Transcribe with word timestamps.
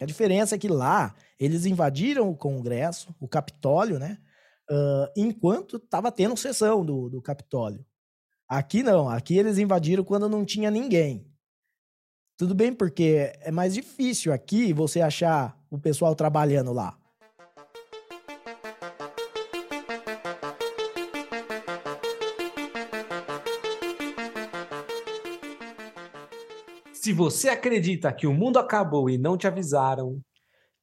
A 0.00 0.04
diferença 0.04 0.54
é 0.54 0.58
que 0.58 0.68
lá 0.68 1.14
eles 1.38 1.64
invadiram 1.64 2.28
o 2.28 2.36
Congresso, 2.36 3.14
o 3.20 3.26
Capitólio, 3.26 3.98
né? 3.98 4.18
Uh, 4.70 5.08
enquanto 5.16 5.76
estava 5.76 6.10
tendo 6.10 6.36
sessão 6.36 6.84
do, 6.84 7.08
do 7.08 7.22
Capitólio. 7.22 7.84
Aqui 8.48 8.82
não, 8.82 9.08
aqui 9.08 9.36
eles 9.36 9.58
invadiram 9.58 10.04
quando 10.04 10.28
não 10.28 10.44
tinha 10.44 10.70
ninguém. 10.70 11.26
Tudo 12.36 12.54
bem, 12.54 12.72
porque 12.72 13.32
é 13.40 13.50
mais 13.50 13.74
difícil 13.74 14.32
aqui 14.32 14.72
você 14.72 15.00
achar 15.00 15.58
o 15.70 15.78
pessoal 15.78 16.14
trabalhando 16.14 16.72
lá. 16.72 16.98
Se 27.06 27.12
você 27.12 27.48
acredita 27.48 28.12
que 28.12 28.26
o 28.26 28.34
mundo 28.34 28.58
acabou 28.58 29.08
e 29.08 29.16
não 29.16 29.38
te 29.38 29.46
avisaram, 29.46 30.20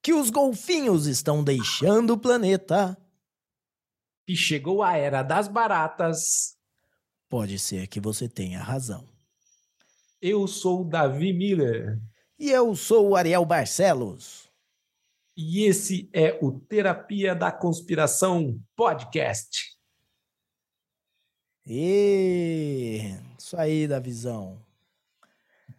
que 0.02 0.14
os 0.14 0.30
golfinhos 0.30 1.05
estão 1.05 1.44
deixando 1.44 2.14
o 2.14 2.18
planeta, 2.18 2.98
que 4.26 4.34
chegou 4.34 4.81
a 4.81 4.95
era 4.95 5.22
das 5.22 5.50
baratas, 5.50 6.58
pode 7.28 7.59
ser 7.59 7.88
que 7.88 8.00
você 8.00 8.30
tenha 8.30 8.64
razão. 8.64 9.05
Eu 10.22 10.48
sou 10.48 10.84
o 10.84 10.90
Davi 10.90 11.34
Miller. 11.34 12.00
E 12.40 12.50
eu 12.50 12.73
sou 12.73 13.09
o 13.09 13.16
Ariel 13.17 13.44
Barcelos. 13.44 14.50
E 15.36 15.66
esse 15.66 16.09
é 16.14 16.40
o 16.42 16.58
Terapia 16.58 17.36
da 17.36 17.52
Conspiração 17.52 18.58
Podcast. 18.78 19.78
E 21.67 23.12
isso 23.38 23.58
aí, 23.58 23.86
Davizão. 23.90 24.62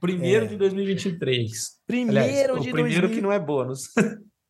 Primeiro 0.04 0.44
é. 0.44 0.48
de 0.48 0.56
2023. 0.56 1.50
Primeiro 1.86 2.18
Aliás, 2.18 2.62
de 2.62 2.68
o 2.68 2.72
primeiro 2.72 3.08
2000... 3.08 3.10
que 3.10 3.22
não 3.22 3.32
é 3.32 3.38
bônus. 3.38 3.88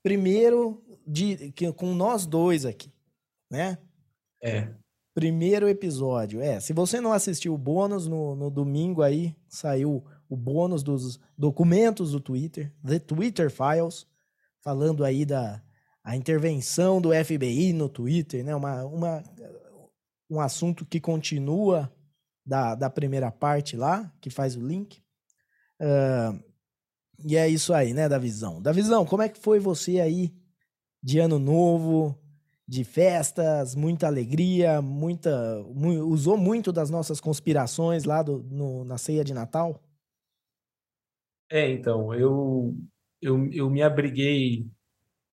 primeiro 0.03 0.83
de 1.07 1.53
que, 1.53 1.73
com 1.73 1.95
nós 1.95 2.27
dois 2.27 2.67
aqui, 2.67 2.93
né? 3.49 3.79
É. 4.43 4.75
Primeiro 5.15 5.69
episódio. 5.69 6.41
É, 6.41 6.59
se 6.59 6.73
você 6.73 7.01
não 7.01 7.13
assistiu 7.13 7.55
o 7.55 7.59
bônus 7.59 8.09
no, 8.09 8.35
no 8.35 8.51
domingo 8.51 9.01
aí, 9.01 9.33
saiu 9.47 10.05
o 10.29 10.37
bônus 10.37 10.83
dos 10.83 11.21
documentos 11.39 12.11
do 12.11 12.19
Twitter, 12.19 12.73
The 12.85 12.99
Twitter 12.99 13.49
Files, 13.49 14.09
falando 14.61 15.05
aí 15.05 15.25
da 15.25 15.63
a 16.03 16.17
intervenção 16.17 17.01
do 17.01 17.11
FBI 17.15 17.73
no 17.73 17.89
Twitter, 17.89 18.45
né? 18.45 18.57
Uma, 18.57 18.85
uma, 18.85 19.23
um 20.29 20.41
assunto 20.41 20.85
que 20.85 21.01
continua 21.01 21.91
da, 22.45 22.75
da 22.75 22.91
primeira 22.91 23.31
parte 23.31 23.77
lá, 23.77 24.13
que 24.21 24.31
faz 24.31 24.57
o 24.57 24.67
link. 24.67 25.04
Uh, 25.81 26.43
e 27.25 27.37
é 27.37 27.49
isso 27.49 27.73
aí, 27.73 27.93
né, 27.95 28.09
Davizão? 28.09 28.61
Davizão, 28.61 29.05
como 29.07 29.23
é 29.23 29.29
que 29.29 29.39
foi 29.39 29.59
você 29.59 30.01
aí 30.01 30.35
de 31.03 31.19
ano 31.19 31.39
novo, 31.39 32.19
de 32.67 32.83
festas, 32.83 33.75
muita 33.75 34.07
alegria, 34.07 34.81
muita. 34.81 35.63
Mu 35.75 35.91
usou 36.07 36.37
muito 36.37 36.73
das 36.73 36.91
nossas 36.91 37.21
conspirações 37.21 38.05
lá 38.05 38.23
do, 38.23 38.43
no, 38.43 38.85
na 38.85 38.99
ceia 38.99 39.23
de 39.23 39.35
Natal? 39.35 39.83
É, 41.51 41.71
então, 41.71 42.15
eu, 42.15 42.75
eu, 43.21 43.51
eu 43.53 43.71
me 43.71 43.83
abriguei 43.83 44.67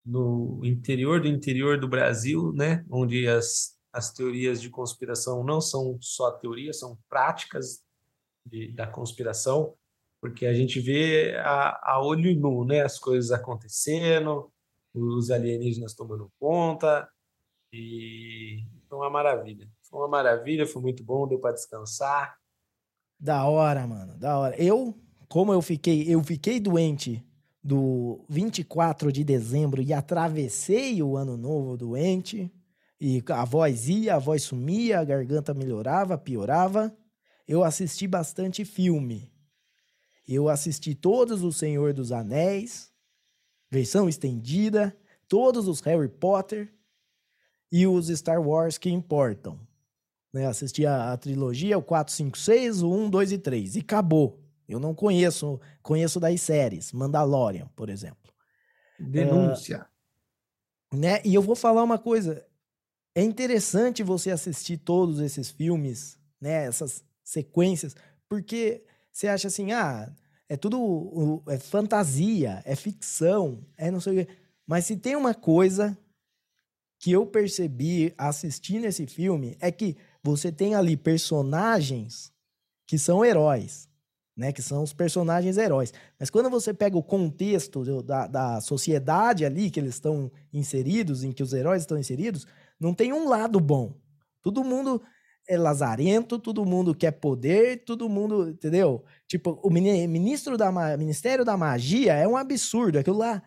no 0.05 0.59
interior 0.63 1.21
do 1.21 1.27
interior 1.27 1.79
do 1.79 1.87
Brasil, 1.87 2.51
né, 2.53 2.85
onde 2.89 3.27
as, 3.27 3.77
as 3.93 4.11
teorias 4.11 4.61
de 4.61 4.69
conspiração 4.69 5.43
não 5.43 5.61
são 5.61 5.97
só 6.01 6.31
teorias, 6.31 6.79
são 6.79 6.97
práticas 7.07 7.81
de, 8.45 8.71
da 8.73 8.87
conspiração 8.87 9.75
porque 10.21 10.45
a 10.45 10.53
gente 10.53 10.79
vê 10.79 11.35
a, 11.37 11.93
a 11.93 12.01
olho 12.01 12.39
nu, 12.39 12.63
né, 12.63 12.81
as 12.81 12.99
coisas 12.99 13.31
acontecendo, 13.31 14.51
os 14.93 15.31
alienígenas 15.31 15.95
tomando 15.95 16.31
conta, 16.39 17.09
e 17.73 18.63
foi 18.87 18.99
uma 18.99 19.09
maravilha. 19.09 19.67
Foi 19.81 19.99
uma 19.99 20.07
maravilha, 20.07 20.67
foi 20.67 20.81
muito 20.81 21.03
bom, 21.03 21.27
deu 21.27 21.39
para 21.39 21.53
descansar. 21.53 22.37
Da 23.19 23.45
hora, 23.45 23.87
mano, 23.87 24.15
da 24.17 24.37
hora. 24.37 24.55
Eu, 24.61 24.95
como 25.27 25.51
eu 25.51 25.61
fiquei, 25.61 26.03
eu 26.07 26.23
fiquei 26.23 26.59
doente 26.59 27.25
do 27.63 28.23
24 28.29 29.11
de 29.11 29.23
dezembro 29.23 29.81
e 29.81 29.91
atravessei 29.91 31.01
o 31.01 31.17
ano 31.17 31.35
novo 31.35 31.75
doente, 31.75 32.51
e 32.99 33.23
a 33.29 33.43
voz 33.43 33.89
ia, 33.89 34.15
a 34.15 34.19
voz 34.19 34.43
sumia, 34.43 34.99
a 34.99 35.03
garganta 35.03 35.53
melhorava, 35.53 36.17
piorava. 36.17 36.95
Eu 37.47 37.63
assisti 37.63 38.07
bastante 38.07 38.63
filme. 38.63 39.31
Eu 40.33 40.47
assisti 40.47 40.95
todos 40.95 41.43
os 41.43 41.57
Senhor 41.57 41.93
dos 41.93 42.11
Anéis, 42.13 42.89
versão 43.69 44.07
estendida, 44.07 44.95
todos 45.27 45.67
os 45.67 45.81
Harry 45.81 46.07
Potter 46.07 46.73
e 47.69 47.85
os 47.85 48.07
Star 48.07 48.41
Wars 48.41 48.77
que 48.77 48.89
importam. 48.89 49.59
Né? 50.31 50.45
Assisti 50.45 50.85
a, 50.85 51.11
a 51.11 51.17
trilogia, 51.17 51.77
o 51.77 51.83
4, 51.83 52.13
5, 52.13 52.37
6, 52.37 52.81
o 52.81 52.91
1, 52.93 53.09
2 53.09 53.31
e 53.33 53.37
3. 53.37 53.75
E 53.75 53.79
acabou. 53.79 54.41
Eu 54.69 54.79
não 54.79 54.95
conheço, 54.95 55.59
conheço 55.83 56.17
das 56.17 56.39
séries, 56.41 56.93
Mandalorian, 56.93 57.69
por 57.75 57.89
exemplo. 57.89 58.33
Denúncia. 58.97 59.85
Uh, 60.93 60.97
né? 60.97 61.21
E 61.25 61.35
eu 61.35 61.41
vou 61.41 61.57
falar 61.57 61.83
uma 61.83 61.99
coisa. 61.99 62.45
É 63.13 63.21
interessante 63.21 64.01
você 64.01 64.31
assistir 64.31 64.77
todos 64.77 65.19
esses 65.19 65.51
filmes, 65.51 66.17
né? 66.39 66.65
Essas 66.67 67.03
sequências, 67.21 67.95
porque 68.29 68.85
você 69.11 69.27
acha 69.27 69.49
assim, 69.49 69.73
ah, 69.73 70.09
é 70.51 70.57
tudo 70.57 71.41
é 71.47 71.57
fantasia, 71.57 72.61
é 72.65 72.75
ficção, 72.75 73.65
é 73.77 73.89
não 73.89 74.01
sei 74.01 74.11
o 74.11 74.25
quê. 74.25 74.33
Mas 74.67 74.85
se 74.85 74.97
tem 74.97 75.15
uma 75.15 75.33
coisa 75.33 75.97
que 76.99 77.09
eu 77.09 77.25
percebi 77.25 78.13
assistindo 78.17 78.83
esse 78.83 79.07
filme 79.07 79.55
é 79.61 79.71
que 79.71 79.95
você 80.21 80.51
tem 80.51 80.75
ali 80.75 80.97
personagens 80.97 82.33
que 82.85 82.97
são 82.97 83.23
heróis, 83.23 83.87
né? 84.35 84.51
Que 84.51 84.61
são 84.61 84.83
os 84.83 84.91
personagens 84.91 85.55
heróis. 85.55 85.93
Mas 86.19 86.29
quando 86.29 86.49
você 86.49 86.73
pega 86.73 86.97
o 86.97 87.03
contexto 87.03 88.03
da, 88.03 88.27
da 88.27 88.59
sociedade 88.59 89.45
ali 89.45 89.71
que 89.71 89.79
eles 89.79 89.93
estão 89.93 90.29
inseridos, 90.51 91.23
em 91.23 91.31
que 91.31 91.41
os 91.41 91.53
heróis 91.53 91.83
estão 91.83 91.97
inseridos, 91.97 92.45
não 92.77 92.93
tem 92.93 93.13
um 93.13 93.29
lado 93.29 93.57
bom. 93.57 93.93
Todo 94.41 94.65
mundo 94.65 95.01
é 95.51 95.57
lazarento, 95.57 96.39
todo 96.39 96.65
mundo 96.65 96.95
quer 96.95 97.11
poder, 97.11 97.83
todo 97.83 98.07
mundo, 98.07 98.49
entendeu? 98.49 99.03
Tipo, 99.27 99.59
o 99.63 99.69
ministro 99.69 100.57
da 100.57 100.71
Ministério 100.97 101.43
da 101.43 101.57
Magia 101.57 102.13
é 102.13 102.27
um 102.27 102.37
absurdo, 102.37 102.97
aquilo 102.99 103.17
lá 103.17 103.43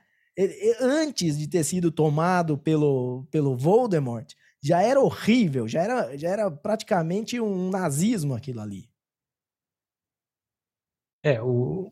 antes 0.80 1.38
de 1.38 1.48
ter 1.48 1.64
sido 1.64 1.90
tomado 1.90 2.58
pelo 2.58 3.26
pelo 3.30 3.56
Voldemort, 3.56 4.32
já 4.62 4.82
era 4.82 5.00
horrível, 5.00 5.68
já 5.68 5.82
era 5.82 6.16
já 6.16 6.28
era 6.28 6.50
praticamente 6.50 7.40
um 7.40 7.70
nazismo 7.70 8.34
aquilo 8.34 8.60
ali. 8.60 8.88
É, 11.22 11.40
o, 11.40 11.90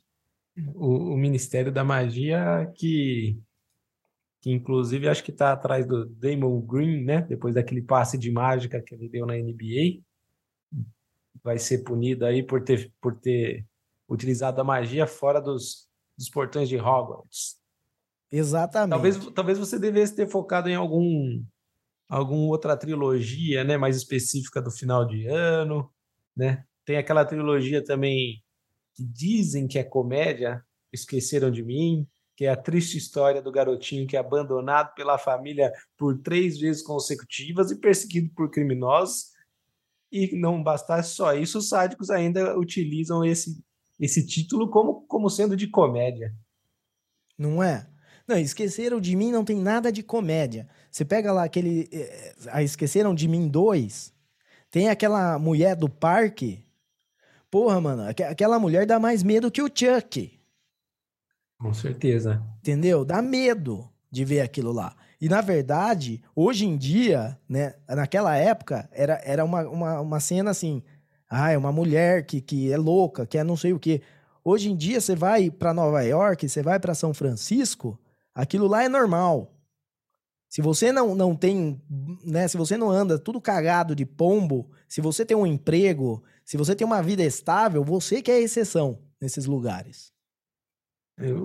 o, 0.75 1.15
o 1.15 1.17
Ministério 1.17 1.73
da 1.73 1.84
Magia 1.84 2.71
que 2.77 3.41
que 4.43 4.51
inclusive 4.51 5.09
acho 5.09 5.23
que 5.23 5.31
está 5.31 5.53
atrás 5.53 5.87
do 5.87 6.05
Damon 6.05 6.61
Green, 6.61 7.05
né? 7.05 7.23
Depois 7.23 7.55
daquele 7.55 7.81
passe 7.81 8.19
de 8.19 8.31
mágica 8.31 8.83
que 8.83 8.93
ele 8.93 9.09
deu 9.09 9.25
na 9.25 9.35
NBA, 9.35 10.03
vai 11.45 11.59
ser 11.59 11.85
punido 11.85 12.27
aí 12.27 12.43
por 12.43 12.63
ter, 12.65 12.93
por 13.01 13.17
ter 13.19 13.65
utilizado 14.09 14.61
a 14.61 14.65
magia 14.65 15.07
fora 15.07 15.41
dos, 15.41 15.89
dos 16.19 16.29
portões 16.29 16.69
de 16.69 16.77
Hogwarts. 16.77 17.57
Exatamente. 18.33 18.91
Talvez, 18.91 19.27
talvez 19.33 19.59
você 19.59 19.79
devesse 19.79 20.17
ter 20.17 20.29
focado 20.29 20.69
em 20.69 20.75
algum 20.75 21.41
alguma 22.09 22.49
outra 22.49 22.77
trilogia, 22.77 23.65
né, 23.65 23.79
mais 23.79 23.97
específica 23.97 24.61
do 24.61 24.71
final 24.71 25.07
de 25.07 25.27
ano, 25.29 25.91
né? 26.37 26.63
Tem 26.85 26.99
aquela 26.99 27.25
trilogia 27.25 27.83
também 27.83 28.43
que 28.95 29.05
dizem 29.05 29.67
que 29.67 29.79
é 29.79 29.85
comédia, 29.85 30.63
Esqueceram 30.93 31.51
de 31.51 31.63
Mim, 31.63 32.07
que 32.37 32.44
é 32.44 32.50
a 32.50 32.56
triste 32.56 32.97
história 32.97 33.43
do 33.43 33.53
garotinho 33.53 34.06
que 34.06 34.17
é 34.17 34.20
abandonado 34.20 34.94
pela 34.94 35.19
família 35.19 35.73
por 35.96 36.19
três 36.19 36.58
vezes 36.58 36.82
consecutivas 36.82 37.70
e 37.70 37.76
perseguido 37.76 38.31
por 38.34 38.50
criminosos. 38.50 39.32
E 40.11 40.37
não 40.38 40.62
bastasse 40.62 41.14
só 41.14 41.34
isso, 41.34 41.58
os 41.58 41.69
sádicos 41.69 42.11
ainda 42.11 42.58
utilizam 42.58 43.25
esse, 43.25 43.62
esse 43.99 44.26
título 44.26 44.70
como, 44.70 45.06
como 45.06 45.31
sendo 45.31 45.56
de 45.56 45.69
comédia. 45.69 46.34
Não 47.38 47.62
é? 47.62 47.88
Não, 48.26 48.37
Esqueceram 48.37 49.00
de 49.00 49.17
Mim 49.17 49.32
não 49.32 49.44
tem 49.44 49.56
nada 49.56 49.90
de 49.90 50.02
comédia. 50.02 50.69
Você 50.90 51.05
pega 51.05 51.32
lá 51.32 51.44
aquele. 51.44 51.88
Eh, 51.90 52.62
Esqueceram 52.62 53.14
de 53.14 53.26
Mim 53.26 53.49
2, 53.49 54.12
tem 54.70 54.88
aquela 54.88 55.38
mulher 55.38 55.75
do 55.75 55.88
parque. 55.88 56.64
Porra, 57.50 57.81
mano, 57.81 58.02
aquela 58.05 58.58
mulher 58.58 58.87
dá 58.87 58.99
mais 58.99 59.23
medo 59.23 59.50
que 59.50 59.61
o 59.61 59.69
Chuck. 59.69 60.42
Com 61.62 61.73
certeza. 61.73 62.43
Entendeu? 62.59 63.05
Dá 63.05 63.23
medo 63.23 63.88
de 64.11 64.25
ver 64.25 64.41
aquilo 64.41 64.73
lá. 64.73 64.94
E, 65.20 65.29
na 65.29 65.41
verdade, 65.41 66.20
hoje 66.35 66.67
em 66.67 66.76
dia, 66.76 67.38
né, 67.49 67.75
naquela 67.88 68.37
época, 68.37 68.88
era, 68.93 69.20
era 69.25 69.44
uma, 69.44 69.62
uma, 69.69 70.00
uma 70.00 70.20
cena 70.20 70.50
assim. 70.50 70.82
Ah, 71.31 71.53
é 71.53 71.56
uma 71.56 71.73
mulher 71.73 72.26
que, 72.26 72.41
que 72.41 72.70
é 72.73 72.76
louca, 72.76 73.25
que 73.25 73.38
é 73.38 73.44
não 73.44 73.56
sei 73.56 73.73
o 73.73 73.79
quê. 73.79 74.03
Hoje 74.44 74.70
em 74.70 74.76
dia, 74.76 75.00
você 75.00 75.14
vai 75.14 75.50
para 75.50 75.73
Nova 75.73 76.03
York, 76.03 76.49
você 76.49 76.62
vai 76.62 76.81
para 76.81 76.94
São 76.94 77.14
Francisco, 77.14 77.99
Aquilo 78.35 78.67
lá 78.67 78.82
é 78.82 78.88
normal. 78.88 79.55
Se 80.49 80.61
você 80.61 80.93
não, 80.93 81.14
não 81.14 81.35
tem, 81.35 81.81
né, 82.25 82.47
se 82.47 82.56
você 82.56 82.76
não 82.76 82.91
anda 82.91 83.19
tudo 83.19 83.41
cagado 83.41 83.94
de 83.94 84.05
pombo, 84.05 84.70
se 84.87 85.00
você 85.00 85.25
tem 85.25 85.37
um 85.37 85.47
emprego, 85.47 86.23
se 86.44 86.56
você 86.56 86.75
tem 86.75 86.87
uma 86.87 87.03
vida 87.03 87.23
estável, 87.23 87.82
você 87.82 88.20
que 88.20 88.31
é 88.31 88.41
exceção 88.41 88.99
nesses 89.20 89.47
lugares. 89.47 90.12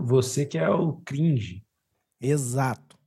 Você 0.04 0.46
que 0.46 0.58
é 0.58 0.70
o 0.70 0.94
cringe. 1.06 1.64
Exato. 2.22 2.98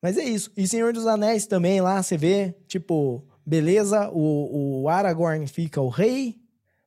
Mas 0.00 0.18
é 0.18 0.24
isso. 0.24 0.50
E 0.56 0.66
Senhor 0.66 0.92
dos 0.92 1.06
Anéis 1.06 1.46
também 1.46 1.80
lá, 1.80 2.02
você 2.02 2.16
vê, 2.16 2.54
tipo, 2.66 3.24
beleza, 3.46 4.10
o, 4.10 4.82
o 4.82 4.88
Aragorn 4.88 5.46
fica 5.46 5.80
o 5.80 5.88
rei, 5.88 6.40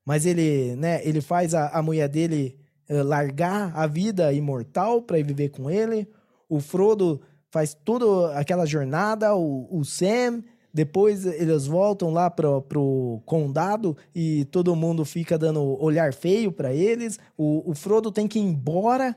mas 0.05 0.25
ele, 0.25 0.75
né, 0.75 1.05
ele 1.05 1.21
faz 1.21 1.53
a, 1.53 1.69
a 1.69 1.81
mulher 1.81 2.09
dele 2.09 2.59
uh, 2.89 3.03
largar 3.03 3.71
a 3.75 3.87
vida 3.87 4.31
imortal 4.33 5.01
para 5.01 5.17
ir 5.17 5.23
viver 5.23 5.49
com 5.49 5.69
ele. 5.69 6.07
O 6.49 6.59
Frodo 6.59 7.21
faz 7.49 7.73
toda 7.73 8.37
aquela 8.37 8.65
jornada, 8.65 9.33
o, 9.33 9.67
o 9.71 9.83
Sam, 9.85 10.43
depois 10.75 11.25
eles 11.25 11.65
voltam 11.65 12.09
lá 12.11 12.29
pro, 12.29 12.61
pro 12.63 13.21
condado 13.25 13.95
e 14.13 14.43
todo 14.51 14.75
mundo 14.75 15.05
fica 15.05 15.37
dando 15.37 15.81
olhar 15.81 16.13
feio 16.13 16.51
para 16.51 16.73
eles. 16.73 17.17
O, 17.37 17.71
o 17.71 17.73
Frodo 17.73 18.11
tem 18.11 18.27
que 18.27 18.37
ir 18.37 18.41
embora 18.41 19.15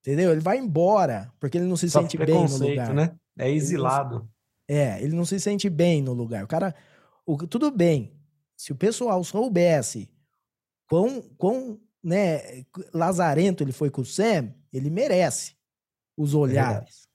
Entendeu? 0.00 0.32
Ele 0.32 0.40
vai 0.40 0.58
embora, 0.58 1.32
porque 1.38 1.58
ele 1.58 1.66
não 1.66 1.76
se 1.76 1.88
Só 1.90 2.00
sente 2.00 2.16
bem 2.16 2.46
no 2.48 2.56
lugar. 2.56 2.94
né? 2.94 3.14
É 3.38 3.50
exilado. 3.50 4.28
é, 4.68 5.02
ele 5.02 5.14
não 5.14 5.24
se 5.24 5.38
sente 5.38 5.68
bem 5.68 6.02
no 6.02 6.12
lugar. 6.12 6.44
O 6.44 6.46
cara. 6.48 6.74
O, 7.26 7.36
tudo 7.46 7.70
bem. 7.70 8.12
Se 8.56 8.72
o 8.72 8.76
pessoal 8.76 9.22
soubesse 9.24 10.10
quão, 10.86 11.22
quão 11.38 11.78
né, 12.02 12.64
lazarento 12.92 13.62
ele 13.62 13.72
foi 13.72 13.90
com 13.90 14.02
o 14.02 14.04
Sam, 14.04 14.54
ele 14.72 14.90
merece 14.90 15.54
os 16.16 16.34
olhares. 16.34 17.06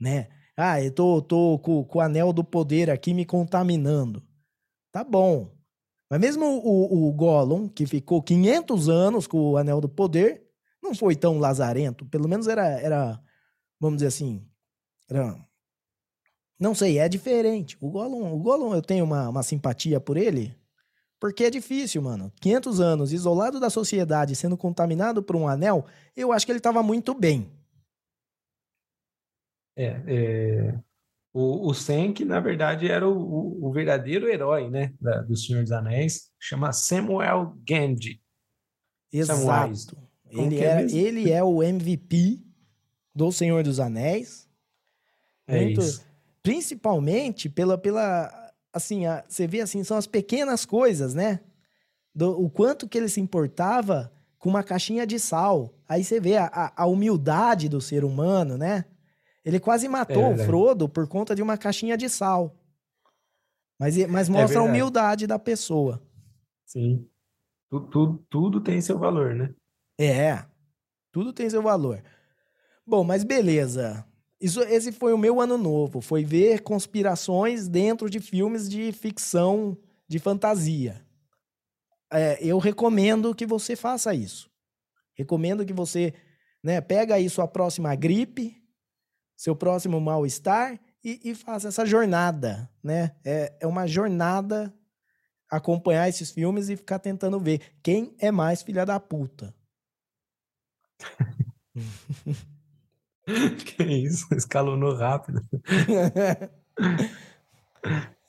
É 0.00 0.04
né? 0.04 0.28
Ah, 0.56 0.82
eu 0.82 0.90
tô, 0.90 1.20
tô 1.20 1.58
com, 1.58 1.84
com 1.84 1.98
o 1.98 2.00
anel 2.00 2.32
do 2.32 2.42
poder 2.42 2.90
aqui 2.90 3.12
me 3.12 3.26
contaminando. 3.26 4.22
Tá 4.90 5.04
bom. 5.04 5.54
Mas 6.08 6.20
mesmo 6.20 6.46
o, 6.46 7.08
o 7.08 7.12
Gollum, 7.12 7.68
que 7.68 7.86
ficou 7.86 8.22
500 8.22 8.88
anos 8.88 9.26
com 9.26 9.38
o 9.38 9.56
anel 9.56 9.80
do 9.80 9.88
poder, 9.88 10.46
não 10.82 10.94
foi 10.94 11.16
tão 11.16 11.38
lazarento. 11.38 12.06
Pelo 12.06 12.28
menos 12.28 12.46
era, 12.46 12.66
era 12.80 13.20
vamos 13.80 13.98
dizer 13.98 14.08
assim, 14.08 14.42
era, 15.08 15.36
não 16.58 16.74
sei, 16.74 16.98
é 16.98 17.08
diferente. 17.08 17.76
O 17.80 17.90
Gollum, 17.90 18.32
o 18.32 18.38
Gollum 18.38 18.74
eu 18.74 18.82
tenho 18.82 19.04
uma, 19.04 19.28
uma 19.28 19.42
simpatia 19.42 20.00
por 20.00 20.16
ele, 20.16 20.56
porque 21.20 21.44
é 21.44 21.50
difícil, 21.50 22.00
mano. 22.02 22.32
500 22.40 22.80
anos 22.80 23.12
isolado 23.12 23.60
da 23.60 23.68
sociedade, 23.68 24.36
sendo 24.36 24.56
contaminado 24.56 25.22
por 25.22 25.36
um 25.36 25.48
anel, 25.48 25.84
eu 26.16 26.32
acho 26.32 26.46
que 26.46 26.52
ele 26.52 26.60
tava 26.60 26.82
muito 26.82 27.12
bem. 27.14 27.52
É, 29.76 30.02
é... 30.06 30.78
O, 31.32 31.68
o 31.68 31.74
Senk, 31.74 32.24
na 32.24 32.40
verdade, 32.40 32.88
era 32.88 33.06
o, 33.06 33.12
o, 33.12 33.66
o 33.66 33.72
verdadeiro 33.72 34.26
herói, 34.26 34.70
né, 34.70 34.94
da, 34.98 35.20
do 35.20 35.36
Senhor 35.36 35.62
dos 35.62 35.70
Anéis, 35.70 36.30
chama 36.40 36.72
Samuel 36.72 37.54
Gandhi. 37.68 38.22
Exato. 39.12 39.98
Ele 40.30 40.58
é, 40.60 40.82
é 40.82 40.90
ele 40.90 41.30
é 41.30 41.44
o 41.44 41.62
MVP 41.62 42.42
do 43.14 43.30
Senhor 43.30 43.62
dos 43.62 43.78
Anéis. 43.78 44.48
É 45.46 45.60
muito, 45.60 45.80
isso. 45.80 46.04
Principalmente 46.42 47.48
pela, 47.48 47.78
pela 47.78 48.52
assim, 48.72 49.06
a, 49.06 49.24
você 49.28 49.46
vê 49.46 49.60
assim, 49.60 49.84
são 49.84 49.96
as 49.96 50.06
pequenas 50.06 50.64
coisas, 50.64 51.14
né? 51.14 51.40
Do, 52.14 52.40
o 52.40 52.50
quanto 52.50 52.88
que 52.88 52.96
ele 52.98 53.08
se 53.08 53.20
importava 53.20 54.12
com 54.38 54.48
uma 54.48 54.62
caixinha 54.62 55.06
de 55.06 55.18
sal. 55.18 55.74
Aí 55.88 56.04
você 56.04 56.20
vê 56.20 56.36
a, 56.36 56.72
a 56.76 56.86
humildade 56.86 57.68
do 57.68 57.80
ser 57.80 58.04
humano, 58.04 58.56
né? 58.56 58.84
Ele 59.46 59.60
quase 59.60 59.86
matou 59.86 60.24
é 60.24 60.34
o 60.34 60.38
Frodo 60.38 60.88
por 60.88 61.06
conta 61.06 61.32
de 61.32 61.40
uma 61.40 61.56
caixinha 61.56 61.96
de 61.96 62.08
sal. 62.08 62.52
Mas, 63.78 63.96
mas 64.08 64.28
é 64.28 64.32
mostra 64.32 64.58
é 64.58 64.60
a 64.60 64.64
humildade 64.64 65.24
da 65.24 65.38
pessoa. 65.38 66.02
Sim. 66.64 67.08
Tudo, 67.70 67.86
tudo, 67.86 68.26
tudo 68.28 68.60
tem 68.60 68.80
seu 68.80 68.98
valor, 68.98 69.36
né? 69.36 69.54
É, 69.96 70.44
tudo 71.12 71.32
tem 71.32 71.48
seu 71.48 71.62
valor. 71.62 72.02
Bom, 72.84 73.04
mas 73.04 73.22
beleza. 73.22 74.04
Isso, 74.40 74.60
esse 74.62 74.90
foi 74.90 75.12
o 75.12 75.18
meu 75.18 75.40
ano 75.40 75.56
novo. 75.56 76.00
Foi 76.00 76.24
ver 76.24 76.62
conspirações 76.62 77.68
dentro 77.68 78.10
de 78.10 78.18
filmes 78.18 78.68
de 78.68 78.90
ficção, 78.90 79.78
de 80.08 80.18
fantasia. 80.18 81.06
É, 82.12 82.44
eu 82.44 82.58
recomendo 82.58 83.32
que 83.32 83.46
você 83.46 83.76
faça 83.76 84.12
isso. 84.12 84.50
Recomendo 85.14 85.64
que 85.64 85.72
você 85.72 86.12
né, 86.64 86.80
pega 86.80 87.14
aí 87.14 87.30
sua 87.30 87.46
próxima 87.46 87.94
gripe, 87.94 88.60
seu 89.36 89.54
próximo 89.54 90.00
mal-estar 90.00 90.80
e, 91.04 91.30
e 91.30 91.34
faça 91.34 91.68
essa 91.68 91.84
jornada. 91.84 92.68
Né? 92.82 93.14
É, 93.24 93.52
é 93.60 93.66
uma 93.66 93.86
jornada 93.86 94.72
acompanhar 95.48 96.08
esses 96.08 96.30
filmes 96.30 96.68
e 96.68 96.76
ficar 96.76 96.98
tentando 96.98 97.38
ver 97.38 97.60
quem 97.82 98.14
é 98.18 98.32
mais 98.32 98.62
filha 98.62 98.84
da 98.84 98.98
puta. 98.98 99.54
que 103.66 103.82
isso? 103.84 104.26
Escalonou 104.34 104.94
rápido. 104.94 105.40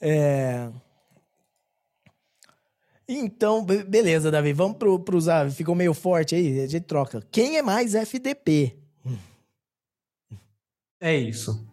é... 0.02 0.70
Então, 3.08 3.64
beleza, 3.64 4.30
Davi. 4.30 4.52
Vamos 4.52 4.78
pro, 4.78 5.00
pros. 5.00 5.28
ficou 5.56 5.74
meio 5.74 5.94
forte 5.94 6.36
aí, 6.36 6.60
a 6.60 6.68
gente 6.68 6.84
troca. 6.84 7.26
Quem 7.32 7.58
é 7.58 7.62
mais 7.62 7.96
FDP? 7.96 8.78
É 11.00 11.16
isso. 11.16 11.68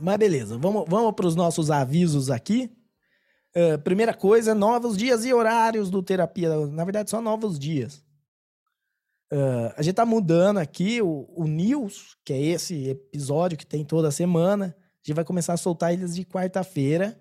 Mas 0.00 0.18
beleza, 0.18 0.58
vamos, 0.58 0.84
vamos 0.86 1.14
para 1.14 1.26
os 1.26 1.34
nossos 1.34 1.70
avisos 1.70 2.30
aqui. 2.30 2.70
Uh, 3.56 3.78
primeira 3.82 4.12
coisa, 4.12 4.54
novos 4.54 4.96
dias 4.96 5.24
e 5.24 5.32
horários 5.32 5.88
do 5.90 6.02
terapia. 6.02 6.66
Na 6.66 6.84
verdade, 6.84 7.10
só 7.10 7.22
novos 7.22 7.58
dias. 7.58 8.04
Uh, 9.32 9.72
a 9.76 9.82
gente 9.82 9.94
tá 9.94 10.04
mudando 10.04 10.58
aqui 10.58 11.00
o, 11.00 11.26
o 11.34 11.46
News, 11.46 12.16
que 12.24 12.32
é 12.32 12.40
esse 12.40 12.90
episódio 12.90 13.56
que 13.56 13.66
tem 13.66 13.84
toda 13.84 14.10
semana. 14.10 14.76
A 14.76 14.98
gente 15.02 15.16
vai 15.16 15.24
começar 15.24 15.54
a 15.54 15.56
soltar 15.56 15.94
eles 15.94 16.14
de 16.14 16.24
quarta-feira. 16.24 17.18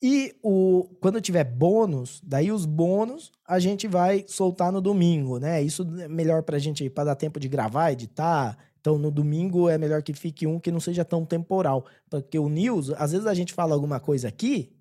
E 0.00 0.36
o, 0.42 0.84
quando 1.00 1.20
tiver 1.20 1.42
bônus, 1.42 2.20
daí 2.24 2.52
os 2.52 2.64
bônus 2.64 3.32
a 3.44 3.58
gente 3.58 3.88
vai 3.88 4.24
soltar 4.28 4.70
no 4.70 4.80
domingo, 4.80 5.38
né? 5.38 5.60
Isso 5.60 5.82
é 6.00 6.06
melhor 6.06 6.42
pra 6.44 6.58
gente 6.58 6.88
para 6.88 7.04
dar 7.04 7.16
tempo 7.16 7.40
de 7.40 7.48
gravar, 7.48 7.92
editar. 7.92 8.56
Então 8.80 8.96
no 8.96 9.10
domingo 9.10 9.68
é 9.68 9.76
melhor 9.76 10.02
que 10.02 10.12
fique 10.12 10.46
um 10.46 10.60
que 10.60 10.70
não 10.70 10.78
seja 10.78 11.04
tão 11.04 11.26
temporal. 11.26 11.84
Porque 12.08 12.38
o 12.38 12.48
news, 12.48 12.90
às 12.90 13.10
vezes 13.10 13.26
a 13.26 13.34
gente 13.34 13.52
fala 13.52 13.74
alguma 13.74 13.98
coisa 13.98 14.28
aqui 14.28 14.72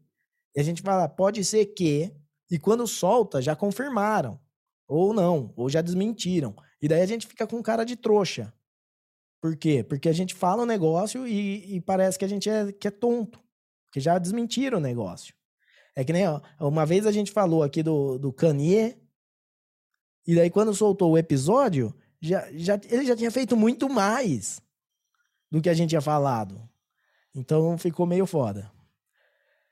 e 0.55 0.59
a 0.59 0.63
gente 0.63 0.81
fala, 0.81 1.07
pode 1.07 1.43
ser 1.43 1.65
que, 1.67 2.11
e 2.49 2.59
quando 2.59 2.85
solta, 2.87 3.41
já 3.41 3.55
confirmaram. 3.55 4.39
Ou 4.87 5.13
não, 5.13 5.53
ou 5.55 5.69
já 5.69 5.81
desmentiram. 5.81 6.55
E 6.81 6.87
daí 6.87 7.01
a 7.01 7.05
gente 7.05 7.27
fica 7.27 7.45
com 7.45 7.61
cara 7.61 7.83
de 7.83 7.95
trouxa. 7.95 8.53
Por 9.41 9.55
quê? 9.55 9.83
Porque 9.83 10.09
a 10.09 10.13
gente 10.13 10.33
fala 10.33 10.63
um 10.63 10.65
negócio 10.65 11.27
e, 11.27 11.75
e 11.75 11.81
parece 11.81 12.17
que 12.17 12.25
a 12.25 12.27
gente 12.27 12.49
é, 12.49 12.71
que 12.71 12.87
é 12.87 12.91
tonto. 12.91 13.39
Porque 13.87 13.99
já 13.99 14.17
desmentiram 14.17 14.77
o 14.77 14.81
negócio. 14.81 15.33
É 15.95 16.03
que 16.03 16.13
nem, 16.13 16.27
ó, 16.27 16.41
uma 16.59 16.85
vez 16.85 17.05
a 17.05 17.11
gente 17.11 17.31
falou 17.31 17.63
aqui 17.63 17.81
do, 17.81 18.19
do 18.19 18.31
Kanye, 18.31 18.97
e 20.27 20.35
daí 20.35 20.49
quando 20.49 20.73
soltou 20.73 21.11
o 21.11 21.17
episódio, 21.17 21.95
já, 22.21 22.47
já, 22.53 22.79
ele 22.89 23.05
já 23.05 23.15
tinha 23.15 23.31
feito 23.31 23.55
muito 23.55 23.89
mais 23.89 24.61
do 25.49 25.61
que 25.61 25.69
a 25.69 25.73
gente 25.73 25.89
tinha 25.89 26.01
falado. 26.01 26.61
Então 27.33 27.77
ficou 27.77 28.05
meio 28.05 28.25
foda. 28.25 28.71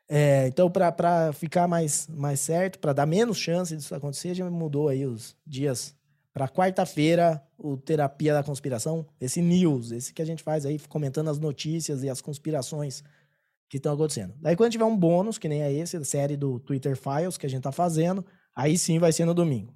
É, 0.07 0.47
então, 0.47 0.69
para 0.69 1.33
ficar 1.33 1.67
mais, 1.67 2.07
mais 2.07 2.39
certo, 2.39 2.77
para 2.77 2.93
dar 2.93 3.05
menos 3.07 3.37
chance 3.37 3.75
disso 3.75 3.93
acontecer, 3.95 4.29
a 4.29 4.33
gente 4.35 4.49
mudou 4.51 4.87
aí 4.87 5.05
os 5.05 5.35
dias 5.45 5.95
para 6.31 6.47
quarta-feira, 6.47 7.41
o 7.57 7.77
Terapia 7.77 8.33
da 8.33 8.43
Conspiração, 8.43 9.07
esse 9.19 9.41
news, 9.41 9.91
esse 9.91 10.13
que 10.13 10.21
a 10.21 10.25
gente 10.25 10.43
faz 10.43 10.65
aí, 10.65 10.77
comentando 10.89 11.29
as 11.29 11.39
notícias 11.39 12.03
e 12.03 12.09
as 12.09 12.21
conspirações 12.21 13.03
que 13.75 13.79
estão 13.79 13.93
acontecendo. 13.93 14.33
Daí, 14.39 14.55
quando 14.55 14.71
tiver 14.71 14.85
um 14.85 14.97
bônus, 14.97 15.37
que 15.37 15.49
nem 15.49 15.61
é 15.61 15.71
esse, 15.71 15.97
a 15.97 16.03
série 16.03 16.37
do 16.37 16.59
Twitter 16.59 16.97
Files 16.97 17.37
que 17.37 17.45
a 17.45 17.49
gente 17.49 17.63
tá 17.63 17.71
fazendo, 17.71 18.25
aí 18.55 18.77
sim 18.77 18.99
vai 18.99 19.11
ser 19.11 19.25
no 19.25 19.33
domingo. 19.33 19.75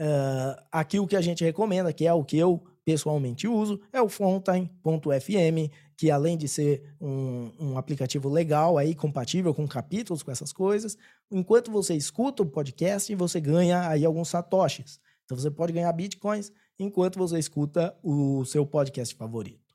Uh, 0.00 0.56
aqui 0.72 0.98
o 0.98 1.06
que 1.06 1.16
a 1.16 1.20
gente 1.20 1.44
recomenda, 1.44 1.92
que 1.92 2.06
é 2.06 2.12
o 2.14 2.24
que 2.24 2.38
eu 2.38 2.64
pessoalmente 2.84 3.48
uso, 3.48 3.80
é 3.92 4.00
o 4.00 4.08
Fountain.fm, 4.08 5.70
que 5.96 6.10
além 6.10 6.36
de 6.36 6.46
ser 6.48 6.94
um, 7.00 7.50
um, 7.58 7.78
aplicativo 7.78 8.28
legal 8.28 8.76
aí, 8.76 8.94
compatível 8.94 9.54
com 9.54 9.66
capítulos, 9.66 10.22
com 10.22 10.30
essas 10.30 10.52
coisas, 10.52 10.96
enquanto 11.30 11.70
você 11.70 11.94
escuta 11.94 12.42
o 12.42 12.46
podcast, 12.46 13.14
você 13.14 13.40
ganha 13.40 13.88
aí 13.88 14.04
alguns 14.04 14.28
satoshis. 14.28 15.00
Então 15.24 15.38
você 15.38 15.50
pode 15.50 15.72
ganhar 15.72 15.92
bitcoins 15.92 16.52
enquanto 16.78 17.18
você 17.18 17.38
escuta 17.38 17.96
o 18.02 18.44
seu 18.44 18.66
podcast 18.66 19.14
favorito. 19.14 19.74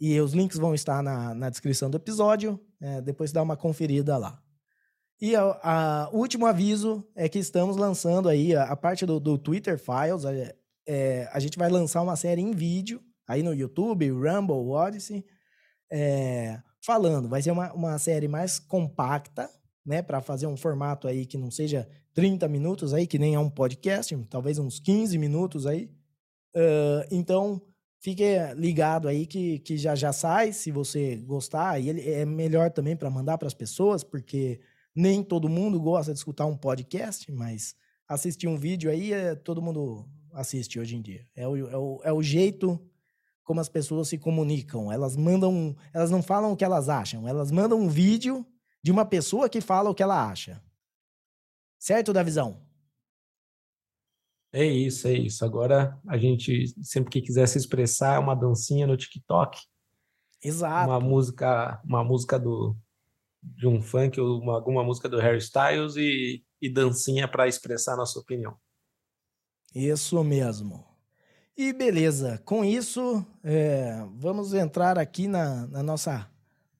E 0.00 0.20
os 0.20 0.32
links 0.32 0.58
vão 0.58 0.74
estar 0.74 1.02
na, 1.02 1.34
na 1.34 1.50
descrição 1.50 1.90
do 1.90 1.96
episódio, 1.96 2.60
é, 2.80 3.00
depois 3.00 3.32
dá 3.32 3.42
uma 3.42 3.56
conferida 3.56 4.16
lá. 4.16 4.40
E 5.20 5.36
o 5.36 6.16
último 6.16 6.46
aviso 6.46 7.04
é 7.16 7.28
que 7.28 7.40
estamos 7.40 7.76
lançando 7.76 8.28
aí 8.28 8.54
a, 8.54 8.64
a 8.64 8.76
parte 8.76 9.04
do, 9.04 9.18
do, 9.18 9.36
Twitter 9.36 9.76
Files. 9.76 10.24
É, 10.24 10.54
é, 10.88 11.28
a 11.32 11.38
gente 11.38 11.58
vai 11.58 11.68
lançar 11.68 12.02
uma 12.02 12.16
série 12.16 12.40
em 12.40 12.50
vídeo 12.50 13.00
aí 13.28 13.42
no 13.42 13.54
YouTube, 13.54 14.10
Rumble, 14.10 14.70
Odyssey, 14.70 15.24
é, 15.92 16.58
falando. 16.84 17.28
Vai 17.28 17.42
ser 17.42 17.50
uma, 17.50 17.72
uma 17.74 17.98
série 17.98 18.26
mais 18.26 18.58
compacta, 18.58 19.50
né, 19.84 20.02
para 20.02 20.20
fazer 20.20 20.46
um 20.46 20.56
formato 20.56 21.06
aí 21.06 21.26
que 21.26 21.38
não 21.38 21.50
seja 21.50 21.88
30 22.14 22.48
minutos 22.48 22.92
aí, 22.92 23.06
que 23.06 23.18
nem 23.18 23.34
é 23.34 23.38
um 23.38 23.50
podcast, 23.50 24.16
talvez 24.28 24.58
uns 24.58 24.80
15 24.80 25.16
minutos 25.18 25.66
aí, 25.66 25.90
Uh, 26.54 27.06
então, 27.10 27.60
fique 28.00 28.24
ligado 28.56 29.08
aí 29.08 29.26
que, 29.26 29.58
que 29.60 29.76
já 29.76 29.94
já 29.94 30.12
sai, 30.12 30.52
se 30.52 30.70
você 30.70 31.16
gostar. 31.16 31.80
E 31.80 31.88
ele 31.88 32.10
é 32.10 32.24
melhor 32.24 32.70
também 32.70 32.96
para 32.96 33.10
mandar 33.10 33.38
para 33.38 33.48
as 33.48 33.54
pessoas, 33.54 34.02
porque 34.02 34.60
nem 34.94 35.22
todo 35.22 35.48
mundo 35.48 35.80
gosta 35.80 36.12
de 36.12 36.18
escutar 36.18 36.46
um 36.46 36.56
podcast, 36.56 37.30
mas 37.30 37.74
assistir 38.08 38.48
um 38.48 38.56
vídeo 38.56 38.90
aí, 38.90 39.12
é, 39.12 39.34
todo 39.34 39.62
mundo 39.62 40.08
assiste 40.32 40.78
hoje 40.78 40.96
em 40.96 41.02
dia. 41.02 41.26
É 41.34 41.46
o, 41.46 41.56
é, 41.56 41.76
o, 41.76 42.00
é 42.04 42.12
o 42.12 42.22
jeito 42.22 42.80
como 43.44 43.60
as 43.60 43.68
pessoas 43.68 44.08
se 44.08 44.18
comunicam. 44.18 44.92
Elas 44.92 45.16
mandam, 45.16 45.74
elas 45.92 46.10
não 46.10 46.22
falam 46.22 46.52
o 46.52 46.56
que 46.56 46.64
elas 46.64 46.88
acham, 46.88 47.26
elas 47.26 47.50
mandam 47.50 47.80
um 47.80 47.88
vídeo 47.88 48.46
de 48.82 48.92
uma 48.92 49.04
pessoa 49.04 49.48
que 49.48 49.60
fala 49.60 49.90
o 49.90 49.94
que 49.94 50.02
ela 50.02 50.28
acha. 50.30 50.62
Certo, 51.78 52.12
Davizão? 52.12 52.66
É 54.52 54.64
isso, 54.64 55.06
é 55.08 55.12
isso. 55.12 55.44
Agora 55.44 55.98
a 56.08 56.16
gente, 56.16 56.66
sempre 56.82 57.10
que 57.10 57.22
quiser 57.22 57.46
se 57.46 57.58
expressar, 57.58 58.16
é 58.16 58.18
uma 58.18 58.34
dancinha 58.34 58.86
no 58.86 58.96
TikTok. 58.96 59.58
Exato. 60.42 60.90
Uma 60.90 61.00
música, 61.00 61.80
uma 61.84 62.04
música 62.04 62.38
do, 62.38 62.76
de 63.42 63.66
um 63.66 63.80
funk 63.80 64.20
ou 64.20 64.40
uma, 64.40 64.54
alguma 64.54 64.82
música 64.82 65.08
do 65.08 65.18
Harry 65.18 65.38
Styles 65.38 65.96
e, 65.96 66.44
e 66.60 66.68
dancinha 66.68 67.28
para 67.28 67.48
expressar 67.48 67.96
nossa 67.96 68.18
opinião. 68.18 68.56
Isso 69.78 70.24
mesmo. 70.24 70.84
E 71.56 71.72
beleza, 71.72 72.42
com 72.44 72.64
isso, 72.64 73.24
é, 73.44 74.04
vamos 74.16 74.52
entrar 74.52 74.98
aqui 74.98 75.28
na, 75.28 75.68
na 75.68 75.84
nossa 75.84 76.28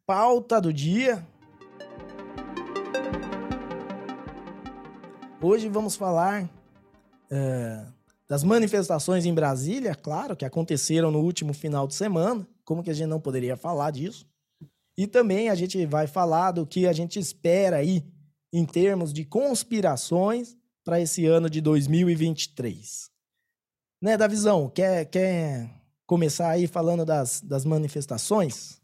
pauta 0.04 0.60
do 0.60 0.72
dia. 0.72 1.24
Hoje 5.40 5.68
vamos 5.68 5.94
falar 5.94 6.50
é, 7.30 7.86
das 8.26 8.42
manifestações 8.42 9.24
em 9.24 9.32
Brasília, 9.32 9.94
claro, 9.94 10.34
que 10.34 10.44
aconteceram 10.44 11.12
no 11.12 11.20
último 11.20 11.54
final 11.54 11.86
de 11.86 11.94
semana. 11.94 12.44
Como 12.64 12.82
que 12.82 12.90
a 12.90 12.94
gente 12.94 13.06
não 13.06 13.20
poderia 13.20 13.56
falar 13.56 13.92
disso? 13.92 14.26
E 14.96 15.06
também 15.06 15.50
a 15.50 15.54
gente 15.54 15.86
vai 15.86 16.08
falar 16.08 16.50
do 16.50 16.66
que 16.66 16.84
a 16.84 16.92
gente 16.92 17.16
espera 17.20 17.76
aí 17.76 18.04
em 18.52 18.66
termos 18.66 19.12
de 19.12 19.24
conspirações 19.24 20.57
para 20.88 21.02
esse 21.02 21.26
ano 21.26 21.50
de 21.50 21.60
2023. 21.60 23.10
Né, 24.02 24.16
Davizão, 24.16 24.70
quer, 24.70 25.04
quer 25.04 25.70
começar 26.06 26.48
aí 26.48 26.66
falando 26.66 27.04
das, 27.04 27.42
das 27.42 27.66
manifestações? 27.66 28.80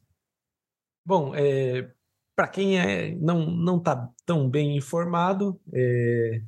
Bom, 1.03 1.35
é, 1.35 1.91
para 2.37 2.47
quem 2.47 2.79
é, 2.79 3.15
não 3.15 3.79
está 3.79 4.13
tão 4.27 4.51
bem 4.51 4.77
informado, 4.77 5.59
é, 5.73 6.43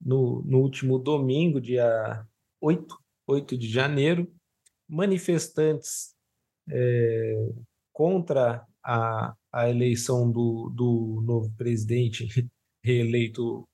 no, 0.00 0.42
no 0.46 0.60
último 0.60 0.98
domingo, 0.98 1.60
dia 1.60 2.26
8, 2.58 2.98
8 3.26 3.58
de 3.58 3.68
janeiro, 3.68 4.26
manifestantes 4.88 6.14
é, 6.70 7.34
contra 7.92 8.66
a, 8.82 9.36
a 9.52 9.68
eleição 9.68 10.32
do, 10.32 10.72
do 10.74 11.22
novo 11.26 11.54
presidente 11.58 12.26
reeleito 12.82 13.68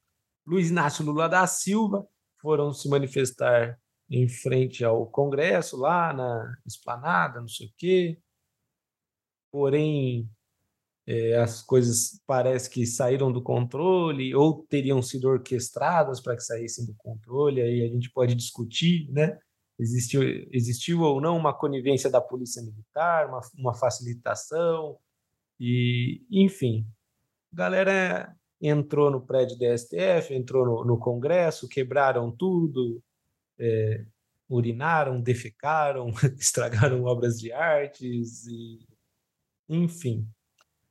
Luiz 0.46 0.70
Inácio 0.70 1.04
Lula 1.04 1.28
da 1.28 1.46
Silva 1.46 2.06
foram 2.40 2.72
se 2.72 2.88
manifestar 2.88 3.78
em 4.10 4.28
frente 4.28 4.84
ao 4.84 5.06
Congresso, 5.06 5.76
lá 5.76 6.12
na 6.12 6.54
esplanada, 6.66 7.40
não 7.40 7.48
sei 7.48 7.68
o 7.68 7.72
quê. 7.76 8.18
Porém, 9.50 10.28
é, 11.06 11.36
as 11.36 11.62
coisas 11.62 12.20
parece 12.26 12.68
que 12.68 12.86
saíram 12.86 13.32
do 13.32 13.42
controle 13.42 14.34
ou 14.34 14.66
teriam 14.68 15.00
sido 15.02 15.28
orquestradas 15.28 16.20
para 16.20 16.36
que 16.36 16.42
saíssem 16.42 16.84
do 16.86 16.94
controle, 16.96 17.62
aí 17.62 17.82
a 17.82 17.88
gente 17.88 18.10
pode 18.10 18.34
discutir, 18.34 19.10
né? 19.10 19.38
Existiu, 19.78 20.22
existiu 20.52 21.00
ou 21.00 21.20
não 21.20 21.36
uma 21.36 21.52
conivência 21.52 22.10
da 22.10 22.20
polícia 22.20 22.62
militar, 22.62 23.28
uma, 23.28 23.40
uma 23.58 23.74
facilitação, 23.74 24.98
e 25.58 26.24
enfim, 26.30 26.86
galera 27.52 28.34
entrou 28.66 29.10
no 29.10 29.20
prédio 29.20 29.58
da 29.58 29.76
STF, 29.76 30.32
entrou 30.32 30.64
no, 30.64 30.84
no 30.84 30.98
Congresso, 30.98 31.68
quebraram 31.68 32.30
tudo, 32.30 33.02
é, 33.58 34.04
urinaram, 34.48 35.20
defecaram, 35.20 36.08
estragaram 36.38 37.04
obras 37.04 37.38
de 37.38 37.52
artes, 37.52 38.46
e, 38.46 38.80
enfim, 39.68 40.26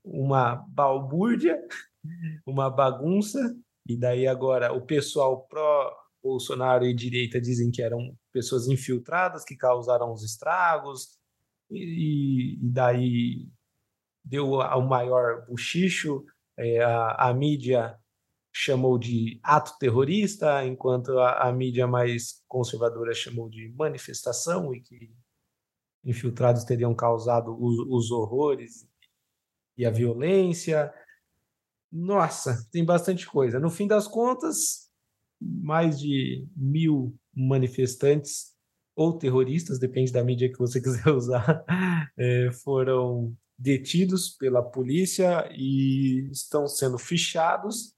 uma 0.03 0.55
balbúrdia, 0.67 1.59
uma 2.45 2.69
bagunça, 2.69 3.39
e 3.87 3.97
daí 3.97 4.27
agora 4.27 4.71
o 4.71 4.81
pessoal 4.81 5.47
pró-Bolsonaro 5.47 6.85
e 6.85 6.93
direita 6.93 7.41
dizem 7.41 7.71
que 7.71 7.81
eram 7.81 8.15
pessoas 8.31 8.67
infiltradas 8.67 9.43
que 9.43 9.55
causaram 9.55 10.11
os 10.13 10.23
estragos, 10.23 11.17
e, 11.71 12.53
e 12.53 12.69
daí 12.69 13.47
deu 14.23 14.51
o 14.51 14.81
maior 14.81 15.45
buchicho, 15.47 16.23
é, 16.57 16.83
a, 16.83 17.29
a, 17.29 17.33
mídia 17.33 17.97
chamou 18.51 18.97
de 18.97 19.39
ato 19.43 19.77
terrorista, 19.79 20.65
enquanto 20.65 21.17
a, 21.19 21.49
a 21.49 21.51
mídia 21.51 21.87
mais 21.87 22.43
conservadora 22.47 23.13
chamou 23.13 23.49
de 23.49 23.73
manifestação 23.75 24.73
e 24.73 24.81
que 24.81 25.11
infiltrados 26.03 26.63
teriam 26.63 26.93
causado 26.93 27.55
os, 27.59 27.79
os 27.89 28.11
horrores 28.11 28.87
e 29.77 29.85
a 29.85 29.89
violência. 29.89 30.93
Nossa, 31.91 32.67
tem 32.71 32.85
bastante 32.85 33.25
coisa. 33.25 33.59
No 33.59 33.69
fim 33.69 33.87
das 33.87 34.07
contas, 34.07 34.91
mais 35.39 35.99
de 35.99 36.47
mil 36.55 37.15
manifestantes 37.33 38.53
ou 38.95 39.17
terroristas, 39.17 39.79
depende 39.79 40.11
da 40.11 40.23
mídia 40.23 40.51
que 40.51 40.59
você 40.59 40.79
quiser 40.81 41.09
usar, 41.09 41.63
é, 42.17 42.51
foram 42.63 43.35
detidos 43.63 44.29
pela 44.29 44.61
polícia 44.61 45.49
e 45.53 46.29
estão 46.29 46.67
sendo 46.67 46.97
fichados 46.97 47.95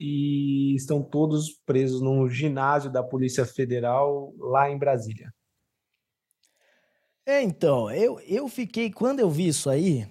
e 0.00 0.74
estão 0.74 1.02
todos 1.02 1.50
presos 1.66 2.00
num 2.00 2.26
ginásio 2.26 2.90
da 2.90 3.02
Polícia 3.02 3.44
Federal 3.44 4.34
lá 4.38 4.70
em 4.70 4.78
Brasília. 4.78 5.30
É, 7.26 7.42
então, 7.42 7.90
eu, 7.90 8.18
eu 8.20 8.48
fiquei, 8.48 8.90
quando 8.90 9.20
eu 9.20 9.30
vi 9.30 9.48
isso 9.48 9.68
aí, 9.68 10.08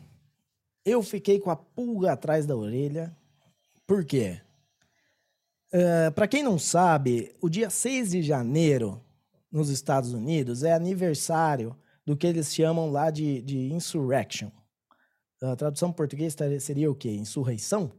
eu 0.86 1.02
fiquei 1.02 1.40
com 1.40 1.50
a 1.50 1.56
pulga 1.56 2.12
atrás 2.12 2.46
da 2.46 2.56
orelha. 2.56 3.18
Por 3.88 4.06
quê? 4.06 4.40
Uh, 5.74 5.78
é, 6.08 6.12
Para 6.12 6.28
quem 6.28 6.44
não 6.44 6.60
sabe, 6.60 7.36
o 7.42 7.50
dia 7.50 7.72
6 7.72 8.12
de 8.12 8.22
janeiro, 8.22 9.04
nos 9.52 9.70
Estados 9.70 10.14
Unidos, 10.14 10.64
é 10.64 10.72
aniversário 10.72 11.76
do 12.12 12.18
que 12.18 12.28
eles 12.28 12.54
chamam 12.54 12.92
lá 12.92 13.10
de, 13.10 13.42
de 13.42 13.72
insurrection. 13.72 14.52
A 15.42 15.56
tradução 15.56 15.92
em 15.92 15.94
português 15.94 16.36
seria 16.60 16.92
o 16.92 16.96
quê? 16.96 17.10
Insurreição? 17.10 17.90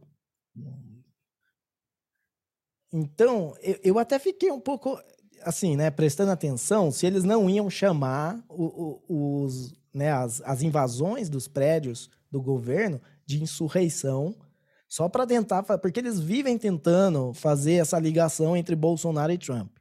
Então, 2.91 3.55
eu, 3.59 3.79
eu 3.83 3.99
até 3.99 4.19
fiquei 4.19 4.51
um 4.51 4.59
pouco 4.59 5.01
assim, 5.41 5.75
né, 5.75 5.89
prestando 5.89 6.29
atenção, 6.29 6.91
se 6.91 7.07
eles 7.07 7.23
não 7.23 7.49
iam 7.49 7.71
chamar 7.71 8.45
o, 8.47 9.01
o, 9.09 9.41
os, 9.41 9.73
né, 9.91 10.11
as, 10.11 10.41
as 10.41 10.61
invasões 10.61 11.27
dos 11.27 11.47
prédios 11.47 12.07
do 12.29 12.39
governo 12.39 13.01
de 13.25 13.41
insurreição, 13.41 14.37
só 14.87 15.09
para 15.09 15.25
tentar, 15.25 15.63
porque 15.63 15.99
eles 15.99 16.19
vivem 16.19 16.55
tentando 16.55 17.33
fazer 17.33 17.73
essa 17.73 17.97
ligação 17.97 18.55
entre 18.55 18.75
Bolsonaro 18.75 19.33
e 19.33 19.39
Trump. 19.39 19.75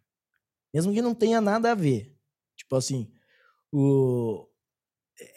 Mesmo 0.73 0.91
que 0.91 1.03
não 1.03 1.15
tenha 1.15 1.39
nada 1.39 1.73
a 1.73 1.75
ver. 1.75 2.17
Tipo 2.57 2.77
assim, 2.77 3.12
o... 3.73 4.47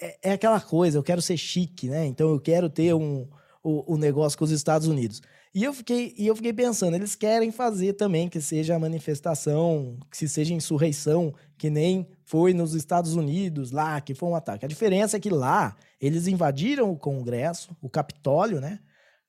é, 0.01 0.29
é 0.29 0.31
aquela 0.33 0.59
coisa, 0.61 0.97
eu 0.97 1.03
quero 1.03 1.21
ser 1.21 1.37
chique, 1.37 1.87
né? 1.89 2.05
Então 2.05 2.29
eu 2.29 2.39
quero 2.39 2.69
ter 2.69 2.93
um, 2.93 3.27
o, 3.63 3.93
o 3.93 3.97
negócio 3.97 4.37
com 4.37 4.45
os 4.45 4.51
Estados 4.51 4.87
Unidos. 4.87 5.21
E 5.55 5.63
eu 5.63 5.73
fiquei, 5.73 6.13
e 6.17 6.27
eu 6.27 6.35
fiquei 6.35 6.51
pensando, 6.51 6.95
eles 6.95 7.15
querem 7.15 7.49
fazer 7.49 7.93
também 7.93 8.27
que 8.27 8.41
seja 8.41 8.77
manifestação, 8.77 9.97
que 10.11 10.27
seja 10.27 10.53
insurreição, 10.53 11.33
que 11.57 11.69
nem 11.69 12.05
foi 12.25 12.53
nos 12.53 12.73
Estados 12.73 13.15
Unidos 13.15 13.71
lá, 13.71 14.01
que 14.01 14.13
foi 14.13 14.27
um 14.27 14.35
ataque. 14.35 14.65
A 14.65 14.67
diferença 14.67 15.15
é 15.15 15.19
que 15.19 15.29
lá 15.29 15.77
eles 16.01 16.27
invadiram 16.27 16.91
o 16.91 16.99
Congresso, 16.99 17.75
o 17.81 17.89
Capitólio, 17.89 18.59
né? 18.59 18.81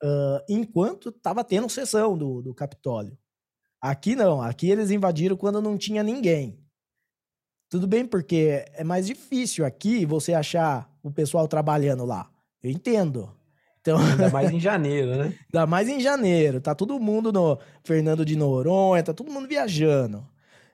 Uh, 0.03 0.43
enquanto 0.49 1.11
estava 1.11 1.45
tendo 1.45 1.71
sessão 1.71 2.19
do, 2.19 2.43
do 2.43 2.53
Capitólio. 2.53 3.17
Aqui 3.81 4.17
não, 4.17 4.43
aqui 4.43 4.69
eles 4.69 4.91
invadiram 4.91 5.37
quando 5.37 5.63
não 5.63 5.79
tinha 5.79 6.03
ninguém. 6.03 6.59
Tudo 7.69 7.87
bem, 7.87 8.07
porque 8.07 8.65
é 8.75 8.85
mais 8.85 9.07
difícil 9.07 9.65
aqui 9.65 10.07
você 10.07 10.33
achar 10.33 10.91
o 11.03 11.11
pessoal 11.11 11.49
trabalhando 11.49 12.05
lá. 12.05 12.31
Eu 12.63 12.71
entendo. 12.71 13.31
Então, 13.81 13.99
Ainda 13.99 14.29
mais 14.31 14.51
em 14.51 14.61
janeiro, 14.61 15.17
né? 15.17 15.35
Ainda 15.53 15.67
mais 15.67 15.89
em 15.89 16.01
janeiro. 16.01 16.61
Tá 16.61 16.75
todo 16.75 16.99
mundo 17.01 17.33
no 17.33 17.59
Fernando 17.85 18.25
de 18.25 18.37
Noronha, 18.37 19.03
tá 19.03 19.13
todo 19.13 19.31
mundo 19.31 19.49
viajando. 19.49 20.19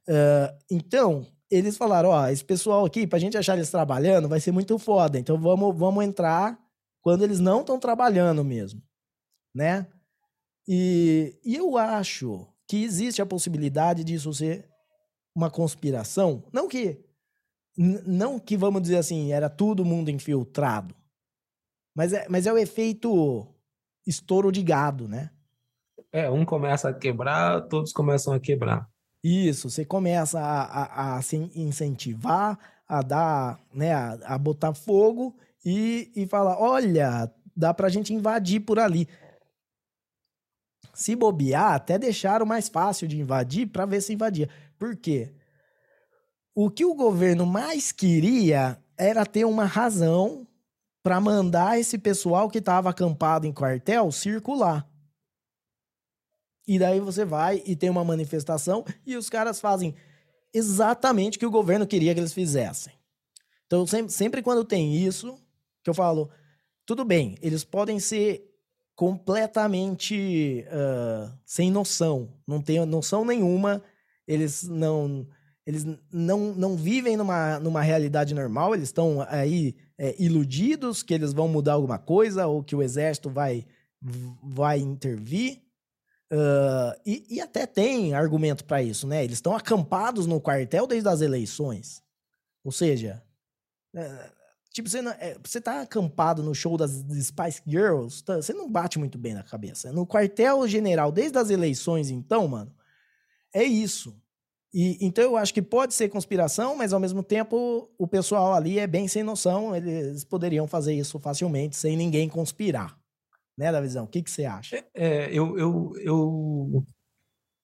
Uh, 0.09 0.53
então, 0.71 1.27
eles 1.51 1.77
falaram: 1.77 2.11
ó, 2.11 2.29
esse 2.29 2.45
pessoal 2.45 2.85
aqui, 2.85 3.07
pra 3.07 3.19
gente 3.19 3.37
achar 3.37 3.55
eles 3.55 3.71
trabalhando, 3.71 4.29
vai 4.29 4.41
ser 4.41 4.53
muito 4.53 4.79
foda. 4.79 5.19
Então 5.19 5.39
vamos, 5.39 5.77
vamos 5.77 6.05
entrar 6.05 6.59
quando 7.03 7.23
eles 7.23 7.41
não 7.41 7.61
estão 7.61 7.79
trabalhando 7.79 8.43
mesmo. 8.43 8.83
Né? 9.55 9.87
E, 10.67 11.39
e 11.45 11.57
eu 11.57 11.77
acho 11.77 12.47
que 12.67 12.83
existe 12.83 13.21
a 13.21 13.27
possibilidade 13.27 14.03
disso 14.03 14.33
ser 14.33 14.67
uma 15.35 15.51
conspiração. 15.51 16.45
Não 16.53 16.69
que. 16.69 17.01
Não 17.77 18.39
que, 18.39 18.57
vamos 18.57 18.83
dizer 18.83 18.99
assim, 18.99 19.33
era 19.33 19.49
todo 19.49 19.85
mundo 19.85 20.11
infiltrado. 20.11 20.95
Mas 21.97 22.13
é, 22.13 22.27
mas 22.29 22.47
é 22.47 22.53
o 22.53 22.59
efeito 22.59 23.47
estouro 24.07 24.53
de 24.53 24.63
gado, 24.63 25.09
né? 25.09 25.31
É, 26.13 26.31
um 26.31 26.45
começa 26.45 26.91
a 26.91 26.95
quebrar, 26.95 27.63
todos 27.69 27.93
começam 27.93 28.35
a 28.35 28.41
quebrar. 28.41 28.89
Isso, 29.25 29.71
você 29.71 29.85
começa 29.85 30.41
a, 30.41 30.63
a, 30.63 31.17
a 31.17 31.23
se 31.23 31.37
incentivar, 31.55 32.59
a 32.87 33.03
dar, 33.03 33.61
né, 33.73 33.95
a, 33.95 34.19
a 34.25 34.39
botar 34.39 34.75
fogo 34.75 35.35
e, 35.65 36.11
e 36.15 36.27
falar, 36.27 36.59
olha, 36.61 37.33
dá 37.57 37.73
pra 37.73 37.89
gente 37.89 38.13
invadir 38.13 38.61
por 38.61 38.79
ali. 38.79 39.09
Se 40.93 41.17
bobear, 41.17 41.73
até 41.73 41.99
deixaram 41.99 42.45
mais 42.45 42.69
fácil 42.69 43.09
de 43.09 43.19
invadir 43.19 43.67
para 43.69 43.87
ver 43.87 44.01
se 44.03 44.13
invadia. 44.13 44.49
Por 44.83 44.97
quê? 44.97 45.33
O 46.53 46.69
que 46.69 46.85
o 46.85 46.93
governo 46.93 47.47
mais 47.47 47.93
queria 47.93 48.83
era 48.99 49.25
ter 49.25 49.45
uma 49.45 49.65
razão 49.65 50.45
para 51.05 51.21
mandar 51.21 51.79
esse 51.79 51.97
pessoal 51.97 52.51
que 52.51 52.59
estava 52.59 52.91
acampado 52.91 53.47
em 53.47 53.53
quartel 53.53 54.11
circular. 54.11 54.85
E 56.67 56.81
daí 56.81 56.99
você 56.99 57.25
vai 57.25 57.63
e 57.65 57.77
tem 57.77 57.91
uma 57.91 58.03
manifestação 58.03 58.85
e 59.07 59.15
os 59.15 59.31
caras 59.31 59.61
fazem 59.61 59.95
exatamente 60.53 61.37
o 61.37 61.39
que 61.39 61.47
o 61.47 61.51
governo 61.51 61.87
queria 61.87 62.13
que 62.13 62.19
eles 62.19 62.33
fizessem. 62.33 62.93
Então, 63.69 63.87
sempre, 63.87 64.13
sempre 64.13 64.43
quando 64.43 64.65
tem 64.65 64.97
isso, 64.97 65.39
que 65.81 65.91
eu 65.91 65.95
falo, 65.95 66.29
tudo 66.85 67.05
bem, 67.05 67.39
eles 67.41 67.63
podem 67.63 68.01
ser 68.01 68.53
completamente 68.97 70.67
uh, 70.67 71.33
sem 71.47 71.71
noção, 71.71 72.37
não 72.45 72.61
tem 72.61 72.85
noção 72.85 73.25
nenhuma, 73.25 73.81
eles 74.27 74.63
não 74.65 75.27
eles 75.65 75.87
não, 76.13 76.53
não 76.55 76.77
vivem 76.77 77.17
numa, 77.17 77.61
numa 77.61 77.83
realidade 77.83 78.35
normal, 78.35 78.75
eles 78.75 78.89
estão 78.89 79.25
aí 79.29 79.77
é, 79.97 80.15
iludidos 80.21 81.03
que 81.03 81.15
eles 81.15 81.33
vão 81.33 81.47
mudar 81.47 81.75
alguma 81.75 81.99
coisa 81.99 82.47
ou 82.49 82.65
que 82.65 82.75
o 82.75 82.83
exército 82.83 83.31
vai, 83.31 83.65
vai 84.43 84.79
intervir. 84.79 85.63
Uh, 86.33 86.99
e, 87.07 87.37
e, 87.37 87.41
até 87.41 87.67
tem 87.67 88.15
argumento 88.15 88.65
para 88.65 88.83
isso, 88.83 89.07
né? 89.07 89.23
Eles 89.23 89.37
estão 89.37 89.55
acampados 89.55 90.27
no 90.27 90.41
quartel 90.41 90.87
desde 90.87 91.09
as 91.09 91.21
eleições. 91.21 92.03
Ou 92.65 92.73
seja, 92.73 93.23
é, 93.95 94.31
tipo, 94.73 94.89
você, 94.89 95.03
não, 95.03 95.13
é, 95.13 95.37
você 95.45 95.61
tá 95.61 95.83
acampado 95.83 96.43
no 96.43 96.55
show 96.55 96.77
das 96.77 96.91
Spice 96.91 97.63
Girls, 97.67 98.25
tá, 98.25 98.37
você 98.37 98.55
não 98.55 98.71
bate 98.71 98.99
muito 98.99 99.19
bem 99.19 99.35
na 99.35 99.43
cabeça. 99.43 99.93
No 99.93 100.07
quartel 100.07 100.67
general, 100.67 101.13
desde 101.13 101.39
as 101.39 101.51
eleições, 101.51 102.11
então, 102.11 102.49
mano, 102.49 102.73
é 103.55 103.65
isso. 103.65 104.17
E, 104.75 104.97
então 105.05 105.23
eu 105.23 105.37
acho 105.37 105.53
que 105.53 105.61
pode 105.61 105.93
ser 105.93 106.09
conspiração, 106.09 106.75
mas 106.77 106.93
ao 106.93 107.01
mesmo 107.01 107.23
tempo 107.23 107.91
o 107.99 108.09
pessoal 108.09 108.55
ali 108.55 108.79
é 108.79 108.87
bem 108.87 109.07
sem 109.07 109.23
noção, 109.23 109.77
eles 109.77 110.25
poderiam 110.25 110.67
fazer 110.67 110.95
isso 110.95 111.19
facilmente 111.19 111.77
sem 111.77 111.97
ninguém 111.97 112.29
conspirar. 112.29 112.99
Né, 113.57 113.71
Davizão? 113.71 114.05
O 114.05 114.09
que, 114.09 114.23
que 114.23 114.31
você 114.31 114.47
acha? 114.47 114.77
É, 114.77 114.87
é, 114.95 115.31
eu, 115.31 115.59
eu, 115.59 115.93
eu, 115.99 116.87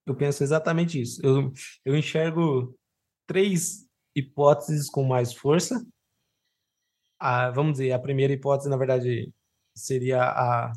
eu 0.07 0.15
penso 0.15 0.43
exatamente 0.43 1.01
isso. 1.01 1.25
Eu, 1.25 1.51
eu 1.83 1.97
enxergo 1.97 2.79
três 3.27 3.89
hipóteses 4.15 4.91
com 4.91 5.03
mais 5.03 5.33
força. 5.33 5.83
A, 7.19 7.51
vamos 7.51 7.73
dizer, 7.73 7.93
a 7.93 7.99
primeira 7.99 8.35
hipótese, 8.35 8.69
na 8.69 8.77
verdade, 8.77 9.33
seria 9.75 10.23
a, 10.23 10.71
a, 10.71 10.75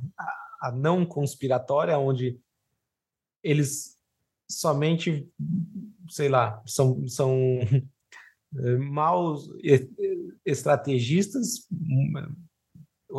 a 0.61 0.71
não 0.71 1.05
conspiratória, 1.05 1.97
onde 1.99 2.39
eles 3.43 3.99
somente 4.51 5.27
sei 6.11 6.27
lá, 6.27 6.61
são, 6.65 7.07
são 7.07 7.33
eh, 8.57 8.77
maus 8.77 9.49
estrategistas, 10.45 11.67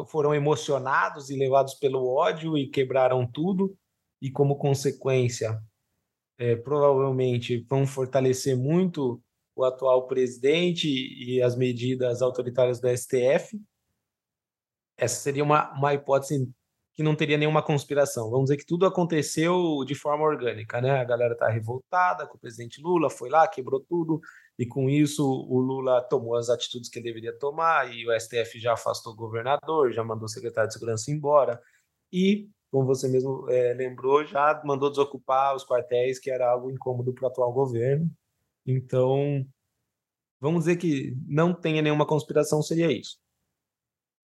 foram 0.08 0.34
emocionados 0.34 1.30
e 1.30 1.36
levados 1.36 1.74
pelo 1.74 2.06
ódio 2.06 2.56
e 2.56 2.68
quebraram 2.68 3.26
tudo, 3.26 3.76
e 4.20 4.30
como 4.30 4.56
consequência, 4.56 5.60
é, 6.38 6.54
provavelmente 6.56 7.64
vão 7.68 7.86
fortalecer 7.86 8.56
muito 8.56 9.22
o 9.54 9.64
atual 9.64 10.06
presidente 10.06 10.88
e 10.88 11.42
as 11.42 11.56
medidas 11.56 12.22
autoritárias 12.22 12.80
do 12.80 12.88
STF. 12.88 13.60
Essa 14.96 15.20
seria 15.20 15.44
uma, 15.44 15.72
uma 15.72 15.92
hipótese 15.94 16.50
que 16.94 17.02
não 17.02 17.16
teria 17.16 17.38
nenhuma 17.38 17.62
conspiração. 17.62 18.30
Vamos 18.30 18.46
dizer 18.46 18.58
que 18.58 18.66
tudo 18.66 18.84
aconteceu 18.84 19.84
de 19.86 19.94
forma 19.94 20.24
orgânica, 20.24 20.80
né? 20.80 21.00
A 21.00 21.04
galera 21.04 21.34
tá 21.34 21.48
revoltada 21.48 22.26
com 22.26 22.36
o 22.36 22.40
presidente 22.40 22.82
Lula, 22.82 23.08
foi 23.08 23.30
lá, 23.30 23.48
quebrou 23.48 23.80
tudo, 23.80 24.20
e 24.58 24.66
com 24.66 24.90
isso 24.90 25.26
o 25.26 25.58
Lula 25.58 26.02
tomou 26.02 26.36
as 26.36 26.50
atitudes 26.50 26.90
que 26.90 26.98
ele 26.98 27.06
deveria 27.06 27.36
tomar, 27.38 27.92
e 27.92 28.06
o 28.06 28.20
STF 28.20 28.60
já 28.60 28.74
afastou 28.74 29.14
o 29.14 29.16
governador, 29.16 29.92
já 29.92 30.04
mandou 30.04 30.26
o 30.26 30.28
secretário 30.28 30.68
de 30.68 30.74
segurança 30.74 31.10
embora, 31.10 31.60
e, 32.12 32.48
como 32.70 32.84
você 32.86 33.08
mesmo 33.08 33.48
é, 33.48 33.72
lembrou, 33.72 34.24
já 34.26 34.60
mandou 34.64 34.90
desocupar 34.90 35.56
os 35.56 35.64
quartéis, 35.64 36.18
que 36.18 36.30
era 36.30 36.50
algo 36.50 36.70
incômodo 36.70 37.14
para 37.14 37.24
o 37.24 37.28
atual 37.28 37.52
governo. 37.52 38.10
Então, 38.66 39.46
vamos 40.38 40.64
dizer 40.64 40.76
que 40.76 41.16
não 41.26 41.54
tenha 41.54 41.80
nenhuma 41.80 42.06
conspiração, 42.06 42.62
seria 42.62 42.92
isso. 42.92 43.18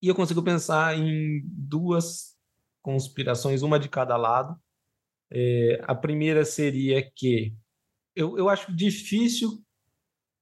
E 0.03 0.09
eu 0.09 0.15
consigo 0.15 0.43
pensar 0.43 0.97
em 0.97 1.43
duas 1.45 2.38
conspirações, 2.89 3.61
uma 3.61 3.79
de 3.79 3.87
cada 3.87 4.17
lado. 4.17 4.59
É, 5.31 5.79
a 5.83 5.95
primeira 5.95 6.43
seria 6.43 7.07
que 7.15 7.55
eu, 8.17 8.39
eu 8.39 8.49
acho 8.49 8.75
difícil 8.75 9.63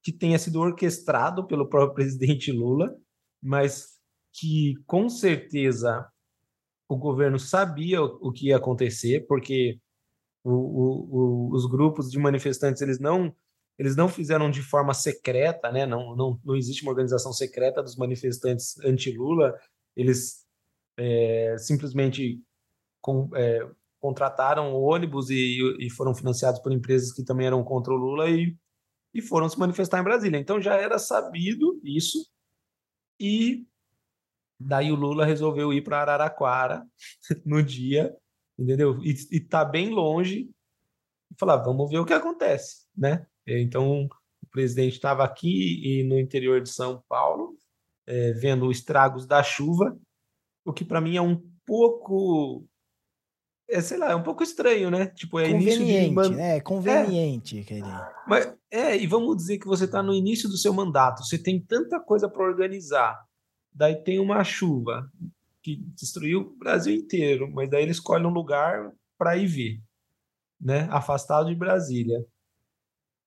que 0.01 0.13
tenha 0.13 0.39
sido 0.39 0.61
orquestrado 0.61 1.45
pelo 1.45 1.67
próprio 1.67 1.93
presidente 2.07 2.49
Lula, 2.53 2.97
mas 3.43 3.99
que 4.33 4.75
com 4.85 5.09
certeza 5.09 6.09
o 6.87 6.95
governo 6.95 7.37
sabia 7.37 8.01
o, 8.01 8.29
o 8.29 8.31
que 8.31 8.47
ia 8.47 8.55
acontecer, 8.55 9.27
porque 9.27 9.77
o, 10.41 10.53
o, 10.53 11.53
os 11.53 11.65
grupos 11.65 12.09
de 12.09 12.17
manifestantes 12.17 12.81
eles 12.81 12.97
não 12.97 13.35
eles 13.77 13.97
não 13.97 14.07
fizeram 14.07 14.49
de 14.49 14.61
forma 14.61 14.93
secreta, 14.93 15.69
né? 15.69 15.85
Não, 15.85 16.15
não, 16.15 16.39
não 16.45 16.55
existe 16.55 16.81
uma 16.81 16.91
organização 16.91 17.33
secreta 17.33 17.83
dos 17.83 17.97
manifestantes 17.97 18.79
anti-Lula. 18.79 19.53
Eles 19.95 20.46
é, 20.97 21.55
simplesmente 21.59 22.41
com, 23.01 23.29
é, 23.35 23.69
contrataram 23.99 24.75
ônibus 24.75 25.29
e, 25.29 25.59
e, 25.79 25.89
foram 25.89 26.13
financiados 26.13 26.59
por 26.59 26.71
empresas 26.71 27.13
que 27.13 27.23
também 27.23 27.47
eram 27.47 27.63
contra 27.63 27.93
o 27.93 27.97
Lula 27.97 28.29
e, 28.29 28.55
e 29.13 29.21
foram 29.21 29.47
se 29.47 29.57
manifestar 29.59 29.99
em 29.99 30.03
Brasília. 30.03 30.37
Então 30.37 30.59
já 30.59 30.75
era 30.75 30.97
sabido 30.97 31.79
isso 31.83 32.27
e 33.19 33.65
daí 34.59 34.91
o 34.91 34.95
Lula 34.95 35.25
resolveu 35.25 35.71
ir 35.71 35.83
para 35.83 36.01
Araraquara 36.01 36.85
no 37.45 37.61
dia, 37.61 38.15
entendeu? 38.57 39.01
E, 39.03 39.15
e 39.31 39.39
tá 39.39 39.63
bem 39.63 39.89
longe 39.89 40.49
e 41.31 41.35
falar, 41.39 41.57
vamos 41.57 41.89
ver 41.89 41.99
o 41.99 42.05
que 42.05 42.13
acontece, 42.13 42.87
né? 42.95 43.25
Então 43.45 44.05
o 44.05 44.47
presidente 44.51 44.93
estava 44.93 45.23
aqui 45.23 45.81
e 45.83 46.03
no 46.03 46.19
interior 46.19 46.61
de 46.61 46.69
São 46.69 47.03
Paulo, 47.07 47.57
é, 48.05 48.31
vendo 48.33 48.67
os 48.67 48.77
estragos 48.77 49.25
da 49.25 49.43
chuva 49.43 49.97
o 50.67 50.73
que 50.73 50.83
para 50.83 51.01
mim 51.01 51.15
é 51.15 51.21
um 51.21 51.41
pouco 51.65 52.67
é, 53.69 53.81
sei 53.81 53.97
lá, 53.97 54.11
é 54.11 54.15
um 54.15 54.23
pouco 54.23 54.43
estranho, 54.43 54.89
né? 54.89 55.07
Tipo, 55.07 55.39
é 55.39 55.51
conveniente, 55.51 55.83
início 55.83 56.29
de... 56.29 56.35
né? 56.35 56.57
É 56.57 56.61
conveniente, 56.61 57.59
é. 57.59 57.63
querido. 57.63 58.07
Mas, 58.25 58.53
É, 58.71 58.95
e 58.95 59.05
vamos 59.07 59.35
dizer 59.37 59.57
que 59.57 59.67
você 59.67 59.85
está 59.85 60.01
no 60.01 60.13
início 60.13 60.47
do 60.47 60.57
seu 60.57 60.73
mandato, 60.73 61.23
você 61.23 61.37
tem 61.37 61.59
tanta 61.59 61.99
coisa 61.99 62.29
para 62.29 62.43
organizar. 62.43 63.17
Daí 63.73 63.95
tem 63.95 64.19
uma 64.19 64.43
chuva 64.43 65.09
que 65.61 65.77
destruiu 65.95 66.41
o 66.41 66.57
Brasil 66.57 66.95
inteiro, 66.95 67.49
mas 67.51 67.69
daí 67.69 67.83
ele 67.83 67.91
escolhe 67.91 68.25
um 68.25 68.31
lugar 68.31 68.91
para 69.17 69.35
ir 69.37 69.47
ver, 69.47 69.81
né? 70.59 70.87
Afastado 70.89 71.49
de 71.49 71.55
Brasília. 71.55 72.25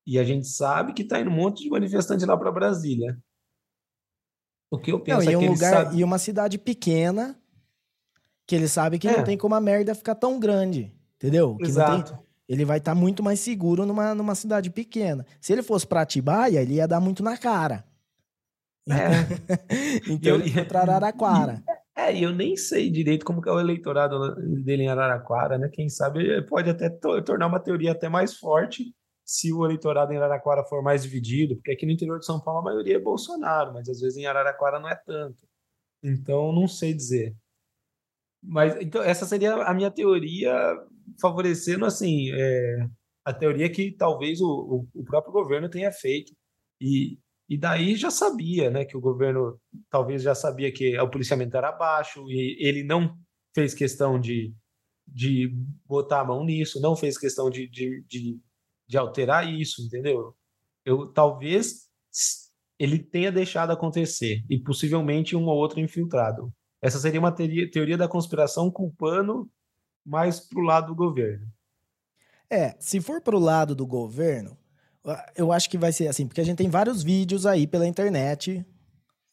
E 0.07 0.19
a 0.19 0.25
gente 0.25 0.47
sabe 0.47 0.95
que 0.95 1.03
está 1.03 1.21
indo 1.21 1.31
um 1.31 1.35
monte 1.35 1.63
de 1.63 1.71
manifestante 1.71 2.25
lá 2.25 2.37
para 2.37 2.51
Brasília. 2.51 3.19
O 4.71 4.79
que 4.79 4.93
eu 4.93 5.01
penso 5.01 5.27
não, 5.27 5.33
é 5.33 5.37
um 5.37 5.41
que 5.41 5.49
lugar, 5.49 5.71
sabe... 5.71 5.99
E 5.99 6.05
uma 6.05 6.19
cidade 6.19 6.57
pequena 6.57 7.37
que 8.47 8.55
ele 8.55 8.69
sabe 8.69 8.99
que 8.99 9.09
é. 9.09 9.17
não 9.17 9.25
tem 9.25 9.37
como 9.37 9.55
a 9.55 9.61
merda 9.61 9.95
ficar 9.95 10.15
tão 10.15 10.39
grande, 10.39 10.93
entendeu? 11.17 11.57
Que 11.57 11.65
Exato. 11.65 12.13
Tem, 12.13 12.23
ele 12.49 12.65
vai 12.65 12.79
estar 12.79 12.95
tá 12.95 13.01
muito 13.01 13.23
mais 13.23 13.41
seguro 13.41 13.87
numa, 13.87 14.15
numa 14.15 14.35
cidade 14.35 14.71
pequena. 14.71 15.25
Se 15.41 15.53
ele 15.53 15.63
fosse 15.63 15.87
para 15.87 16.03
Atibaia, 16.03 16.61
ele 16.61 16.75
ia 16.75 16.89
dar 16.89 17.01
muito 17.01 17.23
na 17.23 17.37
cara. 17.37 17.85
É. 18.89 20.03
então 20.09 20.35
eu, 20.35 20.41
ele 20.41 20.51
foi 20.51 20.65
para 20.65 20.81
Araraquara. 20.81 21.63
É, 21.97 22.17
e 22.17 22.23
eu 22.23 22.33
nem 22.33 22.57
sei 22.57 22.89
direito 22.89 23.27
como 23.27 23.43
que 23.43 23.49
é 23.49 23.53
o 23.53 23.61
eleitorado 23.61 24.35
dele 24.65 24.85
em 24.85 24.89
Araraquara, 24.89 25.59
né? 25.59 25.69
Quem 25.71 25.91
sabe 25.91 26.41
pode 26.43 26.71
até 26.71 26.89
tornar 26.89 27.47
uma 27.47 27.61
teoria 27.61 27.93
até 27.93 28.09
mais 28.09 28.39
forte 28.39 28.95
se 29.31 29.53
o 29.53 29.65
eleitorado 29.65 30.13
em 30.13 30.17
Araraquara 30.17 30.65
for 30.65 30.83
mais 30.83 31.05
dividido, 31.05 31.55
porque 31.55 31.71
aqui 31.71 31.87
no 31.87 31.93
interior 31.93 32.19
de 32.19 32.27
São 32.27 32.41
Paulo 32.41 32.59
a 32.59 32.65
maioria 32.65 32.97
é 32.97 32.99
Bolsonaro, 32.99 33.73
mas 33.73 33.89
às 33.89 34.01
vezes 34.01 34.17
em 34.19 34.27
Araraquara 34.27 34.81
não 34.81 34.89
é 34.89 34.97
tanto. 34.97 35.47
Então, 36.03 36.53
não 36.53 36.67
sei 36.67 36.93
dizer. 36.93 37.37
Mas 38.43 38.75
então 38.81 39.01
essa 39.01 39.25
seria 39.27 39.55
a 39.55 39.73
minha 39.73 39.89
teoria, 39.89 40.53
favorecendo 41.21 41.87
assim 41.87 42.33
é, 42.33 42.89
a 43.25 43.33
teoria 43.33 43.71
que 43.71 43.93
talvez 43.93 44.41
o, 44.41 44.85
o, 44.93 45.05
próprio 45.05 45.33
governo 45.33 45.71
tenha 45.71 45.93
feito 45.93 46.33
e, 46.81 47.17
e 47.49 47.57
daí 47.57 47.95
já 47.95 48.11
sabia, 48.11 48.69
né, 48.69 48.85
que 48.85 48.97
o 48.97 49.01
governo 49.01 49.61
talvez 49.89 50.23
já 50.23 50.35
sabia 50.35 50.73
que 50.73 50.99
o 50.99 51.09
policiamento 51.09 51.57
era 51.57 51.71
baixo 51.71 52.29
e 52.29 52.57
ele 52.59 52.83
não 52.83 53.17
fez 53.55 53.75
questão 53.75 54.19
de, 54.19 54.53
de 55.07 55.55
botar 55.87 56.23
a 56.23 56.25
mão 56.25 56.45
nisso, 56.45 56.81
não 56.81 56.97
fez 56.97 57.17
questão 57.17 57.49
de, 57.49 57.69
de, 57.69 58.03
de 58.09 58.41
de 58.91 58.99
alterar 58.99 59.49
isso, 59.49 59.83
entendeu? 59.83 60.35
Eu 60.85 61.07
talvez 61.07 61.89
ele 62.77 62.99
tenha 62.99 63.31
deixado 63.31 63.71
acontecer 63.71 64.45
e 64.51 64.59
possivelmente 64.59 65.37
um 65.37 65.47
ou 65.47 65.57
outro 65.57 65.79
infiltrado. 65.79 66.53
Essa 66.83 66.99
seria 66.99 67.21
uma 67.21 67.31
teoria, 67.31 67.71
teoria 67.71 67.97
da 67.97 68.09
conspiração 68.09 68.69
culpando 68.69 69.49
mais 70.05 70.41
pro 70.41 70.63
lado 70.63 70.89
do 70.89 70.97
governo. 70.97 71.47
É, 72.51 72.75
se 72.81 73.01
for 73.01 73.21
pro 73.21 73.39
lado 73.39 73.77
do 73.77 73.87
governo, 73.87 74.59
eu 75.37 75.53
acho 75.53 75.71
que 75.71 75.79
vai 75.79 75.93
ser 75.93 76.09
assim, 76.09 76.27
porque 76.27 76.41
a 76.41 76.45
gente 76.45 76.59
tem 76.59 76.69
vários 76.69 77.01
vídeos 77.01 77.47
aí 77.47 77.69
pela 77.69 77.87
internet 77.87 78.67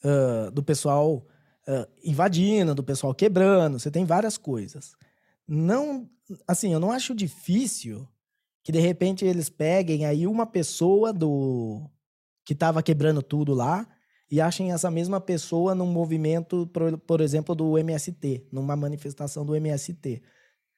uh, 0.04 0.52
do 0.52 0.62
pessoal 0.62 1.26
uh, 1.68 1.92
invadindo, 2.04 2.76
do 2.76 2.84
pessoal 2.84 3.16
quebrando, 3.16 3.80
você 3.80 3.90
tem 3.90 4.06
várias 4.06 4.38
coisas. 4.38 4.96
Não, 5.48 6.08
assim, 6.48 6.74
eu 6.74 6.80
não 6.80 6.92
acho 6.92 7.16
difícil 7.16 8.08
que 8.68 8.72
de 8.74 8.82
repente 8.82 9.24
eles 9.24 9.48
peguem 9.48 10.06
aí 10.06 10.28
uma 10.28 10.46
pessoa 10.46 11.14
do 11.14 11.90
que 12.46 12.52
estava 12.52 12.84
quebrando 12.84 13.22
tudo 13.22 13.54
lá 13.54 13.88
e 14.30 14.42
achem 14.42 14.74
essa 14.74 14.92
mesma 14.92 15.22
pessoa 15.22 15.74
num 15.74 15.86
movimento, 15.86 16.68
por, 16.68 16.98
por 16.98 17.22
exemplo, 17.22 17.56
do 17.56 17.78
MST, 17.78 18.46
numa 18.52 18.76
manifestação 18.76 19.46
do 19.46 19.56
MST. 19.56 20.22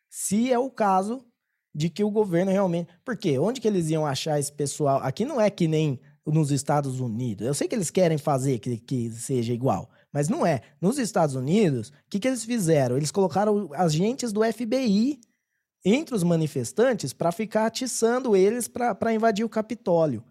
Se 0.07 0.53
é 0.53 0.59
o 0.59 0.69
caso 0.69 1.25
de 1.73 1.89
que 1.89 2.03
o 2.03 2.11
governo 2.11 2.51
realmente. 2.51 2.91
Porque 3.03 3.39
onde 3.39 3.59
que 3.59 3.67
eles 3.67 3.89
iam 3.89 4.05
achar 4.05 4.39
esse 4.39 4.51
pessoal? 4.51 4.99
Aqui 5.01 5.25
não 5.25 5.41
é 5.41 5.49
que 5.49 5.67
nem 5.67 5.99
nos 6.27 6.51
Estados 6.51 6.99
Unidos. 6.99 7.47
Eu 7.47 7.55
sei 7.55 7.67
que 7.67 7.73
eles 7.73 7.89
querem 7.89 8.19
fazer 8.19 8.59
que, 8.59 8.77
que 8.77 9.09
seja 9.09 9.51
igual, 9.51 9.89
mas 10.13 10.29
não 10.29 10.45
é. 10.45 10.61
Nos 10.79 10.99
Estados 10.99 11.33
Unidos, 11.33 11.89
o 11.89 11.93
que, 12.07 12.19
que 12.19 12.27
eles 12.27 12.45
fizeram? 12.45 12.97
Eles 12.97 13.09
colocaram 13.09 13.67
agentes 13.73 14.31
do 14.31 14.43
FBI 14.43 15.19
entre 15.83 16.15
os 16.15 16.23
manifestantes 16.23 17.13
para 17.13 17.31
ficar 17.31 17.65
atiçando 17.65 18.35
eles 18.35 18.67
para 18.67 19.13
invadir 19.13 19.45
o 19.45 19.49
Capitólio. 19.49 20.23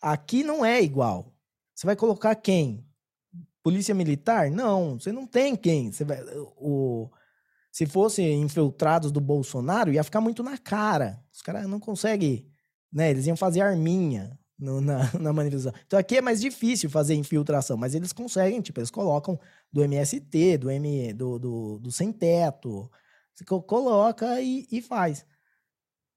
Aqui 0.00 0.42
não 0.42 0.64
é 0.64 0.82
igual. 0.82 1.32
Você 1.74 1.86
vai 1.86 1.96
colocar 1.96 2.34
quem? 2.34 2.86
Polícia 3.62 3.94
Militar? 3.94 4.50
Não, 4.50 4.98
você 4.98 5.10
não 5.10 5.26
tem 5.26 5.56
quem. 5.56 5.90
Você 5.90 6.04
vai, 6.04 6.22
o, 6.56 7.10
se 7.72 7.86
fossem 7.86 8.42
infiltrados 8.42 9.10
do 9.10 9.20
Bolsonaro, 9.20 9.92
ia 9.92 10.04
ficar 10.04 10.20
muito 10.20 10.42
na 10.42 10.56
cara. 10.58 11.22
Os 11.32 11.42
caras 11.42 11.66
não 11.66 11.80
conseguem. 11.80 12.46
Né, 12.92 13.10
eles 13.10 13.26
iam 13.26 13.36
fazer 13.36 13.60
arminha 13.62 14.38
no, 14.58 14.80
na, 14.80 15.10
na 15.18 15.32
manifestação. 15.32 15.76
Então 15.86 15.98
aqui 15.98 16.18
é 16.18 16.20
mais 16.20 16.40
difícil 16.40 16.88
fazer 16.88 17.14
infiltração, 17.14 17.76
mas 17.76 17.94
eles 17.94 18.12
conseguem, 18.12 18.60
tipo, 18.60 18.78
eles 18.78 18.90
colocam 18.90 19.38
do 19.72 19.82
MST, 19.82 20.58
do, 20.58 20.70
M, 20.70 21.12
do, 21.12 21.38
do, 21.38 21.78
do 21.80 21.90
Sem 21.90 22.12
Teto, 22.12 22.88
você 23.34 23.44
coloca 23.44 24.40
e, 24.40 24.66
e 24.70 24.80
faz. 24.80 25.26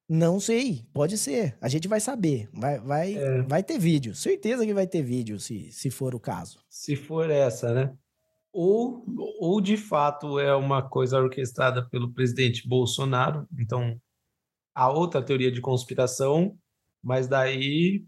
Não 0.10 0.40
sei, 0.40 0.86
pode 0.94 1.18
ser. 1.18 1.58
A 1.60 1.68
gente 1.68 1.88
vai 1.88 2.00
saber. 2.00 2.48
Vai, 2.54 2.80
vai, 2.80 3.16
é. 3.16 3.42
vai 3.42 3.62
ter 3.62 3.78
vídeo. 3.78 4.16
Certeza 4.16 4.66
que 4.66 4.74
vai 4.74 4.88
ter 4.88 5.02
vídeo, 5.02 5.40
se, 5.40 5.70
se 5.72 5.90
for 5.90 6.16
o 6.16 6.20
caso. 6.20 6.60
Se 6.70 6.96
for 6.96 7.30
essa, 7.30 7.74
né? 7.74 7.98
Ou, 8.54 9.06
ou 9.40 9.60
de 9.60 9.76
fato 9.76 10.40
é 10.40 10.56
uma 10.56 10.82
coisa 10.82 11.20
orquestrada 11.20 11.86
pelo 11.90 12.14
presidente 12.14 12.68
Bolsonaro. 12.68 13.46
Então, 13.60 14.00
a 14.74 14.90
outra 14.90 15.22
teoria 15.22 15.52
de 15.52 15.60
conspiração, 15.60 16.58
mas 17.04 17.28
daí, 17.28 18.06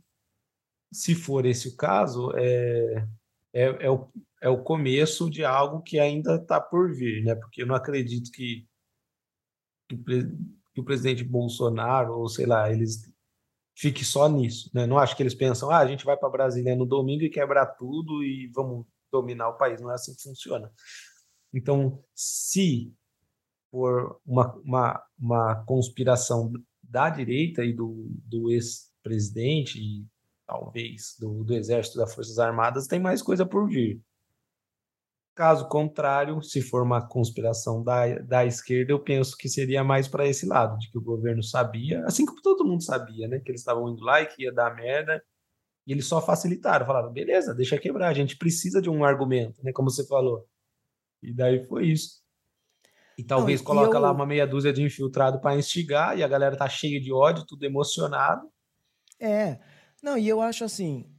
se 0.93 1.15
for 1.15 1.45
esse 1.45 1.67
o 1.67 1.75
caso, 1.75 2.31
é, 2.37 3.07
é, 3.53 3.85
é, 3.85 3.89
o, 3.89 4.09
é 4.41 4.47
o 4.47 4.63
começo 4.63 5.29
de 5.29 5.43
algo 5.43 5.81
que 5.81 5.99
ainda 5.99 6.35
está 6.35 6.61
por 6.61 6.93
vir, 6.93 7.23
né? 7.23 7.35
Porque 7.35 7.63
eu 7.63 7.67
não 7.67 7.75
acredito 7.75 8.31
que 8.31 8.68
que 9.95 10.81
o 10.81 10.83
presidente 10.83 11.23
Bolsonaro, 11.23 12.13
ou 12.13 12.29
sei 12.29 12.45
lá, 12.45 12.71
eles 12.71 13.01
fique 13.75 14.03
só 14.03 14.27
nisso. 14.27 14.69
Né? 14.73 14.85
Não 14.85 14.97
acho 14.97 15.15
que 15.15 15.23
eles 15.23 15.33
pensam, 15.33 15.71
ah, 15.71 15.79
a 15.79 15.87
gente 15.87 16.05
vai 16.05 16.17
para 16.17 16.29
Brasília 16.29 16.75
no 16.75 16.85
domingo 16.85 17.23
e 17.23 17.29
quebrar 17.29 17.65
tudo 17.65 18.23
e 18.23 18.51
vamos 18.53 18.85
dominar 19.11 19.49
o 19.49 19.57
país. 19.57 19.79
Não 19.79 19.89
é 19.89 19.93
assim 19.93 20.13
que 20.13 20.21
funciona. 20.21 20.71
Então, 21.53 22.03
se 22.13 22.93
for 23.71 24.19
uma, 24.25 24.53
uma, 24.63 25.03
uma 25.17 25.63
conspiração 25.65 26.51
da 26.83 27.09
direita 27.09 27.63
e 27.63 27.73
do, 27.73 28.07
do 28.25 28.51
ex-presidente 28.51 29.79
e 29.79 30.05
talvez 30.45 31.15
do, 31.19 31.43
do 31.43 31.53
Exército 31.53 31.97
das 31.97 32.13
Forças 32.13 32.39
Armadas, 32.39 32.87
tem 32.87 32.99
mais 32.99 33.21
coisa 33.21 33.45
por 33.45 33.67
vir. 33.67 34.01
Caso 35.39 35.69
contrário, 35.69 36.41
se 36.43 36.61
for 36.61 36.83
uma 36.83 37.01
conspiração 37.01 37.81
da, 37.81 38.13
da 38.19 38.45
esquerda, 38.45 38.91
eu 38.91 38.99
penso 38.99 39.37
que 39.37 39.47
seria 39.47 39.81
mais 39.85 40.05
para 40.05 40.27
esse 40.27 40.45
lado, 40.45 40.77
de 40.77 40.91
que 40.91 40.97
o 40.97 41.01
governo 41.01 41.41
sabia, 41.41 42.03
assim 42.03 42.25
como 42.25 42.41
todo 42.41 42.67
mundo 42.67 42.83
sabia, 42.83 43.25
né? 43.25 43.39
Que 43.39 43.49
eles 43.49 43.61
estavam 43.61 43.87
indo 43.87 44.03
lá 44.03 44.21
e 44.21 44.25
que 44.25 44.43
ia 44.43 44.51
dar 44.51 44.75
merda, 44.75 45.23
e 45.87 45.93
eles 45.93 46.05
só 46.05 46.21
facilitaram, 46.21 46.85
falaram, 46.85 47.09
beleza, 47.13 47.55
deixa 47.55 47.77
quebrar, 47.77 48.09
a 48.09 48.13
gente 48.13 48.37
precisa 48.37 48.81
de 48.81 48.89
um 48.89 49.01
argumento, 49.01 49.63
né? 49.63 49.71
Como 49.71 49.89
você 49.89 50.05
falou. 50.05 50.45
E 51.23 51.33
daí 51.33 51.65
foi 51.67 51.87
isso. 51.87 52.21
E 53.17 53.23
talvez 53.23 53.61
Não, 53.61 53.65
coloca 53.65 53.95
eu... 53.95 54.01
lá 54.01 54.11
uma 54.11 54.25
meia 54.25 54.45
dúzia 54.45 54.73
de 54.73 54.83
infiltrado 54.83 55.39
para 55.39 55.57
instigar, 55.57 56.17
e 56.17 56.21
a 56.21 56.27
galera 56.27 56.57
tá 56.57 56.67
cheia 56.67 56.99
de 56.99 57.13
ódio, 57.13 57.45
tudo 57.47 57.63
emocionado. 57.63 58.45
É. 59.17 59.57
Não, 60.03 60.17
e 60.17 60.27
eu 60.27 60.41
acho 60.41 60.65
assim, 60.65 61.09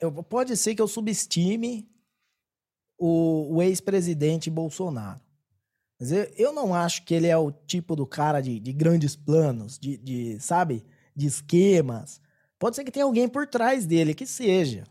eu, 0.00 0.10
pode 0.24 0.56
ser 0.56 0.74
que 0.74 0.82
eu 0.82 0.88
subestime 0.88 1.88
o, 2.98 3.56
o 3.56 3.62
ex-presidente 3.62 4.50
Bolsonaro. 4.50 5.20
Mas 5.98 6.12
eu, 6.12 6.24
eu 6.36 6.52
não 6.52 6.74
acho 6.74 7.04
que 7.04 7.14
ele 7.14 7.26
é 7.26 7.36
o 7.36 7.50
tipo 7.50 7.94
do 7.94 8.06
cara 8.06 8.40
de, 8.40 8.58
de 8.58 8.72
grandes 8.72 9.14
planos, 9.14 9.78
de, 9.78 9.96
de, 9.96 10.40
sabe, 10.40 10.84
de 11.14 11.26
esquemas. 11.26 12.20
Pode 12.58 12.76
ser 12.76 12.84
que 12.84 12.90
tenha 12.90 13.04
alguém 13.04 13.28
por 13.28 13.46
trás 13.46 13.86
dele, 13.86 14.14
que 14.14 14.26
seja. 14.26 14.84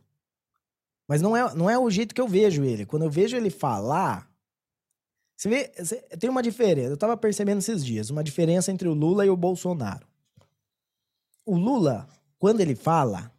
Mas 1.07 1.21
não 1.21 1.35
é, 1.35 1.53
não 1.53 1.69
é 1.69 1.77
o 1.77 1.89
jeito 1.89 2.15
que 2.15 2.21
eu 2.21 2.27
vejo 2.27 2.63
ele. 2.63 2.85
Quando 2.85 3.03
eu 3.03 3.09
vejo 3.09 3.35
ele 3.35 3.49
falar. 3.49 4.31
Você 5.35 5.49
vê, 5.49 5.71
você, 5.77 5.97
tem 6.19 6.29
uma 6.29 6.41
diferença. 6.43 6.89
Eu 6.89 6.97
tava 6.97 7.17
percebendo 7.17 7.59
esses 7.59 7.83
dias, 7.83 8.09
uma 8.09 8.23
diferença 8.23 8.71
entre 8.71 8.87
o 8.87 8.93
Lula 8.93 9.25
e 9.25 9.29
o 9.29 9.35
Bolsonaro. 9.35 10.07
O 11.45 11.57
Lula, 11.57 12.07
quando 12.39 12.61
ele 12.61 12.75
fala, 12.75 13.31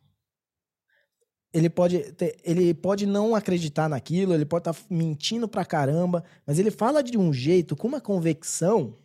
ele 1.54 1.70
pode, 1.70 2.00
ter, 2.14 2.36
ele 2.42 2.74
pode 2.74 3.06
não 3.06 3.32
acreditar 3.32 3.88
naquilo, 3.88 4.34
ele 4.34 4.44
pode 4.44 4.68
estar 4.68 4.74
tá 4.74 4.80
mentindo 4.90 5.46
pra 5.46 5.64
caramba, 5.64 6.24
mas 6.44 6.58
ele 6.58 6.70
fala 6.72 7.00
de 7.00 7.16
um 7.16 7.32
jeito, 7.32 7.76
com 7.76 7.86
uma 7.86 8.00
convicção 8.00 8.98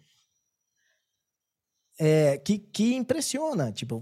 é, 1.99 2.39
que, 2.39 2.57
que 2.57 2.95
impressiona. 2.95 3.71
Tipo, 3.71 4.01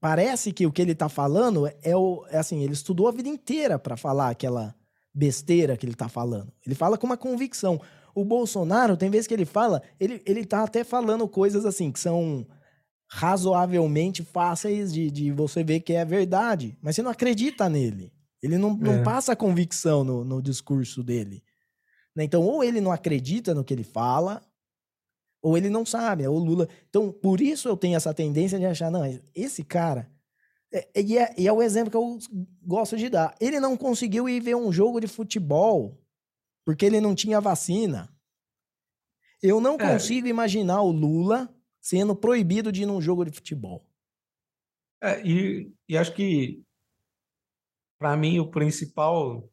parece 0.00 0.52
que 0.52 0.64
o 0.64 0.70
que 0.70 0.80
ele 0.80 0.94
tá 0.94 1.08
falando 1.08 1.66
é, 1.82 1.96
o, 1.96 2.24
é 2.30 2.38
assim, 2.38 2.62
ele 2.62 2.72
estudou 2.72 3.08
a 3.08 3.12
vida 3.12 3.28
inteira 3.28 3.80
para 3.80 3.96
falar 3.96 4.30
aquela 4.30 4.72
besteira 5.12 5.76
que 5.76 5.84
ele 5.84 5.96
tá 5.96 6.08
falando. 6.08 6.52
Ele 6.64 6.76
fala 6.76 6.96
com 6.96 7.06
uma 7.06 7.16
convicção. 7.16 7.80
O 8.14 8.24
Bolsonaro, 8.24 8.96
tem 8.96 9.10
vezes 9.10 9.26
que 9.26 9.34
ele 9.34 9.44
fala, 9.44 9.82
ele, 9.98 10.22
ele 10.24 10.44
tá 10.44 10.62
até 10.62 10.84
falando 10.84 11.26
coisas 11.26 11.66
assim, 11.66 11.90
que 11.90 11.98
são 11.98 12.46
razoavelmente 13.14 14.24
fáceis 14.24 14.90
de, 14.92 15.10
de 15.10 15.30
você 15.30 15.62
ver 15.62 15.80
que 15.80 15.92
é 15.92 16.02
verdade, 16.04 16.78
mas 16.80 16.96
você 16.96 17.02
não 17.02 17.10
acredita 17.10 17.68
nele. 17.68 18.10
Ele 18.42 18.56
não, 18.56 18.74
não 18.74 18.94
É. 18.94 19.02
passa 19.02 19.36
convicção 19.36 20.02
no, 20.02 20.24
no 20.24 20.40
discurso 20.40 21.02
dele. 21.02 21.44
né? 22.16 22.24
Então, 22.24 22.42
ou 22.42 22.64
ele 22.64 22.80
não 22.80 22.90
acredita 22.90 23.54
no 23.54 23.62
que 23.64 23.74
ele 23.74 23.84
fala, 23.84 24.42
ou 25.42 25.58
ele 25.58 25.68
não 25.68 25.84
sabe. 25.84 26.26
O 26.26 26.38
Lula. 26.38 26.66
Então, 26.88 27.12
por 27.12 27.40
isso 27.42 27.68
eu 27.68 27.76
tenho 27.76 27.96
essa 27.96 28.14
tendência 28.14 28.58
de 28.58 28.64
achar, 28.64 28.90
não, 28.90 29.02
esse 29.34 29.62
cara. 29.62 30.10
é- 30.72 30.88
é- 30.94 31.02
E 31.02 31.18
é, 31.18 31.34
e 31.36 31.46
é 31.46 31.52
o 31.52 31.62
exemplo 31.62 31.90
que 31.90 31.96
eu 31.98 32.18
gosto 32.62 32.96
de 32.96 33.10
dar. 33.10 33.34
Ele 33.38 33.60
não 33.60 33.76
conseguiu 33.76 34.26
ir 34.26 34.40
ver 34.40 34.56
um 34.56 34.72
jogo 34.72 35.00
de 35.00 35.06
futebol 35.06 36.00
porque 36.64 36.86
ele 36.86 36.98
não 37.00 37.14
tinha 37.14 37.42
vacina. 37.42 38.08
Eu 39.42 39.60
não 39.60 39.74
É. 39.74 39.92
consigo 39.92 40.26
imaginar 40.28 40.80
o 40.80 40.90
Lula 40.90 41.51
sendo 41.82 42.14
proibido 42.16 42.70
de 42.72 42.84
ir 42.84 42.86
num 42.86 43.00
jogo 43.02 43.24
de 43.24 43.32
futebol. 43.32 43.84
É, 45.02 45.20
e, 45.26 45.70
e 45.88 45.98
acho 45.98 46.14
que, 46.14 46.62
para 47.98 48.16
mim, 48.16 48.38
o 48.38 48.48
principal 48.50 49.50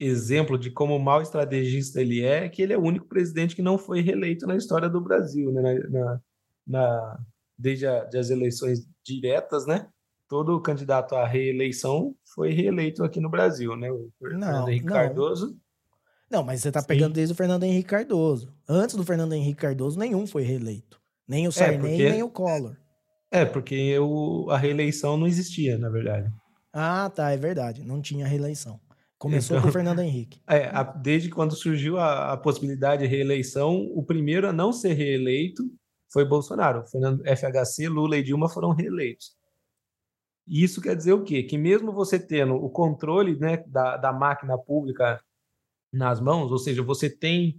exemplo 0.00 0.58
de 0.58 0.70
como 0.72 0.98
mau 0.98 1.22
estrategista 1.22 2.00
ele 2.00 2.22
é, 2.22 2.46
é 2.46 2.48
que 2.48 2.60
ele 2.60 2.72
é 2.72 2.76
o 2.76 2.82
único 2.82 3.06
presidente 3.06 3.54
que 3.54 3.62
não 3.62 3.78
foi 3.78 4.00
reeleito 4.00 4.46
na 4.46 4.56
história 4.56 4.88
do 4.88 5.00
Brasil, 5.00 5.52
né? 5.52 5.62
Na, 5.62 5.88
na- 5.88 6.20
na- 6.66 7.20
desde 7.56 7.86
a- 7.86 8.04
das 8.04 8.30
eleições 8.30 8.84
diretas, 9.04 9.64
né? 9.64 9.88
Todo 10.28 10.60
candidato 10.60 11.14
à 11.14 11.24
reeleição 11.24 12.16
foi 12.34 12.50
reeleito 12.52 13.04
aqui 13.04 13.20
no 13.20 13.30
Brasil, 13.30 13.76
né? 13.76 13.92
O 13.92 14.10
Fernando 14.18 14.40
Não, 14.40 14.68
Henrique 14.68 14.86
não. 14.86 14.92
Cardoso. 14.94 15.56
Não, 16.28 16.42
mas 16.42 16.62
você 16.62 16.72
tá 16.72 16.80
Sim. 16.80 16.88
pegando 16.88 17.12
desde 17.14 17.32
o 17.32 17.36
Fernando 17.36 17.62
Henrique 17.62 17.90
Cardoso. 17.90 18.52
Antes 18.68 18.96
do 18.96 19.04
Fernando 19.04 19.34
Henrique 19.34 19.60
Cardoso, 19.60 19.96
nenhum 19.98 20.26
foi 20.26 20.42
reeleito. 20.42 21.00
Nem 21.26 21.48
o 21.48 21.52
Sarney, 21.52 21.78
porque- 21.78 22.10
nem 22.10 22.22
o 22.22 22.30
Collor. 22.30 22.76
É, 23.30 23.44
porque 23.44 23.98
o, 23.98 24.48
a 24.50 24.56
reeleição 24.58 25.16
não 25.16 25.26
existia, 25.26 25.76
na 25.78 25.88
verdade. 25.88 26.30
Ah, 26.72 27.10
tá, 27.10 27.30
é 27.32 27.36
verdade. 27.36 27.82
Não 27.82 28.00
tinha 28.00 28.26
reeleição. 28.26 28.78
Começou 29.18 29.56
Então- 29.56 29.64
com 29.64 29.68
o 29.70 29.72
Fernando 29.72 30.00
Henrique. 30.02 30.40
É, 30.48 30.66
a- 30.66 30.82
desde 30.82 31.30
quando 31.30 31.54
surgiu 31.56 31.98
a, 31.98 32.32
a 32.32 32.36
possibilidade 32.36 33.02
de 33.02 33.08
reeleição, 33.08 33.76
o 33.94 34.04
primeiro 34.04 34.48
a 34.48 34.52
não 34.52 34.72
ser 34.72 34.92
reeleito 34.92 35.64
foi 36.12 36.24
Bolsonaro. 36.24 36.86
Fernando 36.86 37.22
FHC, 37.26 37.88
Lula 37.88 38.16
e 38.18 38.22
Dilma 38.22 38.48
foram 38.48 38.70
reeleitos. 38.70 39.34
E 40.46 40.62
Isso 40.62 40.80
quer 40.80 40.94
dizer 40.94 41.12
o 41.14 41.24
quê? 41.24 41.42
Que 41.42 41.56
mesmo 41.56 41.90
você 41.92 42.18
tendo 42.18 42.54
o 42.54 42.68
controle 42.68 43.36
né, 43.38 43.64
da, 43.66 43.96
da 43.96 44.12
máquina 44.12 44.56
pública 44.58 45.18
nas 45.92 46.20
mãos, 46.20 46.52
ou 46.52 46.58
seja, 46.58 46.82
você 46.82 47.08
tem 47.08 47.58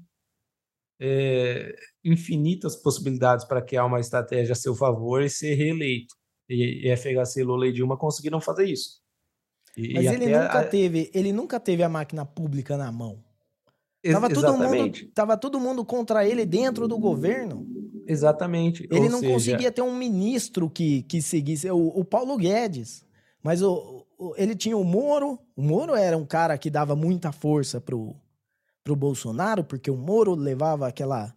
é, 0.99 1.73
infinitas 2.03 2.75
possibilidades 2.75 3.45
para 3.45 3.61
criar 3.61 3.85
uma 3.85 3.99
estratégia 3.99 4.53
a 4.53 4.55
seu 4.55 4.75
favor 4.75 5.21
e 5.21 5.29
ser 5.29 5.55
reeleito. 5.55 6.13
E, 6.49 6.87
e 6.87 6.95
FHC, 6.95 7.43
Lula 7.43 7.67
e 7.67 7.73
Dilma 7.73 7.97
conseguiram 7.97 8.39
fazer 8.39 8.65
isso. 8.65 9.01
E- 9.75 9.93
Mas 9.93 10.05
e 10.05 10.07
ele 10.07 10.25
nunca 10.27 10.59
a- 10.59 10.63
teve, 10.63 11.11
ele 11.13 11.33
nunca 11.33 11.59
teve 11.59 11.83
a 11.83 11.89
máquina 11.89 12.25
pública 12.25 12.77
na 12.77 12.91
mão. 12.91 13.23
Tava 14.03 14.29
todo, 14.29 14.51
mundo, 14.53 14.63
exatamente. 14.65 15.05
tava 15.07 15.35
todo 15.35 15.59
mundo 15.59 15.83
contra 15.83 16.23
ele 16.27 16.45
dentro 16.45 16.87
do 16.87 16.95
governo. 16.99 17.67
Exatamente. 18.07 18.83
Ele 18.91 19.05
Ou 19.05 19.09
não 19.09 19.19
seja, 19.19 19.33
conseguia 19.33 19.71
ter 19.71 19.81
um 19.81 19.95
ministro 19.95 20.69
que, 20.69 21.01
que 21.03 21.19
seguisse. 21.23 21.69
O, 21.71 21.87
o 21.87 22.05
Paulo 22.05 22.37
Guedes. 22.37 23.03
Mas 23.41 23.63
o, 23.63 24.05
o- 24.17 24.35
ele 24.37 24.53
tinha 24.55 24.77
o 24.77 24.83
Moro. 24.83 25.39
O 25.55 25.61
Moro 25.63 25.95
era 25.95 26.15
um 26.15 26.25
cara 26.25 26.55
que 26.55 26.69
dava 26.69 26.95
muita 26.95 27.31
força 27.31 27.81
pro, 27.81 28.15
pro 28.85 28.95
Bolsonaro, 28.95 29.63
porque 29.63 29.89
o 29.89 29.97
Moro 29.97 30.35
levava 30.35 30.87
aquela 30.87 31.35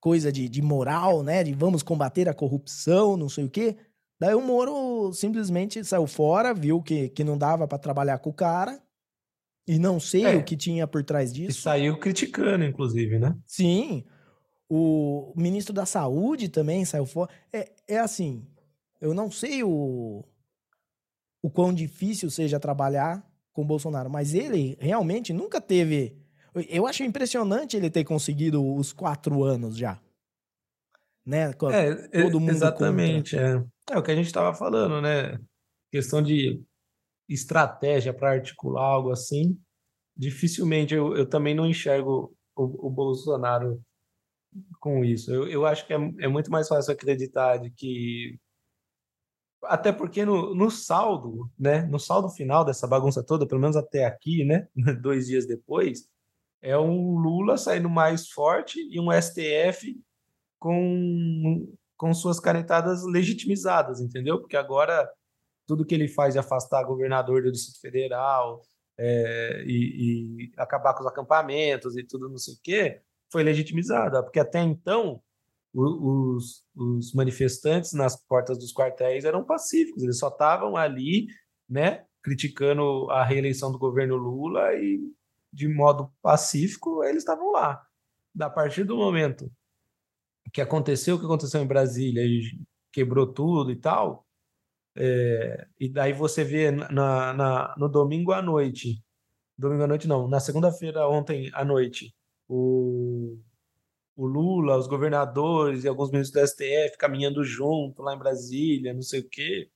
coisa 0.00 0.30
de, 0.30 0.48
de 0.48 0.62
moral, 0.62 1.24
né? 1.24 1.42
De 1.42 1.52
vamos 1.52 1.82
combater 1.82 2.28
a 2.28 2.34
corrupção, 2.34 3.16
não 3.16 3.28
sei 3.28 3.44
o 3.44 3.50
quê. 3.50 3.76
Daí 4.18 4.34
o 4.34 4.40
Moro 4.40 5.12
simplesmente 5.12 5.84
saiu 5.84 6.06
fora, 6.06 6.54
viu 6.54 6.80
que, 6.80 7.08
que 7.10 7.24
não 7.24 7.36
dava 7.36 7.66
para 7.66 7.78
trabalhar 7.78 8.18
com 8.20 8.30
o 8.30 8.34
cara. 8.34 8.80
E 9.66 9.78
não 9.78 10.00
sei 10.00 10.24
É. 10.24 10.36
o 10.36 10.42
que 10.44 10.56
tinha 10.56 10.86
por 10.86 11.02
trás 11.04 11.30
E 11.30 11.34
disso. 11.34 11.60
saiu 11.62 11.98
criticando, 11.98 12.64
inclusive, 12.64 13.18
né? 13.18 13.36
Sim. 13.44 14.04
O 14.70 15.32
ministro 15.36 15.74
da 15.74 15.84
Saúde 15.84 16.48
também 16.48 16.84
saiu 16.84 17.04
fora. 17.06 17.30
É, 17.52 17.72
é 17.88 17.98
assim, 17.98 18.46
eu 19.00 19.12
não 19.12 19.30
sei 19.30 19.62
o, 19.64 20.24
o 21.42 21.50
quão 21.50 21.74
difícil 21.74 22.30
seja 22.30 22.60
trabalhar 22.60 23.26
com 23.52 23.62
o 23.62 23.66
Bolsonaro, 23.66 24.08
mas 24.08 24.32
ele 24.32 24.76
realmente 24.80 25.32
nunca 25.32 25.60
teve. 25.60 26.16
Eu 26.68 26.86
acho 26.86 27.02
impressionante 27.02 27.76
ele 27.76 27.90
ter 27.90 28.04
conseguido 28.04 28.64
os 28.74 28.92
quatro 28.92 29.44
anos 29.44 29.76
já. 29.76 30.00
Né? 31.24 31.52
Co- 31.52 31.70
É, 31.70 31.94
todo 32.08 32.36
e- 32.38 32.40
mundo 32.40 32.50
exatamente. 32.50 33.36
É. 33.36 33.62
é 33.90 33.98
o 33.98 34.02
que 34.02 34.10
a 34.10 34.16
gente 34.16 34.26
estava 34.26 34.54
falando, 34.54 35.00
né? 35.00 35.38
Questão 35.92 36.22
de 36.22 36.62
estratégia 37.28 38.14
para 38.14 38.30
articular 38.32 38.82
algo 38.82 39.10
assim. 39.10 39.58
Dificilmente 40.16 40.94
eu, 40.94 41.14
eu 41.16 41.28
também 41.28 41.54
não 41.54 41.66
enxergo 41.66 42.34
o, 42.56 42.86
o 42.86 42.90
Bolsonaro 42.90 43.80
com 44.80 45.04
isso. 45.04 45.32
Eu, 45.32 45.46
eu 45.48 45.66
acho 45.66 45.86
que 45.86 45.92
é, 45.92 45.96
é 46.20 46.28
muito 46.28 46.50
mais 46.50 46.66
fácil 46.68 46.92
acreditar 46.92 47.58
de 47.58 47.70
que. 47.70 48.38
Até 49.64 49.92
porque 49.92 50.24
no, 50.24 50.54
no 50.54 50.70
saldo, 50.70 51.50
né? 51.58 51.82
No 51.82 51.98
saldo 51.98 52.28
final 52.30 52.64
dessa 52.64 52.86
bagunça 52.86 53.22
toda, 53.24 53.46
pelo 53.46 53.60
menos 53.60 53.76
até 53.76 54.04
aqui, 54.06 54.44
né? 54.44 54.68
Dois 55.02 55.26
dias 55.26 55.46
depois, 55.46 56.08
é 56.62 56.76
um 56.76 57.16
Lula 57.18 57.56
saindo 57.56 57.88
mais 57.88 58.28
forte 58.28 58.78
e 58.90 59.00
um 59.00 59.08
STF 59.10 59.96
com, 60.58 61.72
com 61.96 62.14
suas 62.14 62.40
canetadas 62.40 63.04
legitimizadas, 63.04 64.00
entendeu? 64.00 64.40
Porque 64.40 64.56
agora 64.56 65.08
tudo 65.66 65.84
que 65.84 65.94
ele 65.94 66.08
faz 66.08 66.34
de 66.34 66.40
afastar 66.40 66.84
governador 66.84 67.42
do 67.42 67.52
Distrito 67.52 67.80
Federal 67.80 68.62
é, 68.98 69.62
e, 69.66 70.46
e 70.46 70.52
acabar 70.56 70.94
com 70.94 71.00
os 71.00 71.06
acampamentos 71.06 71.96
e 71.96 72.02
tudo 72.02 72.28
não 72.28 72.38
sei 72.38 72.54
o 72.54 72.58
quê, 72.62 73.00
foi 73.30 73.42
legitimizado. 73.42 74.22
Porque 74.24 74.40
até 74.40 74.60
então 74.60 75.22
os, 75.74 76.64
os 76.74 77.12
manifestantes 77.12 77.92
nas 77.92 78.16
portas 78.16 78.58
dos 78.58 78.72
quartéis 78.72 79.24
eram 79.24 79.44
pacíficos, 79.44 80.02
eles 80.02 80.18
só 80.18 80.28
estavam 80.28 80.76
ali, 80.76 81.26
né, 81.68 82.04
criticando 82.22 83.08
a 83.10 83.22
reeleição 83.22 83.70
do 83.70 83.78
governo 83.78 84.16
Lula 84.16 84.74
e 84.74 85.00
de 85.52 85.68
modo 85.68 86.12
pacífico 86.22 87.04
eles 87.04 87.18
estavam 87.22 87.52
lá. 87.52 87.86
A 88.40 88.50
partir 88.50 88.84
do 88.84 88.96
momento 88.96 89.50
que 90.52 90.60
aconteceu 90.60 91.16
o 91.16 91.18
que 91.18 91.24
aconteceu 91.26 91.60
em 91.62 91.66
Brasília 91.66 92.22
e 92.24 92.42
quebrou 92.92 93.26
tudo 93.32 93.70
e 93.70 93.76
tal, 93.76 94.26
é, 94.96 95.66
e 95.80 95.88
daí 95.88 96.12
você 96.12 96.44
vê 96.44 96.70
na, 96.70 97.32
na- 97.34 97.74
no 97.78 97.88
domingo 97.88 98.32
à 98.32 98.42
noite, 98.42 99.02
domingo 99.58 99.84
à 99.84 99.88
noite 99.88 100.08
não, 100.08 100.28
na 100.28 100.40
segunda-feira 100.40 101.08
ontem 101.08 101.50
à 101.54 101.64
noite, 101.64 102.14
o, 102.48 103.38
o 104.16 104.26
Lula, 104.26 104.78
os 104.78 104.86
governadores 104.88 105.84
e 105.84 105.88
alguns 105.88 106.10
ministros 106.10 106.32
do 106.34 106.40
STF 106.44 106.98
caminhando 106.98 107.44
junto 107.44 108.02
lá 108.02 108.14
em 108.14 108.18
Brasília, 108.18 108.94
não 108.94 109.02
sei 109.02 109.20
o 109.20 109.28
quê, 109.30 109.70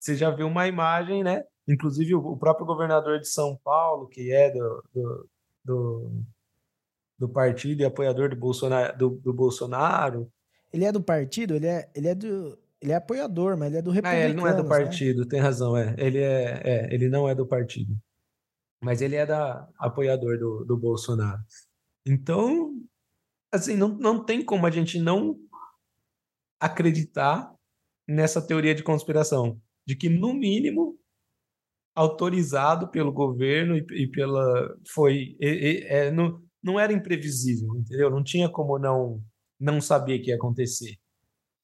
você 0.00 0.16
já 0.16 0.30
vê 0.30 0.44
uma 0.44 0.66
imagem, 0.68 1.24
né? 1.24 1.44
Inclusive 1.68 2.14
o, 2.14 2.36
próprio 2.36 2.66
governador 2.66 3.18
de 3.18 3.28
São 3.28 3.56
Paulo, 3.56 4.06
que 4.06 4.32
é 4.32 4.50
do, 4.50 4.84
do, 4.94 5.28
do, 5.64 6.22
do 7.18 7.28
partido 7.28 7.80
e 7.80 7.84
apoiador 7.84 8.28
do 8.30 8.36
Bolsonaro, 8.36 8.96
do, 8.96 9.10
do 9.10 9.32
Bolsonaro, 9.32 10.30
Ele 10.72 10.84
é 10.84 10.92
do 10.92 11.02
partido, 11.02 11.54
ele 11.54 11.66
é, 11.66 11.90
ele 11.94 12.08
é 12.08 12.14
do. 12.14 12.58
Ele 12.80 12.92
é 12.92 12.96
apoiador, 12.96 13.56
mas 13.56 13.68
ele 13.68 13.78
é 13.78 13.82
do 13.82 13.90
Ah, 13.90 13.94
republicano. 13.94 14.22
é, 14.22 14.24
ele 14.28 14.34
não 14.34 14.46
é 14.46 14.54
do 14.54 14.68
partido, 14.68 15.26
tem 15.26 15.40
razão, 15.40 15.76
é. 15.76 15.94
Ele 15.98 16.18
é, 16.18 16.60
é, 16.62 16.94
ele 16.94 17.08
não 17.08 17.28
é 17.28 17.34
do 17.34 17.46
partido. 17.46 17.96
Mas 18.82 19.00
ele 19.00 19.16
é 19.16 19.24
da 19.24 19.66
apoiador 19.78 20.38
do, 20.38 20.64
do 20.64 20.76
Bolsonaro. 20.76 21.40
Então, 22.06 22.74
assim, 23.50 23.76
não, 23.76 23.88
não 23.88 24.22
tem 24.22 24.44
como 24.44 24.66
a 24.66 24.70
gente 24.70 25.00
não 25.00 25.36
acreditar 26.60 27.52
nessa 28.06 28.40
teoria 28.40 28.74
de 28.74 28.82
conspiração, 28.82 29.60
de 29.86 29.96
que 29.96 30.08
no 30.08 30.34
mínimo 30.34 30.98
autorizado 31.96 32.88
pelo 32.88 33.10
governo 33.12 33.76
e, 33.76 33.84
e 34.02 34.06
pela 34.06 34.76
foi 34.94 35.36
e- 35.40 35.46
e- 35.80 35.84
é, 35.88 36.10
não, 36.12 36.40
não 36.62 36.78
era 36.78 36.92
imprevisível, 36.92 37.74
entendeu? 37.76 38.10
Não 38.10 38.22
tinha 38.22 38.48
como 38.48 38.78
não 38.78 39.20
não 39.58 39.80
saber 39.80 40.18
que 40.18 40.28
ia 40.28 40.36
acontecer. 40.36 40.94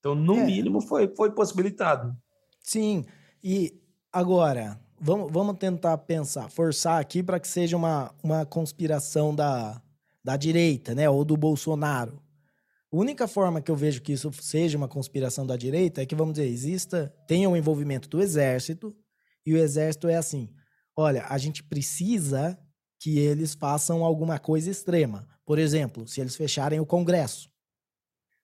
Então, 0.00 0.14
no 0.14 0.36
É. 0.38 0.44
mínimo 0.46 0.80
foi 0.80 1.14
foi 1.14 1.30
possibilitado. 1.32 2.16
Sim, 2.60 3.04
e 3.44 3.78
agora, 4.10 4.80
vamos, 4.98 5.30
vamos 5.30 5.58
tentar 5.58 5.98
pensar, 5.98 6.48
forçar 6.50 6.98
aqui 7.00 7.22
para 7.22 7.38
que 7.38 7.46
seja 7.48 7.76
uma, 7.76 8.14
uma 8.22 8.46
conspiração 8.46 9.34
da, 9.34 9.82
da 10.24 10.36
direita, 10.36 10.94
né, 10.94 11.10
ou 11.10 11.24
do 11.24 11.36
Bolsonaro. 11.36 12.20
A 12.90 12.96
única 12.96 13.26
forma 13.28 13.60
que 13.60 13.70
eu 13.70 13.76
vejo 13.76 14.00
que 14.00 14.12
isso 14.12 14.30
seja 14.34 14.78
uma 14.78 14.88
conspiração 14.88 15.46
da 15.46 15.56
direita 15.56 16.00
é 16.02 16.06
que, 16.06 16.14
vamos 16.14 16.34
dizer, 16.34 16.46
exista, 16.48 17.12
tenha 17.26 17.48
o 17.50 17.56
envolvimento 17.56 18.08
do 18.08 18.20
exército, 18.22 18.94
e 19.44 19.54
o 19.54 19.58
exército 19.58 20.08
é 20.08 20.16
assim: 20.16 20.48
olha, 20.96 21.26
a 21.28 21.38
gente 21.38 21.62
precisa 21.62 22.58
que 22.98 23.18
eles 23.18 23.54
façam 23.54 24.04
alguma 24.04 24.38
coisa 24.38 24.70
extrema. 24.70 25.26
Por 25.44 25.58
exemplo, 25.58 26.06
se 26.06 26.20
eles 26.20 26.36
fecharem 26.36 26.78
o 26.78 26.86
Congresso. 26.86 27.50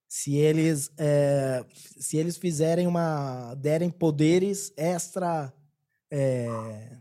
se 0.08 0.36
eles 0.36 0.90
é, 0.96 1.64
se 1.98 2.16
eles 2.16 2.36
fizerem 2.36 2.86
uma 2.86 3.54
derem 3.54 3.90
poderes 3.90 4.72
extra 4.76 5.52
é, 6.10 6.96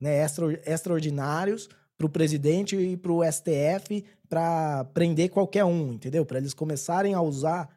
né, 0.00 0.16
extra, 0.16 0.60
extraordinários 0.64 1.68
para 1.96 2.06
o 2.06 2.10
presidente 2.10 2.76
e 2.76 2.96
para 2.96 3.12
o 3.12 3.22
STF 3.24 4.04
para 4.28 4.84
prender 4.94 5.30
qualquer 5.30 5.64
um, 5.64 5.92
entendeu? 5.92 6.24
Para 6.24 6.38
eles 6.38 6.54
começarem 6.54 7.14
a 7.14 7.20
usar 7.20 7.68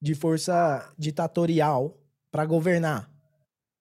de 0.00 0.14
força 0.14 0.92
ditatorial 0.96 1.98
para 2.30 2.44
governar. 2.44 3.10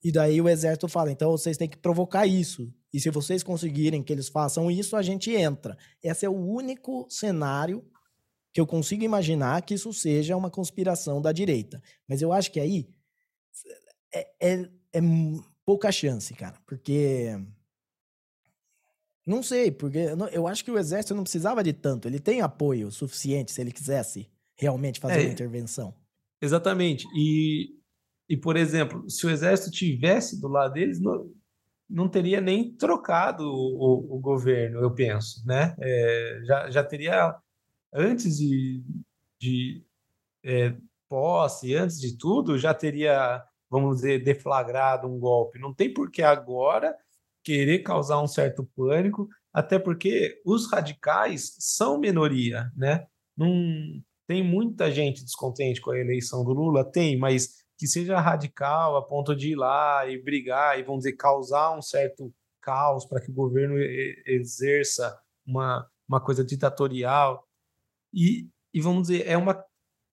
E 0.05 0.11
daí 0.11 0.39
o 0.39 0.47
exército 0.47 0.87
fala: 0.87 1.11
então 1.11 1.31
vocês 1.31 1.57
têm 1.57 1.67
que 1.67 1.77
provocar 1.77 2.27
isso. 2.27 2.71
E 2.93 2.99
se 2.99 3.09
vocês 3.09 3.41
conseguirem 3.41 4.03
que 4.03 4.13
eles 4.13 4.29
façam 4.29 4.69
isso, 4.69 4.95
a 4.95 5.01
gente 5.01 5.31
entra. 5.31 5.75
Esse 6.03 6.27
é 6.27 6.29
o 6.29 6.37
único 6.37 7.07
cenário 7.09 7.83
que 8.53 8.61
eu 8.61 8.67
consigo 8.67 9.03
imaginar 9.03 9.63
que 9.63 9.73
isso 9.73 9.91
seja 9.91 10.37
uma 10.37 10.51
conspiração 10.51 11.19
da 11.19 11.31
direita. 11.31 11.81
Mas 12.07 12.21
eu 12.21 12.31
acho 12.31 12.51
que 12.51 12.59
aí 12.59 12.87
é, 14.13 14.27
é, 14.39 14.69
é 14.93 15.01
pouca 15.65 15.91
chance, 15.91 16.35
cara. 16.35 16.61
Porque. 16.67 17.31
Não 19.25 19.41
sei, 19.41 19.71
porque 19.71 20.09
eu 20.31 20.47
acho 20.47 20.63
que 20.63 20.69
o 20.69 20.77
exército 20.77 21.15
não 21.15 21.23
precisava 21.23 21.63
de 21.63 21.73
tanto. 21.73 22.07
Ele 22.07 22.19
tem 22.19 22.41
apoio 22.41 22.91
suficiente 22.91 23.51
se 23.51 23.59
ele 23.59 23.71
quisesse 23.71 24.29
realmente 24.55 24.99
fazer 24.99 25.21
é, 25.21 25.23
uma 25.23 25.33
intervenção. 25.33 25.95
Exatamente. 26.39 27.07
E, 27.17 27.73
e, 28.27 28.35
por 28.35 28.57
exemplo, 28.57 29.09
se 29.09 29.25
o 29.25 29.29
exército 29.29 29.71
tivesse 29.71 30.39
do 30.41 30.47
lado 30.47 30.73
deles, 30.73 30.99
não, 30.99 31.29
não 31.89 32.09
teria 32.09 32.41
nem 32.41 32.71
trocado 32.75 33.43
o, 33.43 34.13
o, 34.13 34.15
o 34.15 34.19
governo, 34.19 34.79
eu 34.79 34.91
penso, 34.91 35.45
né? 35.45 35.75
É, 35.79 36.41
já, 36.43 36.71
já 36.71 36.83
teria 36.83 37.38
antes 37.93 38.38
de, 38.38 38.83
de 39.39 39.83
é, 40.43 40.75
posse, 41.07 41.75
antes 41.75 41.99
de 41.99 42.17
tudo, 42.17 42.57
já 42.57 42.73
teria, 42.73 43.43
vamos 43.69 43.97
dizer, 43.97 44.23
deflagrado 44.23 45.07
um 45.07 45.19
golpe. 45.19 45.59
Não 45.59 45.73
tem 45.73 45.93
por 45.93 46.09
que 46.09 46.23
agora 46.23 46.95
querer 47.43 47.79
causar 47.79 48.19
um 48.21 48.27
certo 48.27 48.67
pânico, 48.75 49.29
até 49.53 49.77
porque 49.77 50.41
os 50.43 50.69
radicais 50.69 51.55
são 51.59 51.99
minoria, 51.99 52.71
né? 52.75 53.05
Não 53.38 54.01
tem 54.27 54.43
muita 54.43 54.91
gente 54.91 55.23
descontente 55.23 55.79
com 55.79 55.91
a 55.91 55.99
eleição 55.99 56.43
do 56.43 56.51
Lula, 56.51 56.83
tem, 56.83 57.17
mas 57.17 57.63
que 57.77 57.88
seja 57.88 58.19
radical 58.19 58.95
a 58.95 59.05
ponto 59.05 59.35
de 59.35 59.51
ir 59.51 59.55
lá 59.55 60.07
e 60.07 60.21
brigar 60.21 60.79
e 60.79 60.83
vamos 60.83 61.03
dizer 61.03 61.15
causar 61.15 61.77
um 61.77 61.81
certo 61.81 62.33
caos 62.61 63.05
para 63.05 63.21
que 63.21 63.29
o 63.29 63.33
governo 63.33 63.75
exerça 64.25 65.17
uma, 65.45 65.88
uma 66.07 66.19
coisa 66.19 66.43
ditatorial 66.43 67.45
e, 68.15 68.47
e 68.73 68.79
vamos 68.79 69.09
dizer, 69.09 69.27
é 69.27 69.38
uma. 69.38 69.61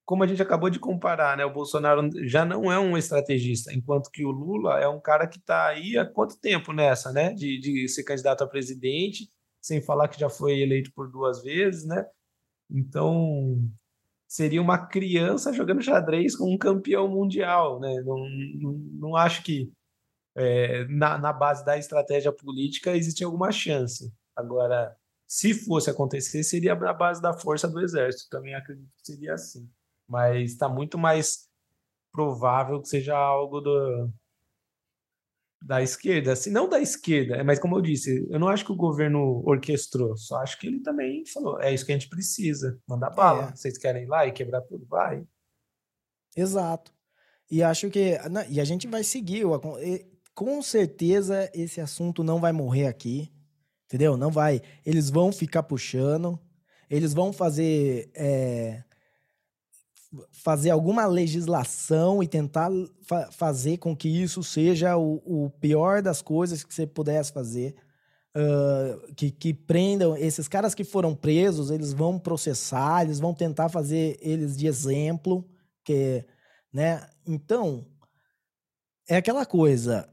Como 0.05 0.25
a 0.25 0.27
gente 0.27 0.43
acabou 0.43 0.69
de 0.69 0.81
comparar, 0.81 1.37
né? 1.37 1.45
O 1.45 1.53
Bolsonaro 1.53 2.11
já 2.27 2.45
não 2.45 2.71
é 2.71 2.79
um 2.79 2.99
estrategista, 2.99 3.73
enquanto 3.73 4.11
que 4.11 4.25
o 4.25 4.33
Lula 4.33 4.81
é 4.81 4.89
um 4.89 5.01
cara 5.01 5.29
que 5.29 5.39
está 5.39 5.69
aí 5.69 5.97
há 5.97 6.05
quanto 6.05 6.39
tempo 6.41 6.73
nessa, 6.73 7.13
né? 7.13 7.33
De, 7.33 7.61
de 7.61 7.89
ser 7.89 8.03
candidato 8.03 8.43
a 8.43 8.49
presidente, 8.49 9.31
sem 9.63 9.81
falar 9.81 10.09
que 10.09 10.19
já 10.19 10.29
foi 10.29 10.61
eleito 10.61 10.93
por 10.93 11.09
duas 11.09 11.43
vezes, 11.43 11.87
né? 11.87 12.05
Então, 12.69 13.57
seria 14.33 14.63
uma 14.63 14.87
criança 14.87 15.53
jogando 15.53 15.83
xadrez 15.83 16.35
com 16.35 16.51
um 16.51 16.57
campeão 16.57 17.07
mundial, 17.07 17.79
né? 17.79 18.01
Não, 18.01 18.17
não, 18.55 18.73
não 18.73 19.17
acho 19.17 19.43
que 19.43 19.71
é, 20.35 20.87
na, 20.87 21.19
na 21.19 21.35
base 21.35 21.63
da 21.67 21.77
estratégia 21.77 22.33
política 22.33 22.97
existe 22.97 23.23
alguma 23.23 23.53
chance. 23.53 24.11
Agora, 24.35 24.97
se 25.29 25.53
fosse 25.53 25.91
acontecer, 25.91 26.43
seria 26.45 26.75
na 26.75 26.95
base 26.95 27.21
da 27.21 27.35
força 27.35 27.69
do 27.69 27.79
exército. 27.79 28.31
Também 28.31 28.55
acredito 28.55 28.89
que 28.97 29.13
seria 29.13 29.35
assim. 29.35 29.69
Mas 30.09 30.53
está 30.53 30.67
muito 30.67 30.97
mais 30.97 31.47
provável 32.11 32.81
que 32.81 32.89
seja 32.89 33.15
algo 33.15 33.61
do, 33.61 34.11
da 35.65 35.83
esquerda. 35.83 36.35
Se 36.37 36.51
não 36.51 36.69
da 36.69 36.81
esquerda, 36.81 37.43
mas 37.45 37.59
como 37.59 37.77
eu 37.77 37.81
disse, 37.81 38.27
eu 38.31 38.39
não 38.39 38.49
acho 38.49 38.65
que 38.65 38.73
o 38.73 38.77
governo 38.77 39.43
orquestrou, 39.47 40.17
só 40.17 40.37
acho 40.37 40.59
que 40.59 40.67
ele 40.67 40.81
também 40.81 41.25
falou: 41.27 41.61
é 41.61 41.73
isso 41.73 41.87
que 41.87 41.93
a 41.93 41.95
gente 41.95 42.09
precisa, 42.09 42.79
mandar 42.87 43.11
bala. 43.11 43.51
É. 43.51 43.57
Vocês 43.57 43.79
querem 43.79 44.05
ir 44.05 44.09
lá 44.09 44.27
e 44.27 44.33
quebrar 44.33 44.61
tudo? 44.63 44.87
Vai. 44.87 45.25
Exato. 46.37 46.93
E 47.51 47.63
acho 47.63 47.91
que. 47.91 48.19
E 48.49 48.61
a 48.61 48.65
gente 48.65 48.87
vai 48.87 49.05
seguir. 49.05 49.45
Com 50.35 50.63
certeza 50.63 51.51
esse 51.53 51.81
assunto 51.81 52.25
não 52.25 52.41
vai 52.41 52.53
morrer 52.53 52.87
aqui. 52.87 53.31
Entendeu? 53.87 54.17
Não 54.17 54.31
vai. 54.31 54.63
Eles 54.87 55.11
vão 55.11 55.31
ficar 55.31 55.63
puxando, 55.63 56.41
eles 56.89 57.13
vão 57.13 57.31
fazer. 57.31 58.11
É, 58.15 58.83
fazer 60.31 60.71
alguma 60.71 61.07
legislação 61.07 62.23
e 62.23 62.29
tentar 62.29 62.71
fa 63.03 63.31
fazer 63.33 63.79
com 63.79 63.97
que 63.97 64.09
isso 64.09 64.43
seja 64.43 64.97
o, 64.97 65.23
o, 65.25 65.51
pior 65.51 66.03
das 66.03 66.21
coisas 66.21 66.63
que 66.63 66.75
você 66.75 66.87
pudesse 66.87 67.33
fazer. 67.33 67.75
Uh, 68.35 69.13
que, 69.15 69.31
que 69.31 69.53
prendam 69.53 70.17
esses 70.17 70.49
caras 70.49 70.75
que 70.75 70.85
foram 70.85 71.15
presos, 71.15 71.71
eles 71.71 71.93
vão 71.93 72.19
processar, 72.19 73.03
eles 73.03 73.21
vão 73.21 73.35
tentar 73.35 73.69
fazer 73.69 74.19
eles 74.23 74.57
de 74.57 74.67
exemplo, 74.67 75.47
que, 75.85 76.25
né? 76.73 77.07
Então, 77.27 77.87
é 79.07 79.17
aquela 79.17 79.45
coisa. 79.45 80.09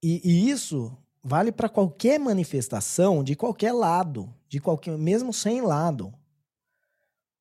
E, 0.00 0.20
e 0.24 0.50
isso 0.50 0.96
vale 1.22 1.50
para 1.50 1.68
qualquer 1.68 2.18
manifestação 2.18 3.22
de 3.22 3.34
qualquer 3.34 3.72
lado, 3.72 4.32
de 4.48 4.60
qualquer, 4.60 4.96
mesmo 4.96 5.32
sem 5.32 5.60
lado. 5.60 6.12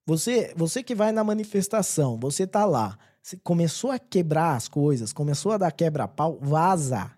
Você, 0.05 0.53
você 0.55 0.81
que 0.81 0.95
vai 0.95 1.11
na 1.11 1.23
manifestação, 1.23 2.19
você 2.19 2.47
tá 2.47 2.65
lá, 2.65 2.97
você 3.21 3.37
começou 3.37 3.91
a 3.91 3.99
quebrar 3.99 4.55
as 4.55 4.67
coisas, 4.67 5.13
começou 5.13 5.51
a 5.51 5.57
dar 5.57 5.71
quebra-pau, 5.71 6.39
vaza. 6.41 7.11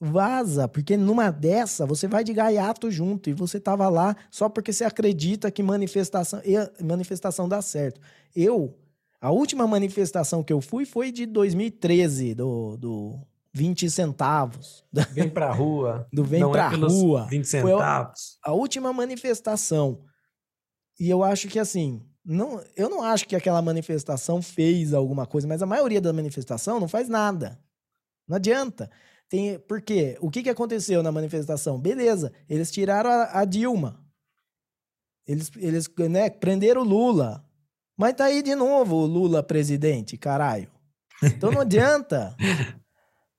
Vaza, 0.00 0.68
porque 0.68 0.96
numa 0.96 1.30
dessa 1.30 1.84
você 1.84 2.06
vai 2.06 2.22
de 2.22 2.32
gaiato 2.32 2.88
junto 2.88 3.28
e 3.28 3.32
você 3.32 3.58
tava 3.58 3.88
lá 3.88 4.14
só 4.30 4.48
porque 4.48 4.72
você 4.72 4.84
acredita 4.84 5.50
que 5.50 5.60
manifestação, 5.60 6.40
manifestação 6.80 7.48
dá 7.48 7.60
certo. 7.60 8.00
Eu, 8.36 8.78
a 9.20 9.32
última 9.32 9.66
manifestação 9.66 10.44
que 10.44 10.52
eu 10.52 10.60
fui 10.60 10.84
foi 10.84 11.10
de 11.10 11.26
2013, 11.26 12.34
do, 12.36 12.76
do 12.76 13.20
20 13.52 13.90
centavos. 13.90 14.84
Vem 15.12 15.28
pra 15.28 15.52
rua. 15.52 16.06
Do 16.12 16.22
vem 16.22 16.40
Não 16.40 16.50
é 16.50 16.52
pra 16.52 16.72
é 16.72 16.76
rua. 16.76 17.26
20 17.28 17.44
centavos. 17.44 18.38
Foi 18.40 18.50
a, 18.50 18.50
a, 18.50 18.52
última 18.54 18.92
manifestação. 18.92 20.04
E 20.98 21.08
eu 21.08 21.22
acho 21.22 21.48
que 21.48 21.58
assim, 21.58 22.04
não, 22.24 22.62
eu 22.76 22.88
não 22.88 23.02
acho 23.02 23.26
que 23.26 23.36
aquela 23.36 23.62
manifestação 23.62 24.42
fez 24.42 24.92
alguma 24.92 25.26
coisa, 25.26 25.46
mas 25.46 25.62
a 25.62 25.66
maioria 25.66 26.00
da 26.00 26.12
manifestação 26.12 26.80
não 26.80 26.88
faz 26.88 27.08
nada. 27.08 27.58
Não 28.26 28.36
adianta. 28.36 28.90
Tem, 29.28 29.58
por 29.58 29.80
quê? 29.80 30.16
O 30.20 30.30
que, 30.30 30.42
que 30.42 30.50
aconteceu 30.50 31.02
na 31.02 31.12
manifestação? 31.12 31.78
Beleza, 31.78 32.32
eles 32.48 32.70
tiraram 32.70 33.10
a, 33.10 33.40
a 33.40 33.44
Dilma. 33.44 34.04
Eles, 35.26 35.50
eles 35.56 35.88
né, 36.10 36.30
prenderam 36.30 36.82
o 36.82 36.84
Lula. 36.84 37.44
Mas 37.96 38.14
tá 38.14 38.26
aí 38.26 38.42
de 38.42 38.54
novo 38.54 38.96
o 38.96 39.06
Lula 39.06 39.42
presidente, 39.42 40.16
caralho. 40.16 40.70
Então 41.22 41.50
não 41.50 41.60
adianta. 41.60 42.36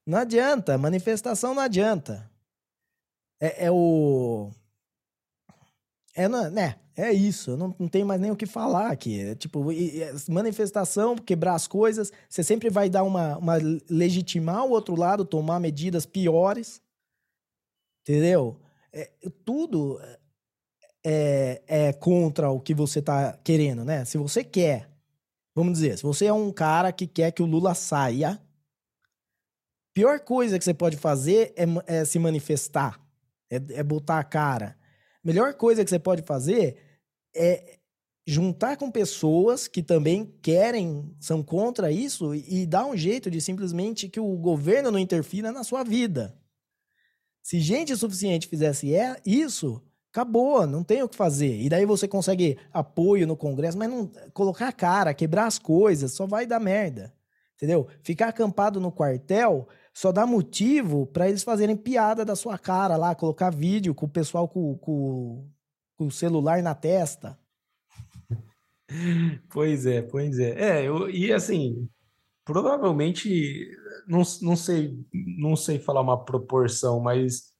Não 0.05 0.17
adianta, 0.17 0.75
manifestação 0.75 1.53
não 1.53 1.61
adianta. 1.61 2.27
É, 3.39 3.65
é 3.65 3.71
o. 3.71 4.49
É, 6.15 6.27
né? 6.27 6.75
É 6.95 7.13
isso, 7.13 7.55
não, 7.55 7.73
não 7.79 7.87
tem 7.87 8.03
mais 8.03 8.19
nem 8.19 8.29
o 8.29 8.35
que 8.35 8.45
falar 8.45 8.91
aqui. 8.91 9.21
É, 9.21 9.35
tipo, 9.35 9.65
manifestação, 10.27 11.15
quebrar 11.15 11.55
as 11.55 11.65
coisas, 11.65 12.11
você 12.27 12.43
sempre 12.43 12.69
vai 12.69 12.89
dar 12.89 13.03
uma, 13.03 13.37
uma 13.37 13.55
legitimar 13.89 14.65
o 14.65 14.71
outro 14.71 14.95
lado, 14.95 15.23
tomar 15.23 15.59
medidas 15.59 16.05
piores. 16.05 16.81
Entendeu? 18.01 18.59
É, 18.91 19.09
tudo 19.45 19.99
é, 21.05 21.61
é 21.67 21.93
contra 21.93 22.49
o 22.49 22.59
que 22.59 22.73
você 22.73 23.01
tá 23.01 23.37
querendo, 23.43 23.85
né? 23.85 24.03
Se 24.05 24.17
você 24.17 24.43
quer, 24.43 24.89
vamos 25.55 25.73
dizer, 25.73 25.97
se 25.97 26.03
você 26.03 26.25
é 26.25 26.33
um 26.33 26.51
cara 26.51 26.91
que 26.91 27.07
quer 27.07 27.31
que 27.31 27.41
o 27.41 27.45
Lula 27.45 27.73
saia, 27.73 28.41
pior 29.93 30.19
coisa 30.19 30.57
que 30.57 30.65
você 30.65 30.73
pode 30.73 30.97
fazer 30.97 31.53
é, 31.55 31.99
é 31.99 32.05
se 32.05 32.19
manifestar, 32.19 32.99
é, 33.49 33.55
é, 33.55 33.83
botar 33.83 34.19
a 34.19 34.23
cara. 34.23 34.77
Melhor 35.23 35.53
coisa 35.53 35.83
que 35.83 35.89
você 35.89 35.99
pode 35.99 36.21
fazer 36.21 36.77
é 37.35 37.79
juntar 38.25 38.77
com 38.77 38.91
pessoas 38.91 39.67
que 39.67 39.81
também 39.81 40.25
querem, 40.41 41.15
são 41.19 41.41
contra 41.41 41.91
isso 41.91 42.35
e, 42.35 42.65
dar 42.67 42.85
um 42.85 42.95
jeito 42.95 43.29
de 43.29 43.41
simplesmente 43.41 44.07
que 44.07 44.19
o 44.19 44.37
governo 44.37 44.91
não 44.91 44.99
interfira 44.99 45.51
na 45.51 45.63
sua 45.63 45.83
vida. 45.83 46.37
Se 47.41 47.59
gente 47.59 47.95
suficiente 47.95 48.47
fizesse 48.47 48.93
é, 48.93 49.19
isso, 49.25 49.81
acabou, 50.11 50.67
não 50.67 50.83
tem 50.83 51.01
o 51.01 51.09
que 51.09 51.15
fazer. 51.15 51.59
E 51.59 51.69
daí 51.69 51.85
você 51.85 52.07
consegue 52.07 52.57
apoio 52.71 53.25
no 53.25 53.35
Congresso, 53.35 53.77
mas 53.77 53.89
não 53.89 54.11
colocar 54.33 54.67
a 54.67 54.73
cara, 54.73 55.13
quebrar 55.13 55.47
as 55.47 55.57
coisas, 55.57 56.11
só 56.13 56.27
vai 56.27 56.45
dar 56.45 56.59
merda. 56.59 57.11
Entendeu? 57.55 57.87
Ficar 58.03 58.27
acampado 58.27 58.79
no 58.79 58.91
quartel 58.91 59.67
só 59.93 60.11
dá 60.11 60.25
motivo 60.25 61.05
para 61.07 61.27
eles 61.27 61.43
fazerem 61.43 61.75
piada 61.75 62.23
da 62.23 62.35
sua 62.35 62.57
cara 62.57 62.95
lá, 62.95 63.15
colocar 63.15 63.49
vídeo 63.49 63.93
com 63.93 64.05
o 64.05 64.09
pessoal 64.09 64.47
com, 64.47 64.77
com, 64.77 65.49
com 65.97 66.07
o 66.07 66.11
celular 66.11 66.61
na 66.61 66.75
testa. 66.75 67.37
Pois 69.49 69.85
é, 69.85 70.01
pois 70.01 70.39
é. 70.39 70.79
É, 70.79 70.87
eu, 70.87 71.09
e 71.09 71.31
assim, 71.31 71.87
provavelmente, 72.43 73.69
não, 74.07 74.23
não 74.41 74.55
sei, 74.55 74.97
não 75.13 75.55
sei 75.55 75.77
falar 75.77 76.01
uma 76.01 76.25
proporção, 76.25 76.99
mas 76.99 77.53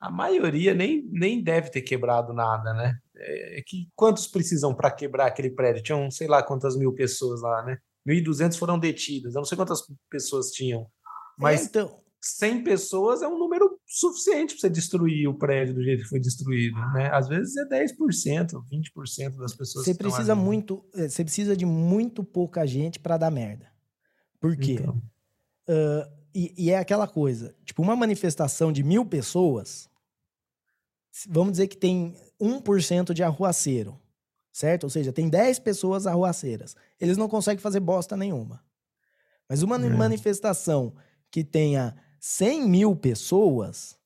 a 0.00 0.10
maioria 0.10 0.74
nem, 0.74 1.06
nem 1.12 1.42
deve 1.42 1.70
ter 1.70 1.82
quebrado 1.82 2.32
nada, 2.32 2.72
né? 2.72 2.98
É, 3.14 3.58
é 3.58 3.62
que 3.62 3.88
quantos 3.94 4.26
precisam 4.26 4.74
para 4.74 4.90
quebrar 4.90 5.26
aquele 5.26 5.50
prédio? 5.50 5.82
Tinham, 5.82 6.10
sei 6.10 6.26
lá 6.26 6.42
quantas 6.42 6.76
mil 6.76 6.94
pessoas 6.94 7.42
lá, 7.42 7.62
né? 7.62 7.78
1.200 8.08 8.58
foram 8.58 8.78
detidas. 8.78 9.34
Eu 9.34 9.40
não 9.40 9.44
sei 9.44 9.56
quantas 9.56 9.82
pessoas 10.10 10.50
tinham, 10.50 10.86
mas 11.38 11.62
é, 11.62 11.64
então... 11.64 12.02
100 12.24 12.62
pessoas 12.62 13.20
é 13.20 13.26
um 13.26 13.36
número 13.36 13.80
suficiente 13.84 14.54
para 14.54 14.60
você 14.60 14.70
destruir 14.70 15.28
o 15.28 15.34
prédio 15.34 15.74
do 15.74 15.82
jeito 15.82 16.04
que 16.04 16.08
foi 16.08 16.20
destruído, 16.20 16.78
né? 16.92 17.10
Às 17.12 17.26
vezes 17.26 17.56
é 17.56 17.64
10%, 17.64 18.62
20% 18.70 19.36
das 19.38 19.52
pessoas. 19.54 19.84
Você 19.84 19.92
precisa 19.92 20.32
muito, 20.32 20.84
eh, 20.94 21.08
você 21.08 21.24
precisa 21.24 21.56
de 21.56 21.66
muito 21.66 22.22
pouca 22.22 22.64
gente 22.64 23.00
para 23.00 23.16
dar 23.16 23.30
merda. 23.30 23.72
Por 24.40 24.56
quê? 24.56 24.74
Então. 24.74 25.02
Uh, 25.68 26.22
e, 26.34 26.54
e, 26.56 26.70
é 26.70 26.78
aquela 26.78 27.08
coisa, 27.08 27.54
tipo, 27.64 27.82
uma 27.82 27.96
manifestação 27.96 28.72
de 28.72 28.82
mil 28.82 29.04
pessoas, 29.04 29.88
vamos 31.28 31.52
dizer 31.52 31.66
que 31.66 31.76
tem 31.76 32.16
1% 32.40 33.12
de 33.12 33.22
arruaceiro, 33.22 34.00
certo? 34.52 34.84
Ou 34.84 34.90
seja, 34.90 35.12
tem 35.12 35.28
10 35.28 35.58
pessoas 35.58 36.06
arruaceiras. 36.06 36.74
Eles 37.00 37.16
não 37.16 37.28
conseguem 37.28 37.60
fazer 37.60 37.80
bosta 37.80 38.16
nenhuma. 38.16 38.64
Mas 39.48 39.62
uma 39.62 39.76
é. 39.76 39.88
manifestação 39.90 40.94
que 41.32 41.42
tenha 41.42 41.96
100 42.20 42.68
mil 42.68 42.94
pessoas, 42.94 43.98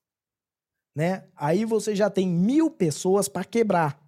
né? 0.97 1.29
Aí 1.35 1.65
você 1.65 1.95
já 1.95 2.09
tem 2.09 2.27
mil 2.27 2.71
pessoas 2.71 3.29
para 3.29 3.45
quebrar. 3.45 4.01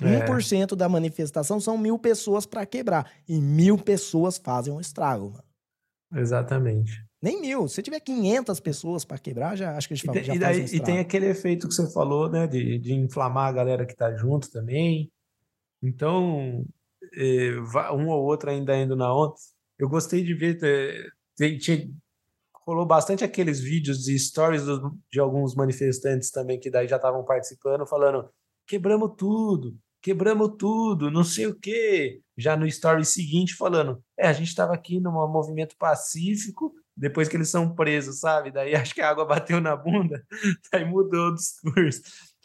É. 0.00 0.26
1% 0.26 0.74
da 0.74 0.88
manifestação 0.88 1.60
são 1.60 1.76
mil 1.76 1.98
pessoas 1.98 2.46
para 2.46 2.64
quebrar. 2.64 3.12
E 3.28 3.38
mil 3.38 3.76
pessoas 3.78 4.38
fazem 4.38 4.72
um 4.72 4.80
estrago, 4.80 5.30
mano. 5.30 5.44
Exatamente. 6.14 7.04
Nem 7.22 7.40
mil. 7.40 7.68
Se 7.68 7.82
tiver 7.82 8.00
500 8.00 8.58
pessoas 8.58 9.04
para 9.04 9.18
quebrar, 9.18 9.56
já 9.56 9.76
acho 9.76 9.86
que 9.86 9.94
a 9.94 9.96
gente 9.96 10.06
fala, 10.06 10.22
já 10.22 10.34
e, 10.34 10.38
daí, 10.38 10.62
um 10.62 10.64
E 10.64 10.80
tem 10.80 10.98
aquele 10.98 11.26
efeito 11.26 11.68
que 11.68 11.74
você 11.74 11.90
falou, 11.92 12.28
né? 12.28 12.46
De, 12.46 12.78
de 12.78 12.94
inflamar 12.94 13.48
a 13.48 13.52
galera 13.52 13.86
que 13.86 13.94
tá 13.94 14.12
junto 14.16 14.50
também. 14.50 15.12
Então, 15.80 16.64
eh, 17.14 17.54
um 17.94 18.08
ou 18.08 18.24
outro 18.24 18.50
ainda 18.50 18.76
indo 18.76 18.96
na 18.96 19.14
onda. 19.14 19.34
Eu 19.78 19.88
gostei 19.88 20.24
de 20.24 20.34
ver. 20.34 20.58
Eh, 20.62 21.08
tem, 21.36 21.58
tinha, 21.58 21.88
rolou 22.66 22.86
bastante 22.86 23.24
aqueles 23.24 23.60
vídeos 23.60 24.08
e 24.08 24.18
stories 24.18 24.64
do, 24.64 24.96
de 25.10 25.20
alguns 25.20 25.54
manifestantes 25.54 26.30
também 26.30 26.58
que 26.58 26.70
daí 26.70 26.88
já 26.88 26.96
estavam 26.96 27.24
participando, 27.24 27.86
falando: 27.86 28.28
quebramos 28.66 29.12
tudo, 29.16 29.76
quebramos 30.00 30.54
tudo, 30.58 31.10
não 31.10 31.24
sei 31.24 31.46
o 31.46 31.58
quê. 31.58 32.20
Já 32.36 32.56
no 32.56 32.66
story 32.66 33.04
seguinte, 33.04 33.54
falando: 33.54 34.02
é, 34.18 34.26
a 34.26 34.32
gente 34.32 34.48
estava 34.48 34.74
aqui 34.74 35.00
num 35.00 35.12
movimento 35.12 35.76
pacífico, 35.76 36.72
depois 36.96 37.28
que 37.28 37.36
eles 37.36 37.50
são 37.50 37.74
presos, 37.74 38.20
sabe? 38.20 38.50
Daí 38.50 38.74
acho 38.76 38.94
que 38.94 39.00
a 39.00 39.10
água 39.10 39.24
bateu 39.24 39.60
na 39.60 39.76
bunda, 39.76 40.24
daí 40.72 40.84
mudou 40.84 41.28
o 41.28 41.34
discurso. 41.34 42.02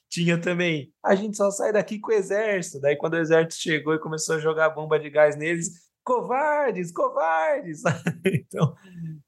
Tinha 0.10 0.40
também, 0.40 0.90
a 1.04 1.16
gente 1.16 1.36
só 1.36 1.52
sai 1.52 1.74
daqui 1.74 2.00
com 2.00 2.12
o 2.12 2.16
exército. 2.16 2.80
Daí, 2.80 2.96
quando 2.96 3.16
o 3.16 3.20
exército 3.20 3.56
chegou 3.62 3.94
e 3.94 4.00
começou 4.00 4.38
a 4.38 4.40
jogar 4.40 4.70
bomba 4.70 4.98
de 4.98 5.10
gás 5.10 5.36
neles, 5.36 5.87
covardes, 6.08 6.90
covardes. 6.94 7.84
então, 8.26 8.74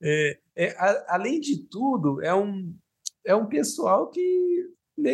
é, 0.02 0.40
é, 0.56 0.70
a, 0.78 1.16
além 1.16 1.42
de 1.42 1.68
tudo, 1.68 2.22
é 2.22 2.34
um, 2.34 2.74
é 3.26 3.36
um 3.36 3.46
pessoal 3.46 4.10
que 4.10 4.66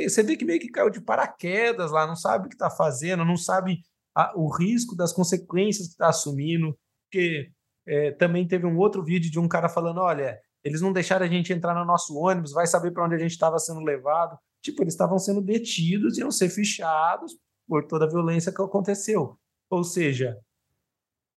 você 0.08 0.22
vê 0.22 0.38
que 0.38 0.46
meio 0.46 0.60
que 0.60 0.70
caiu 0.70 0.92
de 0.92 1.02
paraquedas 1.02 1.92
lá, 1.92 2.06
não 2.06 2.16
sabe 2.16 2.46
o 2.46 2.50
que 2.50 2.56
está 2.56 2.70
fazendo, 2.70 3.26
não 3.26 3.36
sabe 3.36 3.80
a, 4.16 4.32
o 4.38 4.48
risco 4.48 4.96
das 4.96 5.12
consequências 5.12 5.88
que 5.88 5.94
está 5.94 6.10
assumindo. 6.10 6.78
Porque 7.08 7.50
é, 7.88 8.12
também 8.12 8.48
teve 8.48 8.68
um 8.68 8.78
outro 8.78 9.04
vídeo 9.04 9.32
de 9.32 9.40
um 9.40 9.48
cara 9.48 9.68
falando: 9.68 10.02
olha, 10.02 10.40
eles 10.64 10.82
não 10.82 10.94
deixaram 10.94 11.26
a 11.26 11.30
gente 11.30 11.52
entrar 11.52 11.74
no 11.74 11.86
nosso 11.86 12.16
ônibus, 12.16 12.52
vai 12.52 12.68
saber 12.68 12.92
para 12.92 13.06
onde 13.06 13.16
a 13.16 13.20
gente 13.20 13.32
estava 13.32 13.58
sendo 13.58 13.80
levado. 13.80 14.38
Tipo, 14.62 14.84
eles 14.84 14.94
estavam 14.94 15.18
sendo 15.18 15.42
detidos, 15.42 16.20
iam 16.20 16.30
ser 16.30 16.50
fichados 16.50 17.36
por 17.68 17.88
toda 17.88 18.06
a 18.06 18.10
violência 18.10 18.54
que 18.54 18.62
aconteceu. 18.62 19.36
Ou 19.70 19.84
seja, 19.84 20.38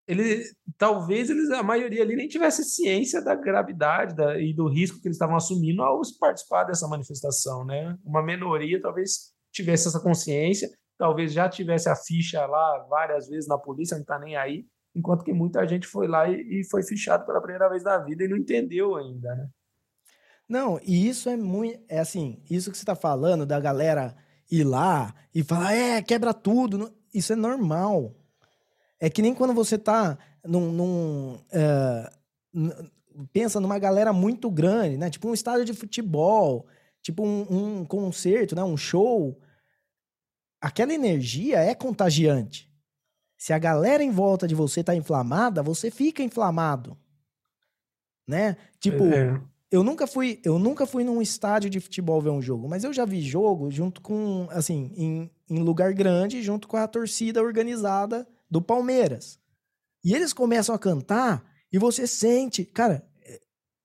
ele 0.08 0.44
talvez 0.78 1.30
eles 1.30 1.50
a 1.52 1.62
maioria 1.62 2.02
ali 2.02 2.16
nem 2.16 2.28
tivesse 2.28 2.64
ciência 2.64 3.22
da 3.22 3.36
gravidade 3.36 4.16
da, 4.16 4.40
e 4.40 4.54
do 4.54 4.68
risco 4.70 5.02
que 5.02 5.08
eles 5.08 5.16
estavam 5.16 5.36
assumindo 5.36 5.84
ao 5.84 6.00
participar 6.20 6.64
dessa 6.64 6.88
manifestação, 6.88 7.66
né? 7.66 7.98
Uma 8.06 8.24
minoria 8.24 8.82
talvez 8.82 9.34
tivesse 9.52 9.88
essa 9.88 10.00
consciência, 10.00 10.70
talvez 10.98 11.34
já 11.34 11.50
tivesse 11.50 11.90
a 11.90 11.96
ficha 11.96 12.46
lá 12.46 12.86
várias 12.90 13.28
vezes 13.28 13.48
na 13.48 13.58
polícia, 13.58 13.96
não 13.96 14.02
está 14.02 14.18
nem 14.18 14.38
aí, 14.38 14.66
enquanto 14.96 15.24
que 15.24 15.34
muita 15.34 15.68
gente 15.68 15.86
foi 15.86 16.08
lá 16.08 16.30
e, 16.30 16.62
e 16.62 16.70
foi 16.70 16.84
fichado 16.84 17.26
pela 17.26 17.42
primeira 17.42 17.68
vez 17.70 17.84
na 17.84 17.98
vida 17.98 18.24
e 18.24 18.28
não 18.28 18.38
entendeu 18.38 18.96
ainda, 18.96 19.36
né? 19.36 19.48
Não, 20.48 20.80
e 20.82 21.10
isso 21.10 21.30
é 21.30 21.36
muito, 21.36 21.84
é 21.90 22.00
assim, 22.00 22.42
isso 22.50 22.72
que 22.72 22.78
você 22.78 22.84
está 22.84 22.96
falando 22.96 23.46
da 23.46 23.60
galera 23.60 24.16
ir 24.50 24.64
lá 24.64 25.14
e 25.36 25.44
falar, 25.44 25.74
é, 25.74 26.02
quebra 26.02 26.34
tudo, 26.34 26.90
isso 27.14 27.34
é 27.34 27.36
normal. 27.36 28.16
É 29.00 29.10
que 29.10 29.22
nem 29.22 29.34
quando 29.34 29.54
você 29.54 29.78
tá 29.78 30.18
num. 30.44 30.72
num 30.72 31.34
uh, 31.36 32.88
pensa 33.32 33.60
numa 33.60 33.80
galera 33.80 34.14
muito 34.14 34.50
grande, 34.50 34.98
né? 34.98 35.10
Tipo 35.10 35.30
um 35.30 35.34
estádio 35.34 35.66
de 35.66 35.74
futebol, 35.74 36.68
tipo 37.02 37.24
um, 37.26 37.80
um 37.80 37.86
concerto, 37.86 38.56
né? 38.56 38.64
Um 38.64 38.78
show. 38.78 39.40
Aquela 40.62 40.94
energia 40.94 41.60
é 41.60 41.76
contagiante. 41.76 42.72
Se 43.38 43.54
a 43.54 43.60
galera 43.60 44.04
em 44.04 44.10
volta 44.10 44.48
de 44.48 44.56
você 44.56 44.84
tá 44.84 44.96
inflamada, 44.96 45.62
você 45.62 45.92
fica 45.92 46.24
inflamado. 46.24 46.98
Né? 48.28 48.58
Tipo, 48.80 49.06
é. 49.06 49.40
eu 49.72 49.84
nunca 49.84 50.08
fui, 50.08 50.42
eu 50.44 50.58
nunca 50.58 50.88
fui 50.88 51.04
num 51.04 51.22
estádio 51.22 51.70
de 51.70 51.80
futebol 51.80 52.20
ver 52.20 52.32
um 52.32 52.42
jogo, 52.42 52.68
mas 52.68 52.84
eu 52.84 52.92
já 52.92 53.06
vi 53.06 53.22
jogo 53.22 53.70
junto 53.70 54.02
com, 54.02 54.48
assim, 54.50 54.92
em, 54.98 55.32
em 55.50 55.60
lugar 55.60 55.94
grande, 55.94 56.42
junto 56.42 56.68
com 56.68 56.76
a 56.76 56.88
torcida 56.88 57.42
organizada 57.42 58.28
do 58.50 58.62
Palmeiras. 58.62 59.40
E 60.04 60.14
eles 60.14 60.34
começam 60.34 60.74
a 60.74 60.80
cantar 60.80 61.44
e 61.72 61.78
você 61.78 62.08
sente, 62.08 62.64
cara, 62.64 63.06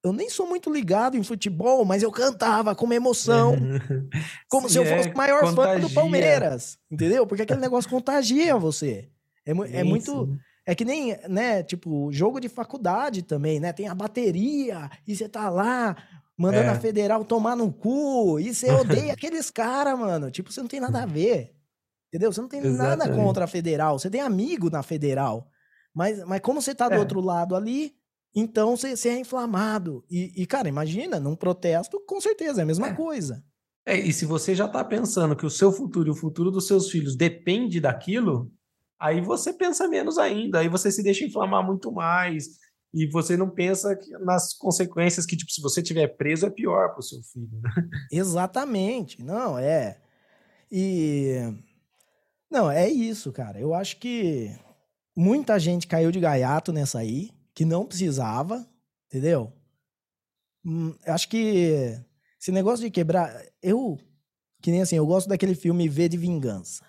eu 0.02 0.12
nem 0.12 0.28
sou 0.28 0.46
muito 0.48 0.72
ligado 0.72 1.16
em 1.16 1.22
futebol, 1.22 1.84
mas 1.84 2.02
eu 2.02 2.10
cantava 2.10 2.74
com 2.74 2.84
uma 2.84 2.94
emoção, 2.94 3.56
como 4.48 4.68
Sim, 4.68 4.72
se 4.72 4.78
eu 4.78 4.86
fosse 4.86 5.08
o 5.10 5.16
maior 5.16 5.40
contagia. 5.40 5.74
fã 5.74 5.80
do 5.80 5.94
Palmeiras, 5.94 6.78
entendeu? 6.90 7.26
Porque 7.26 7.42
aquele 7.42 7.60
negócio 7.60 7.88
contagia 7.88 8.56
você. 8.56 9.08
É, 9.46 9.52
é 9.78 9.84
muito. 9.84 10.36
É 10.64 10.74
que 10.74 10.84
nem, 10.84 11.16
né, 11.28 11.62
tipo, 11.62 12.10
jogo 12.12 12.38
de 12.40 12.48
faculdade 12.48 13.22
também, 13.22 13.58
né? 13.58 13.72
Tem 13.72 13.88
a 13.88 13.94
bateria 13.94 14.88
e 15.06 15.14
você 15.14 15.28
tá 15.28 15.50
lá 15.50 15.96
mandando 16.38 16.68
é. 16.68 16.70
a 16.70 16.78
federal 16.78 17.24
tomar 17.24 17.56
no 17.56 17.72
cu 17.72 18.38
e 18.38 18.54
você 18.54 18.70
odeia 18.74 19.12
aqueles 19.12 19.50
caras, 19.50 19.98
mano. 19.98 20.30
Tipo, 20.30 20.52
você 20.52 20.60
não 20.60 20.68
tem 20.68 20.80
nada 20.80 21.02
a 21.02 21.06
ver. 21.06 21.52
Entendeu? 22.12 22.30
Você 22.30 22.42
não 22.42 22.48
tem 22.48 22.60
Exatamente. 22.60 23.08
nada 23.08 23.14
contra 23.16 23.44
a 23.44 23.48
federal, 23.48 23.98
você 23.98 24.10
tem 24.10 24.20
amigo 24.20 24.68
na 24.68 24.82
federal. 24.82 25.48
Mas, 25.94 26.22
mas 26.26 26.40
como 26.40 26.60
você 26.60 26.74
tá 26.74 26.86
do 26.86 26.96
é. 26.96 26.98
outro 26.98 27.22
lado 27.22 27.56
ali, 27.56 27.94
então 28.34 28.76
você, 28.76 28.94
você 28.94 29.08
é 29.08 29.18
inflamado. 29.18 30.04
E, 30.10 30.42
e, 30.42 30.46
cara, 30.46 30.68
imagina, 30.68 31.18
num 31.18 31.34
protesto, 31.34 31.98
com 32.06 32.20
certeza, 32.20 32.60
é 32.60 32.64
a 32.64 32.66
mesma 32.66 32.88
é. 32.88 32.94
coisa. 32.94 33.42
É, 33.86 33.98
e 33.98 34.12
se 34.12 34.26
você 34.26 34.54
já 34.54 34.68
tá 34.68 34.84
pensando 34.84 35.34
que 35.34 35.46
o 35.46 35.50
seu 35.50 35.72
futuro 35.72 36.08
e 36.08 36.12
o 36.12 36.16
futuro 36.16 36.50
dos 36.50 36.66
seus 36.66 36.90
filhos 36.90 37.16
depende 37.16 37.80
daquilo, 37.80 38.52
aí 39.00 39.22
você 39.22 39.50
pensa 39.50 39.88
menos 39.88 40.18
ainda, 40.18 40.60
aí 40.60 40.68
você 40.68 40.92
se 40.92 41.02
deixa 41.02 41.24
inflamar 41.24 41.64
muito 41.64 41.90
mais. 41.90 42.60
E 42.94 43.06
você 43.06 43.38
não 43.38 43.48
pensa 43.48 43.98
nas 44.20 44.52
consequências 44.52 45.24
que, 45.24 45.34
tipo, 45.34 45.50
se 45.50 45.62
você 45.62 45.82
tiver 45.82 46.08
preso, 46.08 46.44
é 46.44 46.50
pior 46.50 46.92
pro 46.92 47.02
seu 47.02 47.22
filho, 47.22 47.58
né? 47.62 47.70
Exatamente. 48.12 49.22
Não, 49.22 49.58
é. 49.58 49.98
E 50.70 51.54
não, 52.52 52.70
é 52.70 52.88
isso, 52.88 53.32
cara. 53.32 53.58
Eu 53.58 53.72
acho 53.72 53.96
que 53.96 54.54
muita 55.16 55.58
gente 55.58 55.86
caiu 55.86 56.12
de 56.12 56.20
gaiato 56.20 56.72
nessa 56.72 56.98
aí, 56.98 57.30
que 57.54 57.64
não 57.64 57.86
precisava, 57.86 58.68
entendeu? 59.08 59.50
Hum, 60.64 60.94
acho 61.06 61.28
que 61.28 61.98
esse 62.38 62.52
negócio 62.52 62.84
de 62.84 62.90
quebrar. 62.90 63.42
Eu, 63.62 63.98
que 64.60 64.70
nem 64.70 64.82
assim, 64.82 64.96
eu 64.96 65.06
gosto 65.06 65.28
daquele 65.28 65.54
filme 65.54 65.88
V 65.88 66.10
de 66.10 66.18
Vingança. 66.18 66.84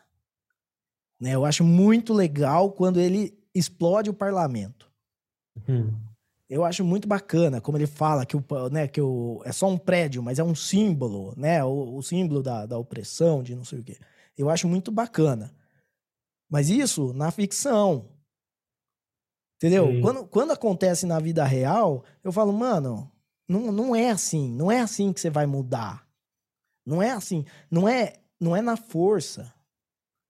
Né? 1.19 1.31
Eu 1.33 1.45
acho 1.45 1.63
muito 1.63 2.13
legal 2.13 2.73
quando 2.73 2.99
ele 2.99 3.33
explode 3.55 4.09
o 4.09 4.13
parlamento. 4.13 4.91
Hum. 5.67 5.93
Eu 6.49 6.65
acho 6.65 6.83
muito 6.83 7.07
bacana 7.07 7.61
como 7.61 7.77
ele 7.77 7.87
fala 7.87 8.25
que, 8.25 8.35
o, 8.35 8.43
né, 8.69 8.87
que 8.87 9.01
o, 9.01 9.41
é 9.45 9.51
só 9.53 9.67
um 9.67 9.77
prédio, 9.77 10.21
mas 10.21 10.39
é 10.39 10.43
um 10.43 10.53
símbolo, 10.53 11.33
né? 11.37 11.63
O, 11.63 11.95
o 11.95 12.03
símbolo 12.03 12.43
da, 12.43 12.65
da 12.65 12.77
opressão, 12.77 13.41
de 13.41 13.55
não 13.55 13.63
sei 13.63 13.79
o 13.79 13.83
quê. 13.83 13.97
Eu 14.37 14.49
acho 14.49 14.67
muito 14.67 14.91
bacana. 14.91 15.55
Mas 16.49 16.69
isso 16.69 17.13
na 17.13 17.31
ficção. 17.31 18.09
Entendeu? 19.57 20.01
Quando, 20.01 20.27
quando 20.27 20.51
acontece 20.51 21.05
na 21.05 21.19
vida 21.19 21.43
real, 21.43 22.03
eu 22.23 22.31
falo, 22.31 22.51
mano, 22.51 23.11
não, 23.47 23.71
não 23.71 23.95
é 23.95 24.09
assim. 24.09 24.51
Não 24.51 24.71
é 24.71 24.81
assim 24.81 25.13
que 25.13 25.19
você 25.19 25.29
vai 25.29 25.45
mudar. 25.45 26.07
Não 26.85 27.01
é 27.01 27.11
assim. 27.11 27.45
Não 27.71 27.87
é, 27.87 28.13
não 28.39 28.55
é 28.55 28.61
na 28.61 28.75
força. 28.75 29.53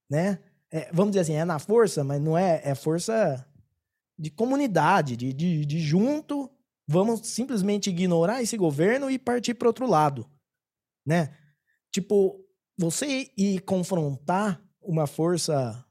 Né? 0.08 0.38
é, 0.74 0.90
vamos 0.92 1.12
dizer 1.12 1.20
assim, 1.20 1.34
é 1.34 1.44
na 1.44 1.60
força, 1.60 2.02
mas 2.02 2.20
não 2.20 2.36
é, 2.36 2.60
é 2.64 2.74
força 2.74 3.46
de 4.18 4.28
comunidade, 4.28 5.16
de, 5.16 5.32
de, 5.32 5.64
de 5.64 5.78
junto, 5.78 6.50
vamos 6.84 7.28
simplesmente 7.28 7.90
ignorar 7.90 8.42
esse 8.42 8.56
governo 8.56 9.08
e 9.08 9.16
partir 9.16 9.54
para 9.54 9.68
outro 9.68 9.86
lado, 9.86 10.28
né? 11.06 11.32
Tipo, 11.92 12.43
você 12.76 13.30
ir 13.36 13.60
confrontar 13.60 14.62
uma 14.80 15.06
força 15.06 15.84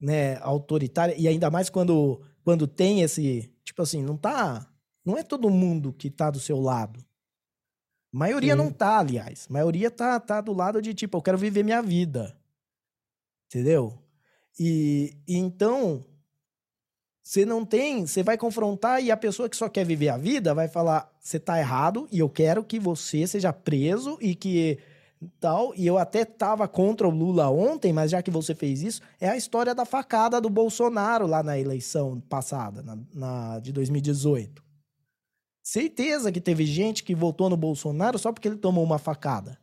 né, 0.00 0.36
autoritária, 0.38 1.14
e 1.16 1.28
ainda 1.28 1.50
mais 1.50 1.70
quando, 1.70 2.20
quando 2.44 2.66
tem 2.66 3.02
esse, 3.02 3.52
tipo 3.64 3.82
assim, 3.82 4.02
não 4.02 4.16
tá, 4.16 4.68
não 5.04 5.16
é 5.16 5.22
todo 5.22 5.48
mundo 5.48 5.92
que 5.92 6.10
tá 6.10 6.30
do 6.30 6.40
seu 6.40 6.60
lado. 6.60 7.00
A 8.12 8.18
maioria 8.18 8.52
Sim. 8.52 8.58
não 8.58 8.70
tá, 8.70 8.98
aliás. 8.98 9.46
A 9.48 9.52
maioria 9.52 9.90
tá, 9.90 10.20
tá 10.20 10.40
do 10.40 10.52
lado 10.52 10.82
de, 10.82 10.92
tipo, 10.92 11.16
eu 11.16 11.22
quero 11.22 11.38
viver 11.38 11.62
minha 11.62 11.80
vida. 11.80 12.36
Entendeu? 13.46 13.98
E, 14.58 15.16
e 15.26 15.36
então, 15.36 16.04
você 17.22 17.46
não 17.46 17.64
tem, 17.64 18.06
você 18.06 18.22
vai 18.22 18.36
confrontar 18.36 19.02
e 19.02 19.10
a 19.10 19.16
pessoa 19.16 19.48
que 19.48 19.56
só 19.56 19.68
quer 19.68 19.86
viver 19.86 20.08
a 20.08 20.18
vida 20.18 20.54
vai 20.54 20.68
falar: 20.68 21.10
você 21.20 21.38
tá 21.38 21.58
errado 21.58 22.06
e 22.10 22.18
eu 22.18 22.28
quero 22.28 22.64
que 22.64 22.78
você 22.78 23.26
seja 23.26 23.52
preso 23.52 24.18
e 24.20 24.34
que 24.34 24.78
tal. 25.40 25.74
E 25.74 25.86
eu 25.86 25.98
até 25.98 26.24
tava 26.24 26.66
contra 26.66 27.06
o 27.06 27.10
Lula 27.10 27.50
ontem, 27.50 27.92
mas 27.92 28.10
já 28.10 28.22
que 28.22 28.30
você 28.30 28.54
fez 28.54 28.82
isso, 28.82 29.02
é 29.20 29.28
a 29.28 29.36
história 29.36 29.74
da 29.74 29.84
facada 29.84 30.40
do 30.40 30.50
Bolsonaro 30.50 31.26
lá 31.26 31.42
na 31.42 31.58
eleição 31.58 32.20
passada, 32.20 32.82
na, 32.82 32.98
na 33.14 33.60
de 33.60 33.72
2018. 33.72 34.62
Certeza 35.62 36.32
que 36.32 36.40
teve 36.40 36.64
gente 36.66 37.04
que 37.04 37.14
votou 37.14 37.48
no 37.48 37.56
Bolsonaro 37.56 38.18
só 38.18 38.32
porque 38.32 38.48
ele 38.48 38.58
tomou 38.58 38.82
uma 38.82 38.98
facada. 38.98 39.58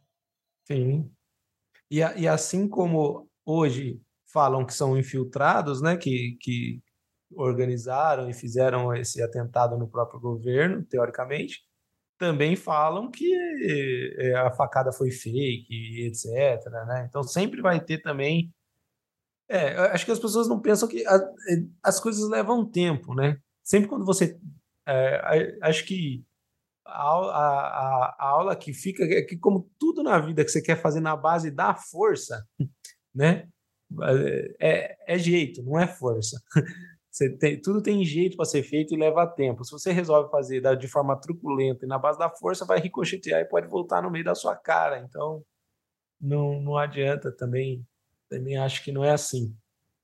Sim. 0.65 1.11
E, 1.91 1.97
e 1.97 2.27
assim 2.27 2.67
como 2.67 3.29
hoje 3.45 4.01
falam 4.31 4.65
que 4.65 4.73
são 4.73 4.97
infiltrados, 4.97 5.81
né, 5.81 5.97
que, 5.97 6.37
que 6.39 6.81
organizaram 7.35 8.29
e 8.29 8.33
fizeram 8.33 8.93
esse 8.95 9.21
atentado 9.21 9.77
no 9.77 9.89
próprio 9.89 10.19
governo, 10.19 10.83
teoricamente, 10.83 11.63
também 12.19 12.55
falam 12.55 13.09
que 13.09 13.33
é, 13.33 14.35
a 14.35 14.51
facada 14.51 14.91
foi 14.91 15.09
fake, 15.09 16.05
etc. 16.05 16.69
Né? 16.85 17.05
Então 17.09 17.23
sempre 17.23 17.61
vai 17.61 17.79
ter 17.83 17.99
também. 17.99 18.53
É, 19.47 19.75
acho 19.93 20.05
que 20.05 20.11
as 20.11 20.19
pessoas 20.19 20.47
não 20.47 20.59
pensam 20.59 20.87
que 20.87 21.07
a, 21.07 21.15
é, 21.15 21.63
as 21.81 21.99
coisas 21.99 22.29
levam 22.29 22.69
tempo, 22.69 23.15
né? 23.15 23.39
Sempre 23.63 23.87
quando 23.89 24.05
você. 24.05 24.37
É, 24.85 25.57
acho 25.61 25.85
que 25.85 26.23
a, 26.85 27.01
a, 27.01 28.15
a, 28.19 28.29
aula 28.29 28.55
que 28.55 28.73
fica 28.73 29.03
é 29.03 29.21
que, 29.21 29.37
como 29.37 29.71
tudo 29.79 30.03
na 30.03 30.19
vida 30.19 30.43
que 30.43 30.51
você 30.51 30.61
quer 30.61 30.75
fazer 30.75 30.99
na 30.99 31.15
base 31.15 31.49
da 31.49 31.73
força, 31.73 32.45
né? 33.15 33.47
É, 34.59 35.15
é 35.15 35.17
jeito, 35.17 35.63
não 35.63 35.79
é 35.79 35.87
força. 35.87 36.39
Tem, 37.39 37.59
tudo 37.59 37.81
tem 37.81 38.05
jeito 38.05 38.37
para 38.37 38.45
ser 38.45 38.61
feito 38.63 38.93
e 38.93 38.97
leva 38.97 39.25
tempo. 39.25 39.63
Se 39.65 39.71
você 39.71 39.91
resolve 39.91 40.29
fazer 40.29 40.61
de 40.77 40.87
forma 40.87 41.19
truculenta 41.19 41.85
e 41.85 41.87
na 41.87 41.97
base 41.97 42.19
da 42.19 42.29
força, 42.29 42.65
vai 42.65 42.79
ricochetear 42.79 43.41
e 43.41 43.45
pode 43.45 43.67
voltar 43.67 44.01
no 44.01 44.11
meio 44.11 44.23
da 44.23 44.35
sua 44.35 44.55
cara. 44.55 44.99
Então, 44.99 45.43
não, 46.21 46.61
não 46.61 46.77
adianta 46.77 47.31
também. 47.31 47.85
Também 48.29 48.57
acho 48.57 48.83
que 48.83 48.91
não 48.91 49.03
é 49.03 49.11
assim. 49.11 49.55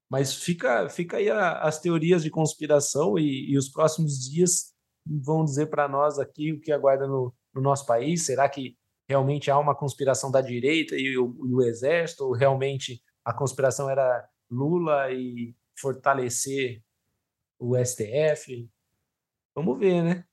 Mas 0.09 0.35
fica, 0.35 0.89
fica 0.89 1.17
aí 1.17 1.29
a, 1.29 1.59
as 1.59 1.79
teorias 1.79 2.23
de 2.23 2.29
conspiração 2.29 3.17
e, 3.17 3.51
e, 3.51 3.57
os 3.57 3.69
próximos 3.69 4.29
dias 4.29 4.73
vão 5.05 5.43
dizer 5.43 5.67
para 5.67 5.87
nós 5.87 6.19
aqui 6.19 6.53
o 6.53 6.59
que 6.59 6.71
aguarda 6.71 7.07
no, 7.07 7.33
no, 7.53 7.61
nosso 7.61 7.85
país. 7.85 8.25
Será 8.25 8.47
que 8.49 8.77
realmente 9.07 9.49
há 9.51 9.57
uma 9.57 9.75
conspiração 9.75 10.31
da 10.31 10.41
direita 10.41 10.95
e 10.95 11.17
o, 11.17 11.35
e 11.47 11.53
o 11.53 11.61
exército? 11.61 12.25
Ou 12.25 12.33
realmente 12.33 13.01
a 13.23 13.33
conspiração 13.33 13.89
era 13.89 14.27
Lula 14.49 15.11
e 15.11 15.55
fortalecer 15.77 16.81
o 17.59 17.75
STF. 17.77 18.69
Vamos 19.55 19.79
ver, 19.79 20.03
né? 20.03 20.25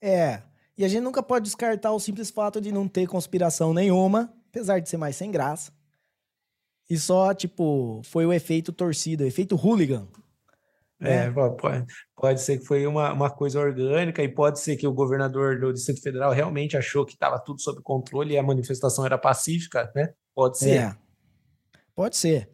É. 0.00 0.42
E 0.76 0.84
a 0.84 0.88
gente 0.88 1.02
nunca 1.02 1.22
pode 1.22 1.44
descartar 1.44 1.92
o 1.92 2.00
simples 2.00 2.30
fato 2.30 2.60
de 2.60 2.72
não 2.72 2.88
ter 2.88 3.06
conspiração 3.06 3.74
nenhuma, 3.74 4.32
apesar 4.48 4.80
de 4.80 4.88
ser 4.88 4.96
mais 4.96 5.16
sem 5.16 5.30
graça. 5.30 5.72
E 6.88 6.98
só, 6.98 7.32
tipo, 7.32 8.02
foi 8.04 8.26
o 8.26 8.32
efeito 8.32 8.72
torcida, 8.72 9.24
o 9.24 9.26
efeito 9.26 9.54
hooligan. 9.56 10.08
É, 11.00 11.28
né? 11.28 11.32
pode, 11.32 11.86
pode 12.14 12.40
ser 12.40 12.58
que 12.58 12.64
foi 12.64 12.86
uma, 12.86 13.12
uma 13.12 13.28
coisa 13.28 13.58
orgânica 13.58 14.22
e 14.22 14.28
pode 14.28 14.60
ser 14.60 14.76
que 14.76 14.86
o 14.86 14.92
governador 14.92 15.58
do 15.58 15.72
Distrito 15.72 16.00
Federal 16.00 16.30
realmente 16.32 16.76
achou 16.76 17.04
que 17.04 17.14
estava 17.14 17.40
tudo 17.40 17.60
sob 17.60 17.82
controle 17.82 18.34
e 18.34 18.38
a 18.38 18.42
manifestação 18.42 19.04
era 19.04 19.18
pacífica, 19.18 19.90
né? 19.96 20.12
Pode 20.32 20.58
ser. 20.58 20.76
É, 20.76 20.96
pode 21.94 22.16
ser. 22.16 22.51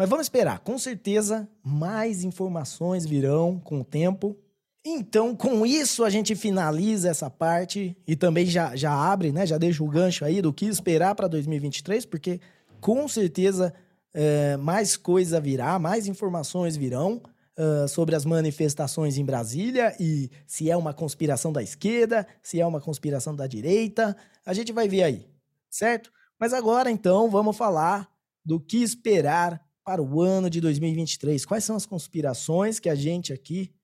Mas 0.00 0.08
vamos 0.08 0.24
esperar, 0.24 0.60
com 0.60 0.78
certeza 0.78 1.46
mais 1.62 2.24
informações 2.24 3.04
virão 3.04 3.60
com 3.60 3.82
o 3.82 3.84
tempo. 3.84 4.34
Então, 4.82 5.36
com 5.36 5.66
isso, 5.66 6.04
a 6.04 6.08
gente 6.08 6.34
finaliza 6.34 7.10
essa 7.10 7.28
parte 7.28 7.94
e 8.06 8.16
também 8.16 8.46
já, 8.46 8.74
já 8.74 8.94
abre, 8.94 9.30
né? 9.30 9.44
Já 9.44 9.58
deixa 9.58 9.84
o 9.84 9.88
gancho 9.90 10.24
aí 10.24 10.40
do 10.40 10.54
que 10.54 10.64
esperar 10.64 11.14
para 11.14 11.28
2023, 11.28 12.06
porque 12.06 12.40
com 12.80 13.06
certeza 13.06 13.74
é, 14.14 14.56
mais 14.56 14.96
coisa 14.96 15.38
virá, 15.38 15.78
mais 15.78 16.06
informações 16.06 16.78
virão 16.78 17.20
uh, 17.58 17.86
sobre 17.86 18.16
as 18.16 18.24
manifestações 18.24 19.18
em 19.18 19.24
Brasília 19.26 19.94
e 20.00 20.30
se 20.46 20.70
é 20.70 20.76
uma 20.78 20.94
conspiração 20.94 21.52
da 21.52 21.62
esquerda, 21.62 22.26
se 22.42 22.58
é 22.58 22.64
uma 22.64 22.80
conspiração 22.80 23.36
da 23.36 23.46
direita. 23.46 24.16
A 24.46 24.54
gente 24.54 24.72
vai 24.72 24.88
ver 24.88 25.02
aí, 25.02 25.26
certo? 25.68 26.10
Mas 26.38 26.54
agora, 26.54 26.90
então, 26.90 27.28
vamos 27.28 27.54
falar 27.54 28.08
do 28.42 28.58
que 28.58 28.82
esperar 28.82 29.60
para 29.90 30.00
o 30.00 30.20
ano 30.20 30.48
de 30.48 30.60
2023? 30.60 31.44
Quais 31.44 31.64
são 31.64 31.74
as 31.74 31.84
conspirações 31.84 32.78
que 32.78 32.88
a 32.88 32.94
gente 32.94 33.32
aqui, 33.32 33.74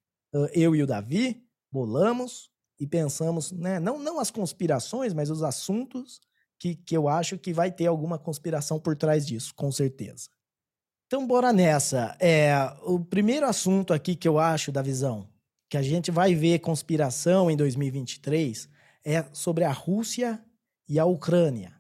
eu 0.52 0.76
e 0.76 0.80
o 0.80 0.86
Davi, 0.86 1.42
bolamos 1.68 2.48
e 2.78 2.86
pensamos, 2.86 3.50
né? 3.50 3.80
Não, 3.80 3.98
não 3.98 4.20
as 4.20 4.30
conspirações, 4.30 5.12
mas 5.12 5.30
os 5.30 5.42
assuntos 5.42 6.20
que, 6.61 6.76
que 6.76 6.96
eu 6.96 7.09
acho 7.09 7.36
que 7.36 7.52
vai 7.52 7.72
ter 7.72 7.86
alguma 7.86 8.20
conspiração 8.20 8.78
por 8.78 8.94
trás 8.94 9.26
disso, 9.26 9.52
com 9.57 9.72
certeza. 9.72 10.28
Então, 11.09 11.26
bora 11.26 11.52
nessa. 11.52 12.16
É, 12.20 12.54
o 12.84 13.00
primeiro 13.00 13.44
assunto 13.44 13.92
aqui 13.92 14.14
que 14.14 14.28
eu 14.28 14.38
acho 14.38 14.70
da 14.70 14.82
visão 14.82 15.28
que 15.68 15.76
a 15.76 15.82
gente 15.82 16.12
vai 16.12 16.36
ver 16.36 16.61
conspiração 16.61 17.50
em 17.50 17.57
2023 17.57 18.68
é 19.04 19.24
sobre 19.32 19.64
a 19.64 19.72
Rússia 19.72 20.40
e 20.88 21.00
a 21.00 21.04
Ucrânia. 21.04 21.74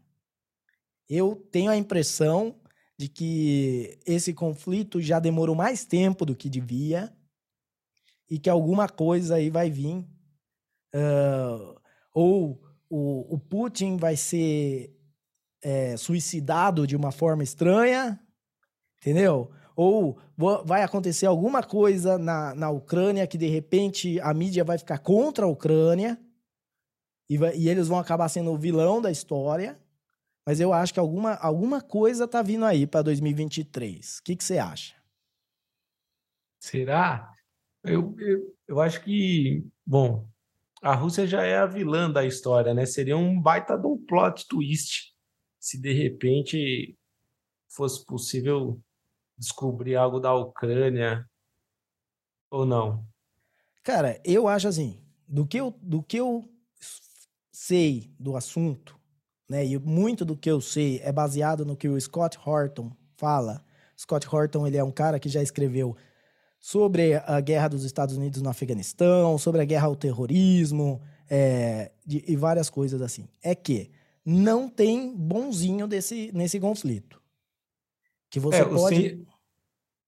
Eu 1.08 1.36
tenho 1.52 1.70
a 1.70 1.76
impressão 1.76 2.56
de 2.98 3.08
que 3.08 3.98
esse 4.06 4.32
conflito 4.32 5.00
já 5.00 5.18
demorou 5.20 5.54
mais 5.54 5.84
tempo 5.84 6.24
do 6.24 6.34
que 6.34 6.48
devia 6.48 7.12
e 8.28 8.38
que 8.38 8.48
alguma 8.48 8.88
coisa 8.88 9.36
aí 9.36 9.50
vai 9.50 9.70
vir. 9.70 10.04
Uh, 10.94 11.78
ou 12.12 12.62
o, 12.88 13.34
o, 13.34 13.38
Putin 13.38 13.96
vai 13.96 14.16
ser 14.16 14.96
é, 15.62 15.96
suicidado 15.96 16.86
de 16.86 16.96
uma 16.96 17.12
forma 17.12 17.42
estranha, 17.42 18.18
entendeu? 18.98 19.50
Ou 19.74 20.18
vai 20.64 20.82
acontecer 20.82 21.26
alguma 21.26 21.62
coisa 21.62 22.16
na, 22.16 22.54
na 22.54 22.70
Ucrânia 22.70 23.26
que 23.26 23.36
de 23.36 23.46
repente 23.46 24.18
a 24.20 24.32
mídia 24.32 24.64
vai 24.64 24.78
ficar 24.78 24.98
contra 24.98 25.44
a 25.44 25.48
Ucrânia 25.48 26.18
e, 27.28 27.36
vai, 27.36 27.54
e 27.56 27.68
eles 27.68 27.88
vão 27.88 27.98
acabar 27.98 28.28
sendo 28.28 28.52
o 28.52 28.56
vilão 28.58 29.02
da 29.02 29.10
história. 29.10 29.78
Mas 30.46 30.60
eu 30.60 30.72
acho 30.72 30.94
que 30.94 31.00
alguma, 31.00 31.34
alguma 31.34 31.80
coisa 31.82 32.28
tá 32.28 32.40
vindo 32.40 32.64
aí 32.64 32.86
para 32.86 33.02
2023. 33.02 34.18
O 34.18 34.22
que, 34.22 34.36
que 34.36 34.44
você 34.44 34.58
acha? 34.58 34.94
Será? 36.60 37.32
Eu, 37.82 38.14
eu, 38.18 38.56
eu 38.68 38.80
acho 38.80 39.02
que, 39.02 39.66
bom, 39.84 40.28
a 40.80 40.94
Rússia 40.94 41.26
já 41.26 41.42
é 41.42 41.56
a 41.56 41.66
vilã 41.66 42.08
da 42.08 42.24
história, 42.24 42.72
né? 42.72 42.86
Seria 42.86 43.16
um 43.16 43.40
baita 43.40 43.76
de 43.76 43.86
um 43.86 43.98
plot 44.06 44.46
twist 44.46 45.12
se 45.58 45.80
de 45.80 45.92
repente 45.92 46.96
fosse 47.68 48.04
possível 48.06 48.80
descobrir 49.36 49.96
algo 49.96 50.20
da 50.20 50.32
Ucrânia 50.32 51.28
ou 52.48 52.64
não. 52.64 53.04
Cara, 53.82 54.20
eu 54.24 54.46
acho 54.46 54.68
assim, 54.68 55.04
do 55.26 55.44
que 55.44 55.58
eu, 55.58 55.72
do 55.82 56.02
que 56.02 56.16
eu 56.16 56.48
sei 57.52 58.14
do 58.18 58.36
assunto, 58.36 58.95
né? 59.48 59.64
E 59.64 59.78
muito 59.78 60.24
do 60.24 60.36
que 60.36 60.50
eu 60.50 60.60
sei 60.60 61.00
é 61.02 61.12
baseado 61.12 61.64
no 61.64 61.76
que 61.76 61.88
o 61.88 62.00
Scott 62.00 62.38
Horton 62.44 62.90
fala. 63.16 63.64
Scott 63.98 64.26
Horton 64.30 64.66
ele 64.66 64.76
é 64.76 64.84
um 64.84 64.90
cara 64.90 65.18
que 65.18 65.28
já 65.28 65.42
escreveu 65.42 65.96
sobre 66.58 67.14
a 67.14 67.40
guerra 67.40 67.68
dos 67.68 67.84
Estados 67.84 68.16
Unidos 68.16 68.42
no 68.42 68.48
Afeganistão, 68.48 69.38
sobre 69.38 69.60
a 69.62 69.64
guerra 69.64 69.86
ao 69.86 69.96
terrorismo 69.96 71.00
é, 71.30 71.92
de, 72.04 72.24
e 72.26 72.36
várias 72.36 72.68
coisas 72.68 73.00
assim. 73.00 73.28
É 73.42 73.54
que 73.54 73.90
não 74.24 74.68
tem 74.68 75.16
bonzinho 75.16 75.86
desse, 75.86 76.30
nesse 76.34 76.58
conflito. 76.58 77.22
Que 78.28 78.40
você 78.40 78.62
é, 78.62 78.64
pode... 78.64 79.26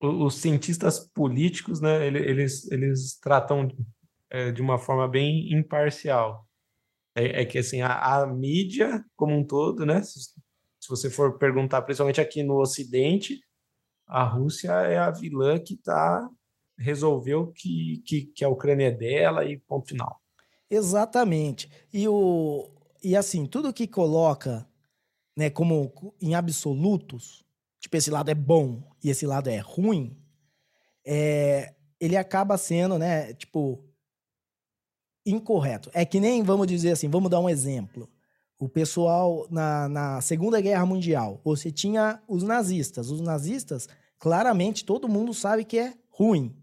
Os 0.01 0.37
cientistas 0.37 1.01
políticos, 1.01 1.81
né, 1.81 2.07
eles, 2.07 2.71
eles 2.71 3.19
tratam 3.19 3.69
é, 4.31 4.53
de 4.53 4.63
uma 4.63 4.79
forma 4.79 5.09
bem 5.09 5.53
imparcial. 5.53 6.48
É, 7.19 7.43
é 7.43 7.45
que 7.45 7.59
assim, 7.59 7.81
a, 7.81 8.23
a, 8.23 8.27
mídia 8.27 9.05
como 9.17 9.37
um 9.37 9.45
todo, 9.45 9.85
né? 9.85 10.03
Se, 10.03 10.21
se, 10.21 10.89
você 10.89 11.11
for 11.11 11.39
perguntar, 11.39 11.83
principalmente 11.83 12.21
aqui 12.21 12.43
no 12.43 12.61
Ocidente, 12.61 13.41
a 14.07 14.25
Rússia 14.25 14.71
é 14.71 14.99
a 14.99 15.11
vilã 15.11 15.59
que 15.59 15.77
tá 15.77 16.29
resolveu 16.79 17.53
que, 17.53 18.01
que, 18.07 18.27
que 18.27 18.45
a 18.45 18.49
Ucrânia 18.49 18.87
é 18.87 18.93
dela 18.93 19.45
e 19.45 19.59
ponto 19.59 19.89
final. 19.89 20.21
Exatamente. 20.71 21.69
E, 21.93 22.07
o, 22.07 22.71
e 23.03 23.17
assim, 23.17 23.47
tudo 23.47 23.73
que 23.73 23.87
coloca 23.87 24.67
né, 25.37 25.51
como 25.51 25.93
em 26.21 26.35
absolutos, 26.35 27.45
tipo, 27.81 27.97
esse 27.97 28.11
lado 28.11 28.31
é 28.31 28.35
bom 28.35 28.83
e 29.03 29.11
esse 29.11 29.27
lado 29.27 29.49
é 29.51 29.59
ruim, 29.59 30.17
é, 31.05 31.75
ele 32.01 32.17
acaba 32.17 32.57
sendo, 32.57 32.99
né, 32.99 33.33
tipo, 33.35 33.85
incorreto. 35.31 35.91
É 35.93 36.05
que 36.05 36.21
nem, 36.21 36.43
vamos 36.43 36.67
dizer 36.67 36.93
assim, 36.93 37.09
vamos 37.09 37.31
dar 37.31 37.41
um 37.41 37.49
exemplo. 37.49 38.09
O 38.59 38.69
pessoal 38.69 39.47
na, 39.51 39.89
na 39.89 40.21
Segunda 40.21 40.61
Guerra 40.61 40.85
Mundial, 40.85 41.41
você 41.45 41.71
tinha 41.71 42.21
os 42.27 42.43
nazistas. 42.43 43.11
Os 43.11 43.21
nazistas, 43.21 43.89
claramente, 44.19 44.85
todo 44.85 45.09
mundo 45.09 45.33
sabe 45.33 45.65
que 45.65 45.79
é 45.79 45.95
ruim. 46.11 46.55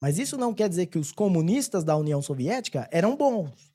Mas 0.00 0.18
isso 0.18 0.36
não 0.36 0.54
quer 0.54 0.68
dizer 0.68 0.86
que 0.86 0.98
os 0.98 1.10
comunistas 1.10 1.82
da 1.82 1.96
União 1.96 2.22
Soviética 2.22 2.88
eram 2.92 3.16
bons. 3.16 3.72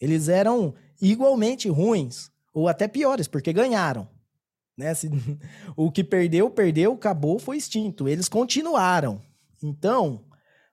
Eles 0.00 0.28
eram 0.28 0.74
igualmente 1.00 1.68
ruins, 1.68 2.30
ou 2.52 2.68
até 2.68 2.88
piores, 2.88 3.28
porque 3.28 3.52
ganharam. 3.52 4.08
Né? 4.76 4.92
Se, 4.94 5.08
o 5.76 5.90
que 5.90 6.02
perdeu, 6.02 6.50
perdeu, 6.50 6.92
acabou, 6.92 7.38
foi 7.38 7.56
extinto. 7.56 8.08
Eles 8.08 8.28
continuaram. 8.28 9.22
Então, 9.62 10.24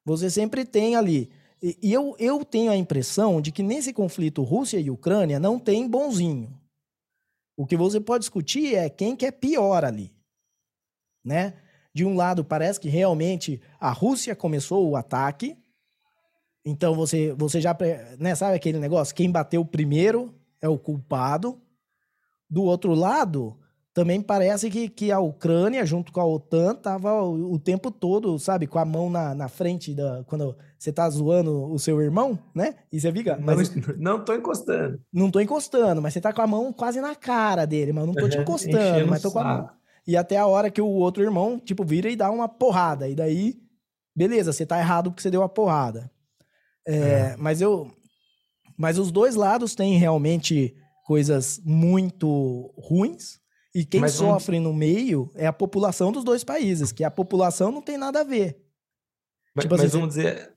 você 0.06 0.30
sempre 0.30 0.66
tem 0.66 0.96
ali. 0.96 1.32
E, 1.64 1.80
e 1.82 1.94
eu, 1.94 2.14
eu 2.20 2.44
tenho 2.44 2.70
a 2.70 2.76
impressão 2.76 3.40
de 3.40 3.50
que 3.50 3.64
nesse 3.64 3.94
conflito 3.94 4.44
Rússia 4.44 4.78
e 4.78 4.92
Ucrânia 4.92 5.40
não 5.40 5.58
tem 5.58 5.88
bonzinho. 5.88 6.60
O 7.56 7.66
que 7.66 7.78
você 7.78 8.02
pode 8.02 8.24
discutir 8.24 8.76
é 8.76 8.90
quem 8.90 9.16
que 9.16 9.26
é 9.26 9.32
pior 9.32 9.86
ali. 9.86 10.14
Né? 11.24 11.54
De 11.94 12.04
um 12.04 12.18
lado, 12.18 12.44
parece 12.44 12.82
que 12.82 12.90
realmente 12.90 13.62
a 13.80 13.92
Rússia 13.92 14.36
começou 14.36 14.90
o 14.90 14.98
ataque. 14.98 15.58
Então 16.66 16.96
você, 16.96 17.32
você 17.34 17.62
já 17.62 17.78
né, 18.20 18.36
sabe 18.36 18.58
aquele 18.58 18.78
negócio? 18.78 19.16
Quem 19.16 19.32
bateu 19.32 19.64
primeiro 19.64 20.38
é 20.60 20.68
o 20.68 20.78
culpado. 20.78 21.62
Do 22.50 22.64
outro 22.64 22.94
lado, 22.94 23.58
também 23.94 24.20
parece 24.22 24.72
que, 24.72 24.90
que 24.90 25.12
a 25.12 25.20
Ucrânia, 25.20 25.86
junto 25.86 26.12
com 26.12 26.20
a 26.20 26.26
OTAN, 26.26 26.74
tava 26.74 27.22
o, 27.22 27.54
o 27.54 27.60
tempo 27.60 27.92
todo, 27.92 28.40
sabe, 28.40 28.66
com 28.66 28.80
a 28.80 28.86
mão 28.86 29.08
na, 29.08 29.36
na 29.36 29.48
frente 29.48 29.94
da. 29.94 30.24
Quando 30.26 30.58
você 30.80 30.92
tá 30.92 31.08
zoando 31.08 31.72
o 31.72 31.78
seu 31.78 32.02
irmão, 32.02 32.40
né? 32.56 32.76
E 32.92 33.00
você 33.00 33.12
fica. 33.12 33.38
Mas, 33.40 33.76
não, 33.76 33.94
não 34.18 34.26
tô 34.26 34.34
encostando. 34.34 35.00
Não 35.14 35.30
tô 35.30 35.40
encostando, 35.40 36.02
mas 36.02 36.14
você 36.14 36.20
tá 36.20 36.34
com 36.34 36.42
a 36.42 36.48
mão 36.48 36.74
quase 36.74 37.00
na 37.00 37.14
cara 37.16 37.66
dele, 37.66 37.94
mas 37.94 38.08
não 38.08 38.14
tô 38.14 38.28
te 38.28 38.38
encostando, 38.38 39.08
mas 39.08 39.22
tô 39.22 39.32
com 39.32 39.40
a 39.40 39.44
mão. 39.44 39.70
E 40.08 40.18
até 40.18 40.38
a 40.38 40.48
hora 40.48 40.72
que 40.72 40.82
o 40.82 40.88
outro 40.88 41.22
irmão, 41.22 41.60
tipo, 41.60 41.86
vira 41.86 42.10
e 42.10 42.16
dá 42.16 42.32
uma 42.32 42.50
porrada. 42.50 43.08
E 43.08 43.16
daí, 43.16 43.56
beleza, 44.16 44.52
você 44.52 44.66
tá 44.66 44.80
errado 44.80 45.12
porque 45.12 45.22
você 45.22 45.30
deu 45.30 45.44
a 45.44 45.50
porrada. 45.50 46.10
É, 46.86 46.96
é. 46.96 47.36
Mas 47.38 47.62
eu. 47.62 47.92
Mas 48.76 48.98
os 48.98 49.12
dois 49.12 49.36
lados 49.36 49.76
têm 49.76 50.00
realmente 50.00 50.76
coisas 51.06 51.62
muito 51.64 52.74
ruins 52.76 53.43
e 53.74 53.84
quem 53.84 54.02
Mas 54.02 54.14
sofre 54.14 54.60
no 54.60 54.72
meio 54.72 55.32
é 55.34 55.48
a 55.48 55.54
população 55.54 56.12
dos 56.12 56.24
dois 56.24 56.44
países, 56.44 56.92
que 56.92 57.04
a 57.04 57.10
população 57.10 57.72
não 57.72 57.82
tem 57.82 57.98
nada 57.98 58.22
a 58.22 58.24
ver. 58.24 58.62
Mas, 59.56 59.64
tipo, 59.64 59.76
mas 59.76 59.86
assim, 59.86 59.98
vamos 59.98 60.16
dizer, 60.16 60.56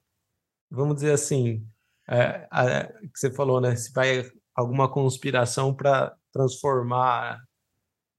vamos 0.70 0.94
dizer 0.96 1.12
assim, 1.12 1.66
é, 2.08 2.46
a, 2.50 2.84
que 2.86 3.18
você 3.18 3.30
falou, 3.30 3.60
né? 3.60 3.74
Se 3.74 3.90
vai 3.92 4.22
alguma 4.54 4.90
conspiração 4.90 5.74
para 5.74 6.14
transformar 6.30 7.40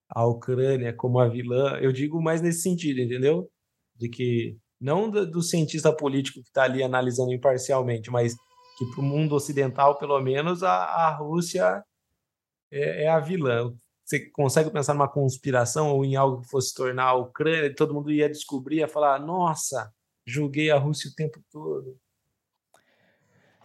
a 0.09 0.25
Ucrânia 0.25 0.93
como 0.93 1.19
a 1.19 1.27
vilã, 1.27 1.77
eu 1.79 1.91
digo 1.91 2.21
mais 2.21 2.41
nesse 2.41 2.61
sentido, 2.61 2.99
entendeu? 2.99 3.49
De 3.95 4.09
que 4.09 4.57
não 4.79 5.09
do, 5.09 5.29
do 5.29 5.41
cientista 5.43 5.95
político 5.95 6.41
que 6.41 6.47
está 6.47 6.63
ali 6.63 6.81
analisando 6.81 7.33
imparcialmente, 7.33 8.09
mas 8.09 8.35
que 8.77 8.85
para 8.91 9.01
o 9.01 9.03
mundo 9.03 9.35
ocidental, 9.35 9.97
pelo 9.97 10.19
menos, 10.21 10.63
a, 10.63 10.73
a 10.73 11.15
Rússia 11.15 11.83
é, 12.71 13.03
é 13.05 13.09
a 13.09 13.19
vilã 13.19 13.71
você 14.07 14.21
consegue 14.21 14.69
pensar 14.69 14.93
numa 14.93 15.09
conspiração 15.09 15.91
ou 15.91 16.05
em 16.05 16.15
algo 16.15 16.41
que 16.41 16.47
fosse 16.47 16.73
tornar 16.73 17.03
a 17.03 17.15
Ucrânia 17.15 17.75
todo 17.75 17.93
mundo 17.93 18.09
ia 18.09 18.29
descobrir, 18.29 18.77
ia 18.77 18.87
falar: 18.87 19.19
nossa, 19.19 19.91
julguei 20.25 20.71
a 20.71 20.77
Rússia 20.77 21.11
o 21.11 21.13
tempo 21.13 21.41
todo. 21.51 21.97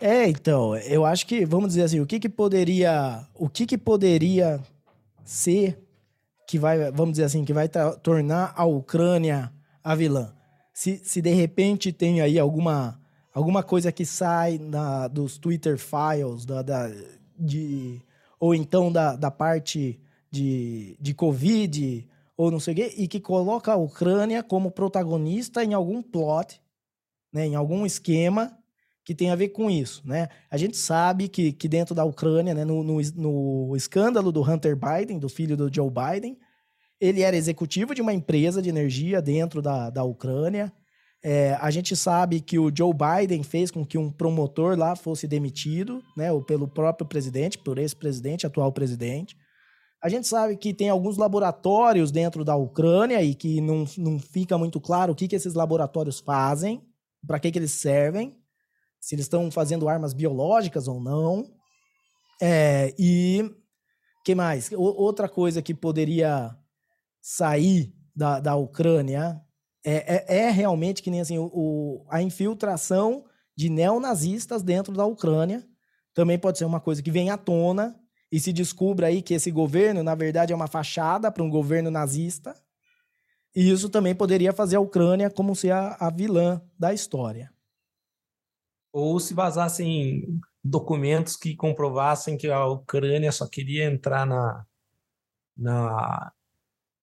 É, 0.01 0.29
então, 0.29 0.77
eu 0.79 1.05
acho 1.05 1.25
que, 1.29 1.47
vamos 1.47 1.69
dizer 1.69 1.85
assim, 1.85 2.01
o 2.01 2.07
que 2.07 2.19
que 2.19 2.29
poderia, 2.29 3.25
o 3.37 3.49
que 3.49 3.65
que 3.65 3.79
poderia 3.79 4.61
ser 5.25 5.81
que 6.45 6.59
vai, 6.59 6.91
vamos 6.91 7.13
dizer 7.13 7.25
assim, 7.25 7.45
que 7.45 7.53
vai 7.53 7.69
tornar 8.03 8.53
a 8.57 8.65
Ucrânia 8.65 9.53
a 9.83 9.95
vilã? 9.95 10.35
Se, 10.75 11.01
se 11.05 11.23
de 11.23 11.33
repente 11.33 11.93
tem 11.93 12.21
aí 12.21 12.37
alguma, 12.37 13.01
alguma 13.33 13.63
coisa 13.63 13.93
que 13.93 14.05
sai 14.05 14.59
na, 14.59 15.07
dos 15.07 15.39
Twitter 15.39 15.79
files, 15.79 16.45
da, 16.45 16.63
da, 16.63 16.91
de, 17.39 18.03
ou 18.41 18.57
então 18.57 18.91
da, 18.91 19.15
da 19.15 19.31
parte 19.31 20.01
de, 20.33 20.97
de 20.99 21.13
Covid 21.13 22.09
ou 22.37 22.51
não 22.51 22.59
sei 22.59 22.73
o 22.73 22.77
quê, 22.77 22.95
e 22.97 23.07
que 23.07 23.21
coloca 23.21 23.73
a 23.73 23.77
Ucrânia 23.77 24.43
como 24.43 24.71
protagonista 24.71 25.63
em 25.63 25.75
algum 25.75 26.03
plot, 26.03 26.61
né, 27.33 27.47
em 27.47 27.55
algum 27.55 27.85
esquema 27.85 28.59
que 29.05 29.15
tem 29.15 29.31
a 29.31 29.37
ver 29.37 29.51
com 29.51 29.71
isso. 29.71 30.03
Né? 30.05 30.29
A 30.51 30.57
gente 30.57 30.77
sabe 30.77 31.29
que, 31.29 31.53
que 31.53 31.69
dentro 31.69 31.95
da 31.95 32.05
Ucrânia, 32.05 32.55
né, 32.55 32.65
no, 32.65 32.83
no, 32.83 33.01
no 33.17 33.77
escândalo 33.77 34.33
do 34.33 34.43
Hunter 34.43 34.77
Biden, 34.77 35.19
do 35.19 35.29
filho 35.29 35.57
do 35.57 35.73
Joe 35.73 35.91
Biden, 35.91 36.39
ele 37.01 37.21
era 37.21 37.37
executivo 37.37 37.95
de 37.95 38.01
uma 38.01 38.13
empresa 38.13 38.63
de 38.63 38.69
energia 38.69 39.21
dentro 39.21 39.61
da, 39.61 39.91
da 39.91 40.05
Ucrânia. 40.05 40.73
É, 41.23 41.57
a 41.61 41.71
gente 41.71 41.95
sabe 41.95 42.41
que 42.41 42.59
o 42.59 42.73
Joe 42.75 42.93
Biden 42.93 43.43
fez 43.43 43.71
com 43.71 43.85
que 43.85 43.99
um 43.99 44.11
promotor 44.11 44.79
lá 44.79 44.97
fosse 44.97 45.29
demitido, 45.29 46.03
né, 46.17 46.33
ou 46.33 46.43
pelo 46.43 46.67
próprio 46.67 47.07
presidente, 47.07 47.59
por 47.59 47.79
esse 47.79 47.95
presidente, 47.95 48.47
atual 48.47 48.73
presidente. 48.73 49.37
A 50.03 50.09
gente 50.09 50.27
sabe 50.27 50.57
que 50.57 50.75
tem 50.75 50.89
alguns 50.89 51.17
laboratórios 51.17 52.11
dentro 52.11 52.45
da 52.45 52.57
Ucrânia 52.57 53.23
e 53.23 53.37
que 53.37 53.61
não, 53.61 53.85
não 53.97 54.19
fica 54.19 54.59
muito 54.59 54.81
claro 54.81 55.13
o 55.13 55.15
que, 55.15 55.29
que 55.29 55.37
esses 55.37 55.55
laboratórios 55.55 56.19
fazem, 56.19 56.85
para 57.25 57.39
que, 57.39 57.53
que 57.53 57.59
eles 57.59 57.71
servem, 57.71 58.37
se 59.01 59.15
eles 59.15 59.27
estão 59.27 59.49
fazendo 59.49 59.89
armas 59.89 60.13
biológicas 60.13 60.89
ou 60.89 61.01
não. 61.01 61.45
É, 62.41 62.93
e 62.99 63.49
que 64.25 64.35
mais? 64.35 64.73
O, 64.73 64.83
outra 64.83 65.29
coisa 65.29 65.63
que 65.63 65.73
poderia 65.73 66.51
sair 67.21 67.95
da, 68.15 68.41
da 68.41 68.57
Ucrânia 68.57 69.41
é, 69.85 70.35
é, 70.35 70.39
é 70.47 70.51
realmente 70.51 71.01
que 71.01 71.11
nem 71.11 71.21
assim 71.21 71.39
o, 71.39 71.47
o, 71.55 72.07
a 72.11 72.21
infiltração 72.21 73.25
de 73.57 73.69
neonazistas 73.69 74.65
dentro 74.65 74.93
da 74.93 75.07
Ucrânia 75.07 75.65
também 76.13 76.39
pode 76.39 76.59
ser 76.59 76.65
uma 76.65 76.81
coisa 76.81 77.01
que 77.01 77.11
vem 77.11 77.31
à 77.31 77.37
tona 77.37 77.97
e 78.33 78.41
se 78.41 78.51
descubra 78.51 79.09
aí 79.09 79.21
que 79.21 79.35
esse 79.35 79.51
governo, 79.51 80.03
na 80.03 80.15
verdade, 80.15 80.55
é 80.55 80.57
uma 80.57 80.67
fachada 80.67 81.31
para 81.31 81.43
um 81.43 81.51
governo 81.51 81.91
nazista. 81.91 82.59
E 83.55 83.71
isso 83.71 83.91
também 83.91 84.15
poderia 84.15 84.55
fazer 84.55 84.77
a 84.77 84.81
Ucrânia 84.81 85.31
como 85.31 85.55
ser 85.55 85.73
a, 85.73 85.99
a 86.01 86.09
vilã 86.09 86.63
da 86.79 86.95
história. 86.95 87.53
Ou 88.91 89.21
se 89.21 89.35
vazassem 89.35 90.41
documentos 90.65 91.37
que 91.37 91.55
comprovassem 91.55 92.39
que 92.39 92.51
a 92.51 92.65
Ucrânia 92.65 93.31
só 93.31 93.47
queria 93.47 93.85
entrar 93.85 94.27
na, 94.27 94.65
na, 95.55 96.33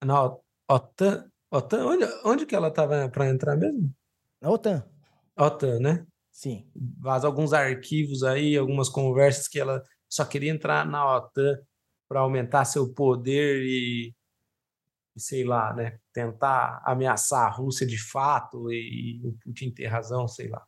na 0.03 0.35
OTAN. 0.67 1.29
OTAN 1.51 1.85
onde, 1.85 2.05
onde 2.25 2.45
que 2.47 2.55
ela 2.55 2.69
estava 2.69 3.07
para 3.07 3.29
entrar 3.29 3.55
mesmo? 3.55 3.93
Na 4.41 4.49
OTAN. 4.49 4.83
OTAN, 5.37 5.79
né? 5.79 6.07
Sim. 6.31 6.67
Vaza 6.97 7.27
alguns 7.27 7.53
arquivos 7.53 8.23
aí, 8.23 8.57
algumas 8.57 8.89
conversas 8.89 9.47
que 9.47 9.59
ela 9.59 9.83
só 10.09 10.25
queria 10.25 10.51
entrar 10.51 10.85
na 10.85 11.17
OTAN 11.17 11.59
para 12.07 12.21
aumentar 12.21 12.65
seu 12.65 12.91
poder 12.91 13.63
e, 13.63 14.13
e, 15.15 15.21
sei 15.21 15.43
lá, 15.43 15.73
né, 15.73 15.99
tentar 16.11 16.81
ameaçar 16.83 17.45
a 17.45 17.51
Rússia 17.51 17.85
de 17.85 17.97
fato 17.97 18.71
e, 18.71 19.21
e 19.21 19.27
o 19.27 19.33
Putin 19.43 19.71
ter 19.71 19.87
razão, 19.87 20.27
sei 20.27 20.49
lá. 20.49 20.65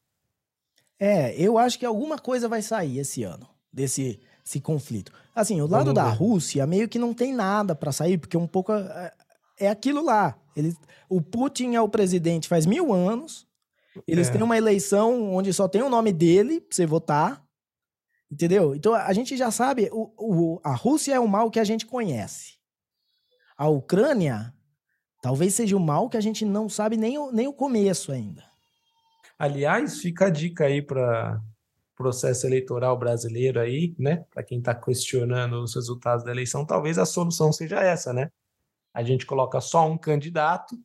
É, 1.00 1.36
eu 1.36 1.58
acho 1.58 1.80
que 1.80 1.86
alguma 1.86 2.20
coisa 2.20 2.48
vai 2.48 2.62
sair 2.62 3.00
esse 3.00 3.24
ano 3.24 3.50
desse 3.74 4.22
esse 4.46 4.60
conflito. 4.60 5.12
Assim, 5.34 5.62
o 5.62 5.68
lado 5.68 5.94
da 5.94 6.10
Rússia 6.10 6.66
meio 6.66 6.90
que 6.90 7.00
não 7.00 7.14
tem 7.14 7.34
nada 7.34 7.76
para 7.76 7.92
sair, 7.92 8.18
porque 8.18 8.36
um 8.36 8.48
pouco 8.48 8.74
é, 8.74 9.14
é 9.60 9.70
aquilo 9.70 10.04
lá. 10.04 10.38
Ele, 10.56 10.76
o 11.10 11.22
Putin 11.22 11.76
é 11.76 11.82
o 11.82 11.88
presidente 11.88 12.48
faz 12.48 12.66
mil 12.66 12.92
anos. 12.92 13.48
Eles 14.08 14.30
é. 14.30 14.32
têm 14.32 14.42
uma 14.42 14.58
eleição 14.58 15.34
onde 15.34 15.54
só 15.54 15.68
tem 15.68 15.82
o 15.82 15.90
nome 15.90 16.12
dele 16.12 16.60
pra 16.60 16.76
você 16.76 16.86
votar. 16.86 17.44
Entendeu? 18.32 18.74
Então 18.74 18.94
a 18.94 19.12
gente 19.14 19.36
já 19.36 19.52
sabe, 19.52 19.90
o, 19.92 20.12
o, 20.18 20.62
a 20.64 20.74
Rússia 20.74 21.14
é 21.14 21.20
o 21.20 21.28
mal 21.28 21.52
que 21.52 21.60
a 21.60 21.64
gente 21.64 21.86
conhece. 21.86 22.56
A 23.58 23.68
Ucrânia 23.68 24.54
talvez 25.22 25.54
seja 25.54 25.76
o 25.76 25.80
mal 25.80 26.10
que 26.10 26.18
a 26.18 26.22
gente 26.22 26.46
não 26.46 26.70
sabe 26.70 26.96
nem 26.96 27.18
o, 27.18 27.32
nem 27.32 27.48
o 27.48 27.54
começo 27.54 28.12
ainda. 28.12 28.44
Aliás, 29.38 30.00
fica 30.00 30.28
a 30.28 30.30
dica 30.30 30.66
aí 30.66 30.82
para 30.82 31.42
processo 31.96 32.48
eleitoral 32.48 32.98
brasileiro 32.98 33.60
aí, 33.60 33.94
né? 34.00 34.24
Para 34.32 34.44
quem 34.44 34.60
está 34.60 34.74
questionando 34.74 35.62
os 35.62 35.76
resultados 35.76 36.24
da 36.24 36.32
eleição, 36.32 36.66
talvez 36.66 36.98
a 36.98 37.06
solução 37.06 37.52
seja 37.52 37.80
essa, 37.80 38.12
né? 38.12 38.32
a 38.94 39.04
gente 39.04 39.26
coloca 39.26 39.60
só 39.62 39.90
um 39.90 39.98
candidato 39.98 40.78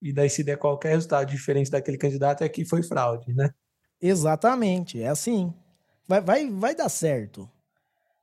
e 0.00 0.12
daí 0.12 0.30
se 0.30 0.44
der 0.44 0.56
qualquer 0.56 0.90
resultado 0.90 1.28
diferente 1.28 1.70
daquele 1.70 1.98
candidato 1.98 2.44
é 2.44 2.48
que 2.48 2.64
foi 2.64 2.82
fraude, 2.82 3.32
né? 3.34 3.52
Exatamente, 4.00 5.02
é 5.02 5.08
assim. 5.08 5.52
Vai, 6.08 6.20
vai, 6.22 6.50
vai 6.50 6.74
dar 6.74 6.88
certo. 6.88 7.48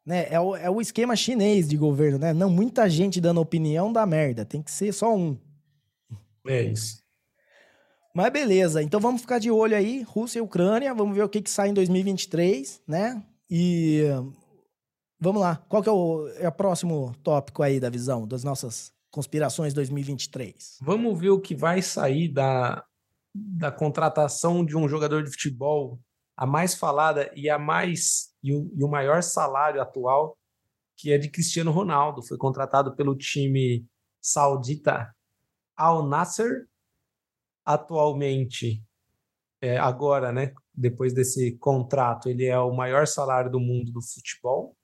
Né? 0.04 0.28
É, 0.30 0.40
o, 0.40 0.56
é 0.56 0.70
o 0.70 0.82
esquema 0.82 1.16
chinês 1.16 1.68
de 1.68 1.78
governo, 1.78 2.18
né? 2.18 2.34
Não 2.34 2.50
muita 2.50 2.90
gente 2.90 3.22
dando 3.22 3.40
opinião 3.40 3.94
dá 3.94 4.06
merda, 4.06 4.44
tem 4.44 4.62
que 4.62 4.72
ser 4.72 4.92
só 4.92 5.16
um. 5.16 5.38
É 6.48 6.64
isso. 6.64 7.04
Mas 8.14 8.32
beleza, 8.32 8.82
então 8.82 9.00
vamos 9.00 9.22
ficar 9.22 9.40
de 9.40 9.52
olho 9.52 9.76
aí, 9.76 10.02
Rússia 10.04 10.40
e 10.40 10.42
Ucrânia, 10.42 10.94
vamos 10.94 11.16
ver 11.16 11.24
o 11.24 11.30
que, 11.30 11.42
que 11.42 11.50
sai 11.50 11.70
em 11.70 11.74
2023, 11.74 12.82
né? 12.88 13.22
E 13.50 14.04
vamos 15.20 15.42
lá, 15.42 15.58
qual 15.68 15.84
que 15.84 15.90
é 15.90 15.92
o, 15.92 16.28
é 16.38 16.48
o 16.48 16.52
próximo 16.52 17.14
tópico 17.22 17.62
aí 17.62 17.80
da 17.80 17.90
visão 17.90 18.26
das 18.26 18.44
nossas 18.44 18.94
conspirações 19.12 19.74
2023? 19.74 20.78
Vamos 20.82 21.20
ver 21.20 21.32
o 21.32 21.42
que 21.42 21.54
vai 21.54 21.82
sair 21.82 22.30
da, 22.30 22.86
da 23.34 23.70
contratação 23.70 24.64
de 24.64 24.78
um 24.78 24.88
jogador 24.88 25.22
de 25.22 25.32
futebol, 25.32 26.00
a 26.38 26.46
mais 26.46 26.76
falada 26.76 27.32
e 27.36 27.50
a 27.50 27.58
mais 27.58 28.34
e 28.44 28.54
o, 28.54 28.72
e 28.76 28.84
o 28.84 28.88
maior 28.88 29.24
salário 29.24 29.82
atual, 29.82 30.38
que 30.98 31.12
é 31.12 31.18
de 31.18 31.30
Cristiano 31.30 31.72
Ronaldo, 31.72 32.22
foi 32.22 32.38
contratado 32.38 32.96
pelo 32.96 33.16
time 33.16 33.86
saudita 34.22 35.14
Al 35.76 36.08
Nasser. 36.08 36.68
Atualmente, 37.66 38.84
é, 39.60 39.78
agora, 39.78 40.32
né, 40.32 40.54
depois 40.74 41.14
desse 41.14 41.58
contrato, 41.58 42.30
ele 42.30 42.46
é 42.46 42.60
o 42.60 42.76
maior 42.76 43.08
salário 43.08 43.50
do 43.50 43.60
mundo 43.60 43.92
do 43.92 44.02
futebol. 44.02 44.76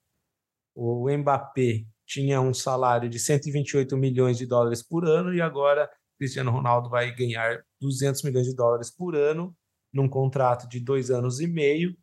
O 0.74 1.08
Mbappé 1.10 1.86
tinha 2.06 2.41
um 2.41 2.54
salário 2.54 3.10
de 3.10 3.20
128 3.20 3.95
milhões 3.95 4.38
de 4.38 4.45
dólares 4.45 4.82
por 4.82 5.06
ano 5.06 5.34
e 5.34 5.41
agora 5.41 5.89
Cristiano 6.18 6.52
Ronaldo 6.52 6.89
vai 6.89 7.14
ganhar 7.14 7.64
200 7.80 8.24
milhões 8.24 8.47
de 8.47 8.56
dólares 8.56 8.89
por 8.89 9.16
ano 9.16 9.56
num 9.94 10.10
contrato 10.10 10.68
de 10.68 10.80
dois 10.80 11.10
anos 11.10 11.39
e 11.39 11.48
meio. 11.48 11.96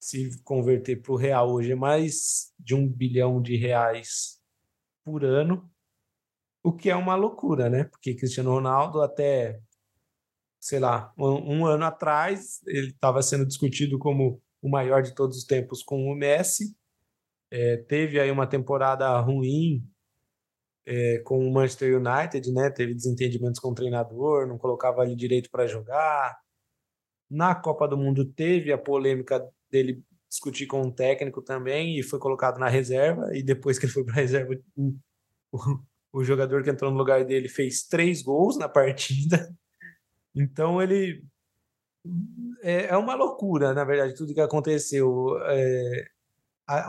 Se 0.00 0.42
converter 0.42 1.02
para 1.02 1.12
o 1.12 1.16
real 1.16 1.50
hoje 1.52 1.72
é 1.72 1.76
mais 1.76 2.52
de 2.58 2.74
um 2.74 2.88
bilhão 2.88 3.40
de 3.40 3.56
reais 3.56 4.40
por 5.04 5.24
ano, 5.24 5.70
o 6.62 6.72
que 6.72 6.90
é 6.90 6.96
uma 6.96 7.14
loucura, 7.14 7.68
né? 7.70 7.84
Porque 7.84 8.14
Cristiano 8.14 8.50
Ronaldo 8.50 9.00
até 9.00 9.60
sei 10.66 10.80
lá, 10.80 11.12
um, 11.16 11.58
um 11.60 11.66
ano 11.66 11.84
atrás, 11.84 12.60
ele 12.66 12.88
estava 12.88 13.22
sendo 13.22 13.46
discutido 13.46 13.98
como 14.00 14.42
o 14.60 14.68
maior 14.68 15.00
de 15.00 15.14
todos 15.14 15.36
os 15.38 15.44
tempos 15.44 15.80
com 15.80 16.06
o 16.10 16.14
Messi. 16.16 16.76
É, 17.50 17.76
teve 17.76 18.18
aí 18.18 18.32
uma 18.32 18.48
temporada 18.48 19.16
ruim 19.20 19.88
é, 20.84 21.20
com 21.20 21.38
o 21.38 21.52
Manchester 21.52 21.96
United, 21.96 22.52
né? 22.52 22.68
Teve 22.70 22.94
desentendimentos 22.94 23.60
com 23.60 23.70
o 23.70 23.74
treinador, 23.74 24.48
não 24.48 24.58
colocava 24.58 25.04
ele 25.04 25.14
direito 25.14 25.48
para 25.50 25.68
jogar. 25.68 26.36
Na 27.30 27.54
Copa 27.54 27.88
do 27.88 27.96
Mundo 27.96 28.24
teve 28.24 28.72
a 28.72 28.78
polêmica 28.78 29.44
dele 29.70 30.02
discutir 30.28 30.66
com 30.66 30.82
um 30.82 30.90
técnico 30.90 31.42
também 31.42 31.98
e 31.98 32.02
foi 32.02 32.18
colocado 32.18 32.58
na 32.58 32.68
reserva. 32.68 33.30
E 33.36 33.42
depois 33.42 33.78
que 33.78 33.86
ele 33.86 33.92
foi 33.92 34.04
para 34.04 34.14
a 34.14 34.16
reserva, 34.22 34.54
o, 34.76 34.94
o, 35.52 35.80
o 36.12 36.24
jogador 36.24 36.62
que 36.62 36.70
entrou 36.70 36.90
no 36.90 36.98
lugar 36.98 37.24
dele 37.24 37.48
fez 37.48 37.86
três 37.86 38.22
gols 38.22 38.56
na 38.56 38.68
partida. 38.68 39.48
Então 40.38 40.82
ele 40.82 41.24
é, 42.62 42.88
é 42.88 42.96
uma 42.98 43.14
loucura, 43.14 43.72
na 43.72 43.84
verdade, 43.84 44.14
tudo 44.14 44.34
que 44.34 44.40
aconteceu. 44.40 45.34
É, 45.46 46.08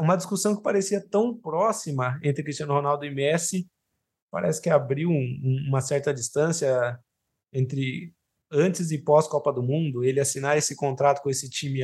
uma 0.02 0.18
discussão 0.18 0.54
que 0.54 0.62
parecia 0.62 1.00
tão 1.00 1.34
próxima 1.34 2.20
entre 2.22 2.44
Cristiano 2.44 2.74
Ronaldo 2.74 3.06
e 3.06 3.10
Messi 3.10 3.66
parece 4.30 4.62
que 4.62 4.70
abriu 4.70 5.10
um, 5.10 5.66
uma 5.68 5.82
certa 5.82 6.14
distância 6.14 7.00
entre 7.54 8.14
antes 8.52 8.91
e 8.91 8.98
pós 8.98 9.28
Copa 9.28 9.52
do 9.52 9.64
Mundo. 9.64 10.04
Ele 10.04 10.20
assinar 10.20 10.58
esse 10.58 10.76
contrato 10.76 11.22
com 11.22 11.30
esse 11.30 11.50
time 11.50 11.82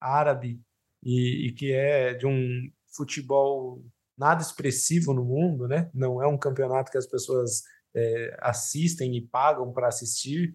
árabe 0.00 0.60
e, 1.02 1.48
e 1.48 1.52
que 1.52 1.72
é 1.72 2.14
de 2.14 2.26
um 2.26 2.70
futebol 2.94 3.82
nada 4.16 4.42
expressivo 4.42 5.12
no 5.12 5.24
mundo, 5.24 5.66
né? 5.66 5.90
Não 5.92 6.22
é 6.22 6.26
um 6.26 6.38
campeonato 6.38 6.90
que 6.90 6.98
as 6.98 7.06
pessoas 7.06 7.62
é, 7.94 8.36
assistem 8.40 9.16
e 9.16 9.26
pagam 9.26 9.72
para 9.72 9.88
assistir. 9.88 10.54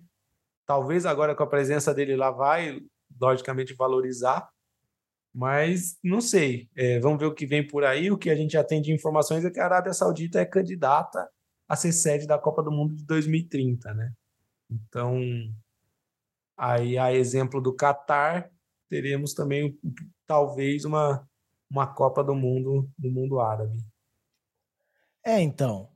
Talvez 0.66 1.06
agora 1.06 1.36
com 1.36 1.44
a 1.44 1.48
presença 1.48 1.94
dele 1.94 2.16
lá 2.16 2.32
vai, 2.32 2.80
logicamente, 3.20 3.74
valorizar, 3.74 4.50
mas 5.34 5.98
não 6.04 6.22
sei. 6.22 6.70
É, 6.76 7.00
vamos 7.00 7.20
ver 7.20 7.26
o 7.26 7.34
que 7.34 7.46
vem 7.46 7.66
por 7.66 7.84
aí. 7.84 8.12
O 8.12 8.18
que 8.18 8.30
a 8.30 8.36
gente 8.36 8.52
já 8.54 8.64
tem 8.64 8.82
de 8.82 8.92
informações 8.92 9.44
é 9.46 9.52
que 9.52 9.60
a 9.60 9.66
Arábia 9.66 9.94
Saudita 9.94 10.40
é 10.40 10.46
candidata 10.46 11.30
a 11.68 11.76
ser 11.76 11.92
sede 11.92 12.26
da 12.26 12.38
Copa 12.38 12.64
do 12.64 12.72
Mundo 12.72 12.96
de 12.96 13.06
2030, 13.06 13.94
né? 13.94 14.12
Então, 14.70 15.20
aí 16.58 16.98
a 16.98 17.14
exemplo 17.14 17.62
do 17.62 17.74
Catar, 17.74 18.52
teremos 18.90 19.34
também 19.34 19.78
talvez 20.26 20.86
uma, 20.86 21.28
uma 21.70 21.88
Copa 21.88 22.24
do 22.24 22.36
Mundo 22.36 22.90
do 22.98 23.10
mundo 23.10 23.40
árabe. 23.40 23.78
É, 25.24 25.42
então. 25.42 25.90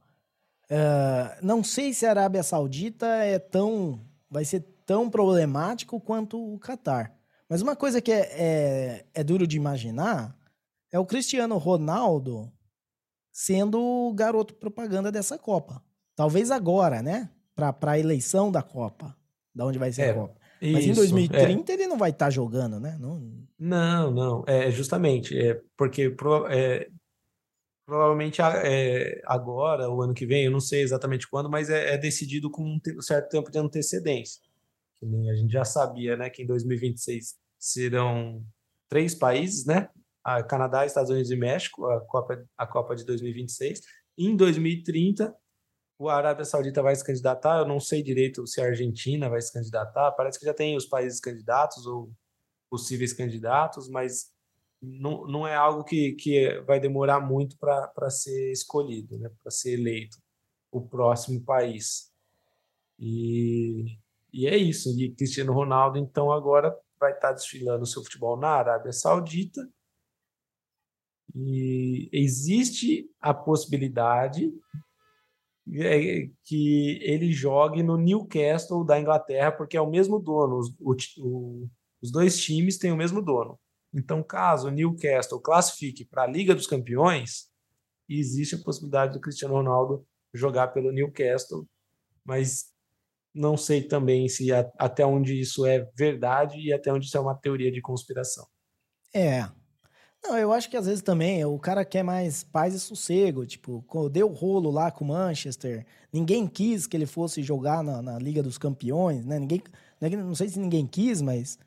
Uh, 0.69 1.45
não 1.45 1.63
sei 1.63 1.93
se 1.93 2.05
a 2.05 2.11
Arábia 2.11 2.43
Saudita 2.43 3.05
é 3.05 3.37
tão 3.37 4.05
vai 4.29 4.45
ser 4.45 4.61
tão 4.85 5.09
problemático 5.09 5.99
quanto 5.99 6.53
o 6.53 6.57
Qatar. 6.59 7.13
Mas 7.49 7.61
uma 7.61 7.75
coisa 7.75 8.01
que 8.01 8.11
é, 8.11 8.19
é, 8.31 9.05
é 9.13 9.23
duro 9.23 9.45
de 9.45 9.57
imaginar 9.57 10.33
é 10.89 10.97
o 10.97 11.05
Cristiano 11.05 11.57
Ronaldo 11.57 12.51
sendo 13.31 13.81
o 13.81 14.13
garoto 14.13 14.53
propaganda 14.55 15.11
dessa 15.11 15.37
Copa. 15.37 15.83
Talvez 16.15 16.51
agora, 16.51 17.01
né? 17.01 17.29
Para 17.73 17.91
a 17.91 17.99
eleição 17.99 18.51
da 18.51 18.61
Copa, 18.61 19.15
da 19.53 19.65
onde 19.65 19.77
vai 19.77 19.91
ser 19.91 20.03
é, 20.03 20.09
a 20.11 20.13
Copa. 20.13 20.39
Mas 20.61 20.85
isso, 20.85 20.91
em 20.91 20.93
2030 20.93 21.71
é. 21.71 21.75
ele 21.75 21.87
não 21.87 21.97
vai 21.97 22.11
estar 22.11 22.25
tá 22.25 22.29
jogando, 22.29 22.79
né? 22.79 22.97
Não, 22.99 23.19
não, 23.59 24.11
não. 24.11 24.43
É 24.47 24.69
justamente 24.71 25.37
é 25.37 25.59
porque 25.75 26.09
pro, 26.09 26.47
é, 26.47 26.87
provavelmente 27.85 28.41
é, 28.41 29.21
agora, 29.25 29.89
o 29.89 30.01
ano 30.01 30.13
que 30.13 30.25
vem, 30.25 30.45
eu 30.45 30.51
não 30.51 30.59
sei 30.59 30.81
exatamente 30.81 31.27
quando, 31.27 31.49
mas 31.49 31.69
é, 31.69 31.95
é 31.95 31.97
decidido 31.97 32.49
com 32.49 32.63
um 32.63 33.01
certo 33.01 33.29
tempo 33.29 33.51
de 33.51 33.57
antecedência. 33.57 34.41
A 35.03 35.35
gente 35.35 35.51
já 35.51 35.65
sabia, 35.65 36.15
né, 36.15 36.29
que 36.29 36.43
em 36.43 36.45
2026 36.45 37.35
serão 37.59 38.45
três 38.87 39.15
países, 39.15 39.65
né? 39.65 39.89
A 40.23 40.43
Canadá, 40.43 40.85
Estados 40.85 41.09
Unidos 41.09 41.31
e 41.31 41.35
México, 41.35 41.85
a 41.87 41.99
Copa, 42.01 42.45
a 42.57 42.67
Copa 42.67 42.95
de 42.95 43.03
2026. 43.03 43.81
Em 44.17 44.35
2030, 44.35 45.33
o 46.01 46.09
Arábia 46.09 46.43
Saudita 46.43 46.81
vai 46.81 46.95
se 46.95 47.05
candidatar. 47.05 47.59
Eu 47.59 47.67
não 47.67 47.79
sei 47.79 48.01
direito 48.01 48.47
se 48.47 48.59
a 48.59 48.65
Argentina 48.65 49.29
vai 49.29 49.39
se 49.39 49.53
candidatar. 49.53 50.11
Parece 50.13 50.39
que 50.39 50.45
já 50.45 50.53
tem 50.53 50.75
os 50.75 50.87
países 50.87 51.19
candidatos 51.19 51.85
ou 51.85 52.11
possíveis 52.71 53.13
candidatos, 53.13 53.87
mas 53.87 54.31
não, 54.81 55.27
não 55.27 55.47
é 55.47 55.55
algo 55.55 55.83
que, 55.83 56.13
que 56.13 56.59
vai 56.61 56.79
demorar 56.79 57.19
muito 57.19 57.55
para 57.55 58.09
ser 58.09 58.51
escolhido, 58.51 59.19
né? 59.19 59.29
para 59.43 59.51
ser 59.51 59.73
eleito 59.73 60.17
o 60.71 60.81
próximo 60.81 61.39
país. 61.43 62.11
E, 62.97 63.85
e 64.33 64.47
é 64.47 64.57
isso. 64.57 64.89
E 64.99 65.13
Cristiano 65.13 65.53
Ronaldo, 65.53 65.99
então, 65.99 66.31
agora 66.31 66.75
vai 66.99 67.13
estar 67.13 67.31
desfilando 67.31 67.83
o 67.83 67.87
seu 67.87 68.01
futebol 68.01 68.35
na 68.35 68.49
Arábia 68.49 68.91
Saudita. 68.91 69.69
E 71.35 72.09
existe 72.11 73.07
a 73.21 73.35
possibilidade 73.35 74.51
que 76.43 76.99
ele 77.01 77.31
jogue 77.31 77.83
no 77.83 77.97
Newcastle 77.97 78.85
da 78.85 78.99
Inglaterra, 78.99 79.51
porque 79.51 79.77
é 79.77 79.81
o 79.81 79.89
mesmo 79.89 80.19
dono. 80.19 80.59
Os, 80.79 81.17
o, 81.17 81.67
os 82.01 82.11
dois 82.11 82.39
times 82.39 82.77
têm 82.77 82.91
o 82.91 82.97
mesmo 82.97 83.21
dono. 83.21 83.59
Então, 83.93 84.23
caso 84.23 84.67
o 84.67 84.71
Newcastle 84.71 85.39
classifique 85.39 86.05
para 86.05 86.23
a 86.23 86.27
Liga 86.27 86.55
dos 86.55 86.67
Campeões, 86.67 87.49
existe 88.09 88.55
a 88.55 88.63
possibilidade 88.63 89.13
do 89.13 89.21
Cristiano 89.21 89.53
Ronaldo 89.53 90.05
jogar 90.33 90.69
pelo 90.69 90.91
Newcastle, 90.91 91.67
mas 92.23 92.71
não 93.33 93.55
sei 93.55 93.81
também 93.81 94.27
se 94.27 94.51
a, 94.51 94.69
até 94.77 95.05
onde 95.05 95.39
isso 95.39 95.65
é 95.65 95.89
verdade 95.95 96.59
e 96.59 96.73
até 96.73 96.91
onde 96.91 97.05
isso 97.05 97.17
é 97.17 97.19
uma 97.19 97.35
teoria 97.35 97.71
de 97.71 97.81
conspiração. 97.81 98.45
É. 99.13 99.49
Não, 100.23 100.37
eu 100.37 100.53
acho 100.53 100.69
que 100.69 100.77
às 100.77 100.85
vezes 100.85 101.01
também 101.01 101.43
o 101.45 101.57
cara 101.57 101.83
quer 101.83 102.03
mais 102.03 102.43
paz 102.43 102.73
e 102.73 102.79
sossego. 102.79 103.45
Tipo, 103.45 103.83
deu 104.09 104.27
rolo 104.27 104.69
lá 104.69 104.91
com 104.91 105.03
o 105.03 105.07
Manchester, 105.07 105.85
ninguém 106.13 106.47
quis 106.47 106.85
que 106.85 106.95
ele 106.95 107.05
fosse 107.07 107.41
jogar 107.41 107.83
na, 107.83 108.01
na 108.01 108.19
Liga 108.19 108.43
dos 108.43 108.57
Campeões, 108.57 109.25
né? 109.25 109.39
Ninguém, 109.39 109.63
não 110.17 110.35
sei 110.35 110.49
se 110.49 110.59
ninguém 110.59 110.85
quis, 110.85 111.21
mas 111.21 111.57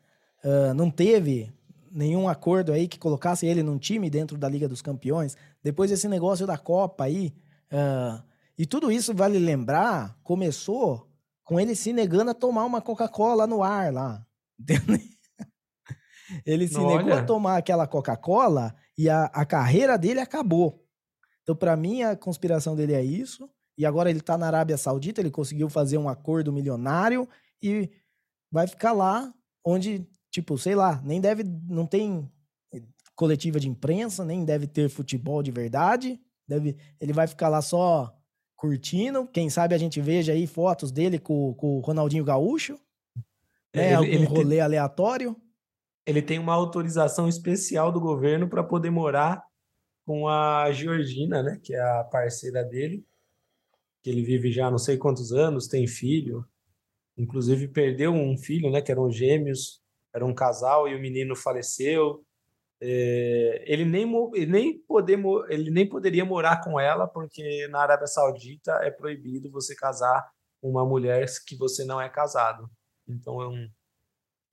uh, 0.43 0.73
não 0.73 0.89
teve 0.89 1.51
nenhum 1.91 2.27
acordo 2.27 2.71
aí 2.71 2.87
que 2.87 2.99
colocasse 2.99 3.45
ele 3.45 3.63
num 3.63 3.77
time 3.77 4.09
dentro 4.09 4.37
da 4.37 4.47
Liga 4.47 4.67
dos 4.67 4.81
Campeões. 4.81 5.35
Depois 5.63 5.89
desse 5.89 6.07
negócio 6.07 6.47
da 6.47 6.57
Copa 6.57 7.05
aí. 7.05 7.33
Uh, 7.71 8.23
e 8.57 8.65
tudo 8.65 8.91
isso, 8.91 9.13
vale 9.13 9.37
lembrar, 9.37 10.17
começou 10.23 11.09
com 11.43 11.59
ele 11.59 11.75
se 11.75 11.91
negando 11.91 12.31
a 12.31 12.33
tomar 12.33 12.65
uma 12.65 12.81
Coca-Cola 12.81 13.45
no 13.45 13.61
ar 13.61 13.91
lá. 13.93 14.25
ele 16.45 16.67
se 16.67 16.77
Olha. 16.77 16.97
negou 16.97 17.13
a 17.13 17.23
tomar 17.23 17.57
aquela 17.57 17.87
Coca-Cola 17.87 18.75
e 18.97 19.09
a, 19.09 19.25
a 19.25 19.45
carreira 19.45 19.97
dele 19.97 20.19
acabou. 20.19 20.83
Então, 21.43 21.55
para 21.55 21.75
mim, 21.75 22.01
a 22.01 22.15
conspiração 22.15 22.75
dele 22.75 22.93
é 22.93 23.03
isso. 23.03 23.49
E 23.77 23.85
agora 23.85 24.09
ele 24.09 24.21
tá 24.21 24.37
na 24.37 24.47
Arábia 24.47 24.77
Saudita, 24.77 25.21
ele 25.21 25.29
conseguiu 25.29 25.69
fazer 25.69 25.97
um 25.97 26.09
acordo 26.09 26.51
milionário 26.51 27.27
e 27.61 27.89
vai 28.51 28.67
ficar 28.67 28.93
lá 28.93 29.33
onde, 29.65 30.07
tipo, 30.31 30.57
sei 30.57 30.75
lá, 30.75 31.01
nem 31.03 31.19
deve, 31.19 31.43
não 31.43 31.85
tem 31.85 32.31
coletiva 33.15 33.59
de 33.59 33.69
imprensa, 33.69 34.23
nem 34.23 34.43
deve 34.43 34.67
ter 34.67 34.89
futebol 34.89 35.41
de 35.41 35.51
verdade. 35.51 36.19
Deve, 36.47 36.77
ele 36.99 37.13
vai 37.13 37.27
ficar 37.27 37.49
lá 37.49 37.61
só 37.61 38.15
curtindo. 38.55 39.27
Quem 39.27 39.49
sabe 39.49 39.73
a 39.73 39.77
gente 39.77 40.01
veja 40.01 40.33
aí 40.33 40.45
fotos 40.45 40.91
dele 40.91 41.17
com, 41.17 41.53
com 41.55 41.77
o 41.77 41.79
Ronaldinho 41.79 42.23
Gaúcho. 42.23 42.79
Né, 43.73 43.87
ele, 43.87 43.93
algum 43.95 44.07
ele 44.07 44.25
rolê 44.25 44.59
aleatório. 44.59 45.35
Ele 46.05 46.21
tem 46.21 46.37
uma 46.37 46.53
autorização 46.53 47.27
especial 47.27 47.91
do 47.91 47.99
governo 47.99 48.47
para 48.47 48.63
poder 48.63 48.89
morar 48.89 49.43
com 50.05 50.27
a 50.27 50.71
Georgina, 50.71 51.41
né, 51.41 51.59
que 51.63 51.73
é 51.73 51.81
a 51.81 52.03
parceira 52.03 52.63
dele, 52.63 53.03
que 54.03 54.09
ele 54.09 54.21
vive 54.21 54.51
já 54.51 54.69
não 54.69 54.77
sei 54.77 54.97
quantos 54.97 55.31
anos, 55.31 55.67
tem 55.67 55.87
filho, 55.87 56.45
inclusive 57.17 57.67
perdeu 57.67 58.11
um 58.13 58.37
filho, 58.37 58.69
né, 58.69 58.81
que 58.81 58.91
eram 58.91 59.09
gêmeos, 59.09 59.81
era 60.13 60.25
um 60.25 60.33
casal 60.33 60.87
e 60.87 60.95
o 60.95 61.01
menino 61.01 61.35
faleceu. 61.35 62.23
É, 62.79 63.63
ele, 63.65 63.83
nem, 63.83 64.05
ele, 64.35 64.51
nem 64.51 64.79
poder, 64.79 65.19
ele 65.49 65.71
nem 65.71 65.89
poderia 65.89 66.23
morar 66.23 66.63
com 66.63 66.79
ela, 66.79 67.07
porque 67.07 67.67
na 67.69 67.79
Arábia 67.81 68.05
Saudita 68.05 68.73
é 68.83 68.91
proibido 68.91 69.49
você 69.49 69.75
casar 69.75 70.29
com 70.61 70.69
uma 70.69 70.85
mulher 70.85 71.25
que 71.47 71.55
você 71.57 71.83
não 71.83 71.99
é 71.99 72.09
casado. 72.09 72.69
Então 73.07 73.41
é 73.41 73.47
um, 73.47 73.69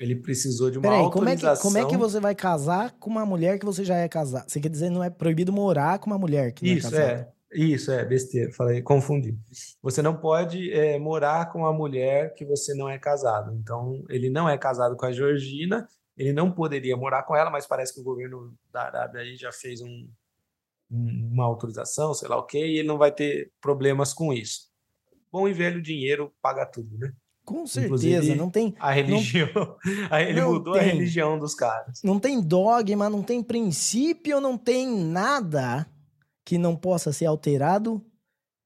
ele 0.03 0.16
precisou 0.16 0.68
de 0.68 0.78
uma 0.78 0.82
Peraí, 0.82 0.98
autorização. 0.98 1.62
Como 1.62 1.78
é, 1.78 1.80
que, 1.80 1.86
como 1.86 1.88
é 1.88 1.90
que 1.90 1.96
você 1.96 2.18
vai 2.18 2.34
casar 2.34 2.90
com 2.98 3.09
uma 3.09 3.24
mulher 3.24 3.59
que 3.59 3.64
você 3.64 3.84
já 3.84 3.96
é 3.96 4.09
casado? 4.09 4.50
Você 4.50 4.61
quer 4.61 4.68
dizer 4.68 4.90
não 4.90 5.03
é 5.03 5.09
proibido 5.09 5.53
morar 5.53 6.00
com 6.00 6.11
uma 6.11 6.18
mulher 6.18 6.53
que 6.53 6.64
não 6.64 6.72
é 6.72 6.76
Isso, 6.76 6.88
é 6.88 6.90
casada? 6.90 7.12
É. 7.12 7.32
Isso, 7.55 7.92
é, 7.92 8.05
besteira, 8.05 8.50
falei, 8.50 8.80
confundi. 8.80 9.38
Você 9.82 10.00
não 10.00 10.16
pode 10.16 10.72
é, 10.72 10.98
morar 10.98 11.53
com 11.53 11.61
uma 11.61 11.72
mulher 11.72 12.34
que 12.34 12.46
você 12.46 12.74
não 12.74 12.88
é 12.88 12.98
casado. 12.98 13.55
Então, 13.55 14.03
ele 14.09 14.30
não 14.30 14.48
é 14.48 14.57
casado 14.57 14.96
com 14.96 15.05
a 15.05 15.12
Georgina, 15.12 15.86
ele 16.16 16.32
não 16.32 16.50
poderia 16.50 16.96
morar 16.96 17.22
com 17.24 17.36
ela, 17.36 17.50
mas 17.50 17.66
parece 17.66 17.94
que 17.94 18.00
o 18.00 18.05
governo 18.05 18.55
da 18.72 18.84
Arábia 18.84 19.20
aí 19.20 19.36
já 19.36 19.53
fez 19.53 19.82
um, 19.82 20.09
uma 20.90 21.44
autorização, 21.44 22.14
sei 22.14 22.26
lá 22.26 22.38
o 22.38 22.46
quê, 22.46 22.59
e 22.59 22.78
ele 22.78 22.88
não 22.88 22.96
vai 22.96 23.12
ter 23.12 23.53
problemas 23.61 24.14
com 24.14 24.32
isso. 24.32 24.70
Bom 25.30 25.46
e 25.46 25.53
velho 25.53 25.80
dinheiro 25.80 26.32
paga 26.40 26.64
tudo, 26.64 26.96
né? 26.96 27.12
Com 27.45 27.66
certeza, 27.66 28.07
Inclusive, 28.07 28.34
não 28.36 28.49
tem. 28.49 28.74
A 28.78 28.93
religião. 28.93 29.49
Não, 30.11 30.18
ele 30.18 30.40
mudou 30.43 30.74
tem, 30.74 30.82
a 30.82 30.84
religião 30.84 31.38
dos 31.38 31.55
caras. 31.55 32.01
Não 32.03 32.20
tem 32.20 32.40
dogma, 32.40 33.11
não 33.11 33.22
tem 33.22 33.43
princípio, 33.43 34.40
não 34.40 34.57
tem 34.57 34.88
nada 34.88 35.86
que 36.45 36.57
não 36.57 36.76
possa 36.76 37.12
ser 37.12 37.26
alterado 37.26 38.05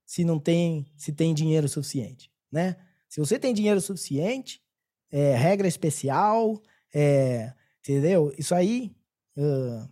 se 0.04 0.24
não 0.24 0.38
tem, 0.38 0.86
se 0.96 1.12
tem 1.12 1.34
dinheiro 1.34 1.68
suficiente, 1.68 2.30
né? 2.52 2.76
Se 3.08 3.18
você 3.18 3.38
tem 3.38 3.54
dinheiro 3.54 3.80
suficiente, 3.80 4.62
é, 5.10 5.34
regra 5.34 5.66
especial, 5.66 6.62
é, 6.94 7.52
entendeu? 7.80 8.32
Isso 8.38 8.54
aí, 8.54 8.94
uh, 9.36 9.88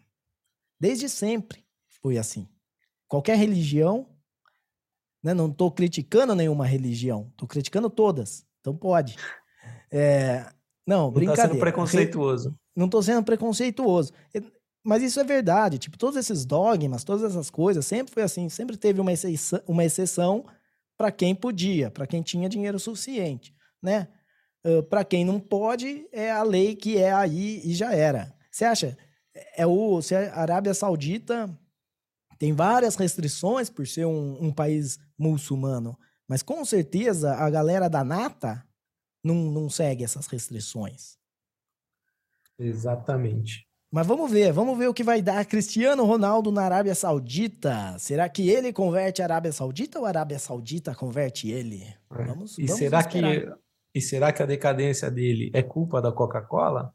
desde 0.79 1.09
sempre 1.09 1.65
foi 1.89 2.19
assim. 2.19 2.49
Qualquer 3.09 3.37
religião, 3.37 4.09
né? 5.23 5.33
Não 5.33 5.51
estou 5.51 5.71
criticando 5.71 6.35
nenhuma 6.35 6.67
religião, 6.67 7.29
estou 7.33 7.49
criticando 7.49 7.89
todas. 7.89 8.47
Então 8.65 8.75
pode. 8.75 9.17
É, 9.93 10.47
não, 10.87 11.03
não 11.03 11.11
brincadeira. 11.11 11.49
Tá 11.49 11.53
sendo 11.53 11.61
preconceituoso. 11.61 12.59
Não 12.75 12.87
estou 12.87 13.03
sendo 13.03 13.23
preconceituoso. 13.23 14.11
Mas 14.83 15.03
isso 15.03 15.21
é 15.21 15.25
verdade. 15.25 15.79
Tipo, 15.79 15.99
todos 15.99 16.17
esses 16.17 16.47
dogmas, 16.47 17.05
todas 17.05 17.31
essas 17.31 17.51
coisas, 17.51 17.85
sempre 17.85 18.15
foi 18.15 18.23
assim. 18.23 18.49
Sempre 18.49 18.79
teve 18.79 19.03
uma 19.03 19.13
exceção, 19.13 19.61
uma 19.69 19.85
exceção 19.85 20.47
para 20.97 21.13
quem 21.13 21.35
podia, 21.35 21.91
para 21.91 22.07
quem 22.07 22.23
tinha 22.23 22.49
dinheiro 22.49 22.81
suficiente, 22.81 23.55
né? 23.83 24.09
Uh, 24.67 24.83
para 24.83 25.05
quem 25.05 25.27
não 25.27 25.39
pode, 25.39 26.09
é 26.11 26.31
a 26.31 26.43
lei 26.43 26.75
que 26.75 26.97
é 26.97 27.13
aí 27.13 27.61
e 27.65 27.75
já 27.75 27.93
era. 27.93 28.35
Você 28.51 28.65
acha? 28.65 28.97
É 29.57 29.67
o, 29.67 30.01
se 30.01 30.15
a 30.15 30.35
Arábia 30.41 30.73
Saudita 30.73 31.51
tem 32.39 32.55
várias 32.55 32.97
restrições 32.97 33.69
por 33.69 33.87
ser 33.87 34.07
um, 34.07 34.39
um 34.41 34.53
país 34.53 34.99
muçulmano, 35.19 35.99
mas 36.29 36.43
com 36.43 36.65
certeza 36.65 37.35
a 37.35 37.49
galera 37.51 37.89
da 37.89 38.03
nata 38.03 38.65
não, 39.23 39.35
não 39.35 39.71
segue 39.71 40.05
essas 40.05 40.27
restrições. 40.27 41.17
Exatamente. 42.59 43.67
Mas 43.91 44.07
vamos 44.07 44.31
ver, 44.31 44.53
vamos 44.53 44.77
ver 44.77 44.89
o 44.89 44.95
que 44.95 45.05
vai 45.05 45.23
dar 45.23 45.45
Cristiano 45.47 46.05
Ronaldo 46.05 46.51
na 46.51 46.63
Arábia 46.63 46.95
Saudita. 46.95 47.97
Será 47.99 48.29
que 48.29 48.49
ele 48.51 48.73
converte 48.73 49.23
a 49.23 49.25
Arábia 49.25 49.53
Saudita 49.53 50.01
ou 50.01 50.05
a 50.05 50.09
Arábia 50.09 50.39
Saudita 50.39 50.95
converte 50.95 51.49
ele? 51.49 51.83
É. 51.83 52.25
Vamos, 52.25 52.59
e 52.59 52.67
vamos 52.67 52.79
será 52.79 53.01
esperar. 53.01 53.57
que 53.57 53.65
e 53.95 54.01
será 54.01 54.33
que 54.33 54.43
a 54.43 54.47
decadência 54.47 55.09
dele 55.09 55.53
é 55.55 55.63
culpa 55.63 56.03
da 56.03 56.11
Coca-Cola? 56.11 56.93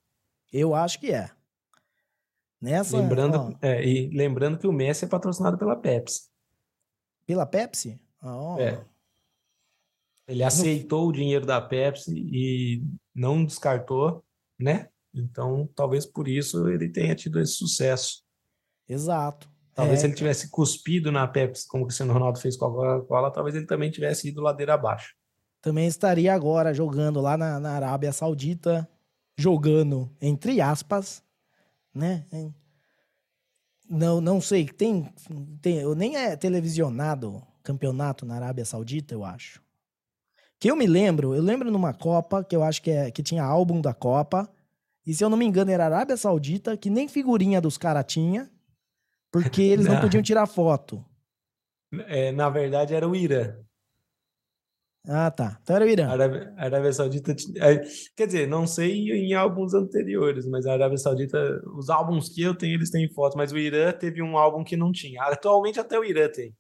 Eu 0.51 0.75
acho 0.75 0.99
que 0.99 1.13
é. 1.13 1.32
Nessa, 2.61 2.97
lembrando, 2.97 3.57
é, 3.61 3.82
e 3.82 4.09
lembrando 4.09 4.57
que 4.57 4.67
o 4.67 4.73
Messi 4.73 5.05
é 5.05 5.07
patrocinado 5.07 5.57
pela 5.57 5.77
Pepsi. 5.77 6.30
Pela 7.25 7.45
Pepsi? 7.45 7.97
Oh. 8.21 8.57
É. 8.59 8.84
Ele 10.30 10.43
aceitou 10.43 11.07
o 11.07 11.11
dinheiro 11.11 11.43
da 11.43 11.59
Pepsi 11.59 12.13
e 12.15 12.84
não 13.15 13.43
descartou, 13.43 14.23
né? 14.59 14.88
Então, 15.11 15.67
talvez 15.75 16.05
por 16.05 16.27
isso 16.27 16.69
ele 16.69 16.88
tenha 16.88 17.15
tido 17.15 17.39
esse 17.39 17.53
sucesso. 17.53 18.21
Exato. 18.88 19.49
Talvez 19.73 19.97
é, 19.97 20.01
se 20.01 20.05
ele 20.05 20.15
tivesse 20.15 20.51
cuspido 20.51 21.11
na 21.11 21.27
Pepsi, 21.27 21.67
como 21.67 21.84
o 21.84 21.88
Cristiano 21.88 22.13
Ronaldo 22.13 22.39
fez 22.39 22.55
com 22.55 22.65
a 22.65 22.69
Coca-Cola, 22.69 23.32
talvez 23.32 23.55
ele 23.55 23.65
também 23.65 23.89
tivesse 23.89 24.27
ido 24.27 24.39
ladeira 24.39 24.75
abaixo. 24.75 25.15
Também 25.63 25.88
estaria 25.88 26.32
agora 26.32 26.75
jogando 26.75 27.19
lá 27.19 27.36
na, 27.36 27.59
na 27.59 27.71
Arábia 27.71 28.11
Saudita, 28.11 28.88
jogando, 29.36 30.11
entre 30.21 30.61
aspas, 30.61 31.23
né? 31.91 32.25
Não, 33.89 34.21
não 34.21 34.39
sei, 34.39 34.67
tem, 34.67 35.11
tem, 35.59 35.95
nem 35.95 36.17
é 36.17 36.36
televisionado 36.36 37.41
campeonato 37.63 38.27
na 38.27 38.36
Arábia 38.36 38.63
Saudita, 38.63 39.15
eu 39.15 39.25
acho. 39.25 39.59
Que 40.60 40.70
eu 40.70 40.76
me 40.76 40.86
lembro, 40.86 41.34
eu 41.34 41.41
lembro 41.41 41.72
numa 41.72 41.93
Copa, 41.93 42.43
que 42.43 42.55
eu 42.55 42.64
acho 42.64 42.82
que, 42.82 42.91
é, 42.91 43.10
que 43.10 43.24
tinha 43.24 43.43
álbum 43.43 43.80
da 43.80 43.93
Copa, 43.93 44.49
e 45.05 45.14
se 45.14 45.24
eu 45.24 45.30
não 45.30 45.38
me 45.38 45.45
engano, 45.45 45.72
era 45.72 45.86
Arábia 45.86 46.18
Saudita, 46.18 46.76
que 46.76 46.89
nem 46.89 47.07
figurinha 47.07 47.62
dos 47.62 47.78
caras 47.78 48.05
tinha, 48.05 48.51
porque 49.32 49.62
eles 49.62 49.86
não. 49.86 49.95
não 49.95 50.01
podiam 50.01 50.22
tirar 50.22 50.45
foto. 50.45 51.03
É, 52.07 52.32
na 52.32 52.49
verdade, 52.49 52.93
era 52.93 53.07
o 53.07 53.16
Irã. 53.16 53.55
Ah, 55.07 55.32
tá. 55.32 55.57
Então 55.64 55.76
era 55.78 55.86
o 55.86 55.88
Irã. 55.88 56.07
A 56.07 56.12
Arábia, 56.12 56.53
a 56.57 56.66
Arábia 56.66 56.93
Saudita. 56.93 57.32
É, 57.32 57.82
quer 58.16 58.28
dizer, 58.28 58.47
não 58.47 58.68
sei 58.68 59.10
em 59.12 59.34
álbuns 59.34 59.74
anteriores, 59.74 60.45
mas 60.45 60.66
a 60.66 60.74
Arábia 60.74 60.97
Saudita, 60.97 61.39
os 61.76 61.89
álbuns 61.89 62.30
que 62.30 62.41
eu 62.41 62.53
tenho, 62.53 62.76
eles 62.76 62.91
têm 62.91 63.10
foto, 63.12 63.38
mas 63.38 63.51
o 63.51 63.57
Irã 63.57 63.91
teve 63.93 64.22
um 64.22 64.38
álbum 64.38 64.64
que 64.64 64.76
não 64.76 64.91
tinha. 64.91 65.24
Atualmente 65.24 65.80
até 65.80 65.97
o 65.97 66.03
Irã 66.03 66.30
tem. 66.30 66.53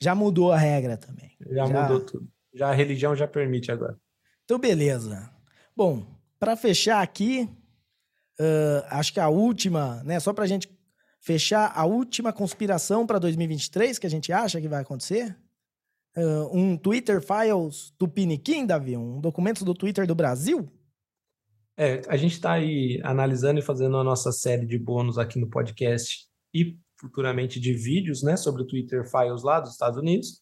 Já 0.00 0.14
mudou 0.14 0.50
a 0.50 0.56
regra 0.56 0.96
também. 0.96 1.36
Já, 1.50 1.66
já... 1.66 1.82
mudou 1.82 2.00
tudo. 2.00 2.35
Já 2.56 2.70
a 2.70 2.74
religião 2.74 3.14
já 3.14 3.28
permite 3.28 3.70
agora. 3.70 3.96
Então, 4.44 4.58
beleza. 4.58 5.30
Bom, 5.76 6.06
para 6.38 6.56
fechar 6.56 7.02
aqui, 7.02 7.48
uh, 8.40 8.86
acho 8.88 9.12
que 9.12 9.20
a 9.20 9.28
última, 9.28 10.02
né? 10.04 10.18
Só 10.18 10.32
para 10.32 10.44
a 10.44 10.46
gente 10.46 10.68
fechar 11.20 11.72
a 11.74 11.84
última 11.84 12.32
conspiração 12.32 13.06
para 13.06 13.18
2023 13.18 13.98
que 13.98 14.06
a 14.06 14.10
gente 14.10 14.32
acha 14.32 14.60
que 14.60 14.68
vai 14.68 14.80
acontecer. 14.80 15.36
Uh, 16.16 16.56
um 16.56 16.76
Twitter 16.78 17.20
Files 17.20 17.92
do 17.98 18.08
Piniquim, 18.08 18.64
Davi, 18.64 18.96
um 18.96 19.20
documento 19.20 19.64
do 19.64 19.74
Twitter 19.74 20.06
do 20.06 20.14
Brasil. 20.14 20.66
É, 21.76 22.00
a 22.08 22.16
gente 22.16 22.32
está 22.32 22.52
aí 22.52 22.98
analisando 23.04 23.58
e 23.58 23.62
fazendo 23.62 23.98
a 23.98 24.04
nossa 24.04 24.32
série 24.32 24.64
de 24.64 24.78
bônus 24.78 25.18
aqui 25.18 25.38
no 25.38 25.50
podcast 25.50 26.26
e 26.54 26.78
futuramente 26.98 27.60
de 27.60 27.74
vídeos, 27.74 28.22
né, 28.22 28.34
sobre 28.34 28.62
o 28.62 28.66
Twitter 28.66 29.04
Files 29.04 29.42
lá 29.42 29.60
dos 29.60 29.72
Estados 29.72 29.98
Unidos. 29.98 30.40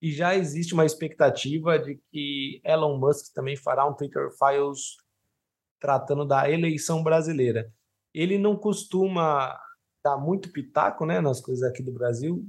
E 0.00 0.12
já 0.12 0.34
existe 0.34 0.74
uma 0.74 0.84
expectativa 0.84 1.78
de 1.78 2.00
que 2.10 2.60
Elon 2.64 2.98
Musk 2.98 3.32
também 3.34 3.56
fará 3.56 3.86
um 3.86 3.94
Twitter 3.94 4.28
Files 4.30 4.96
tratando 5.80 6.24
da 6.24 6.50
eleição 6.50 7.02
brasileira. 7.02 7.72
Ele 8.14 8.38
não 8.38 8.56
costuma 8.56 9.58
dar 10.04 10.16
muito 10.16 10.52
pitaco 10.52 11.04
né, 11.04 11.20
nas 11.20 11.40
coisas 11.40 11.62
aqui 11.68 11.82
do 11.82 11.92
Brasil, 11.92 12.46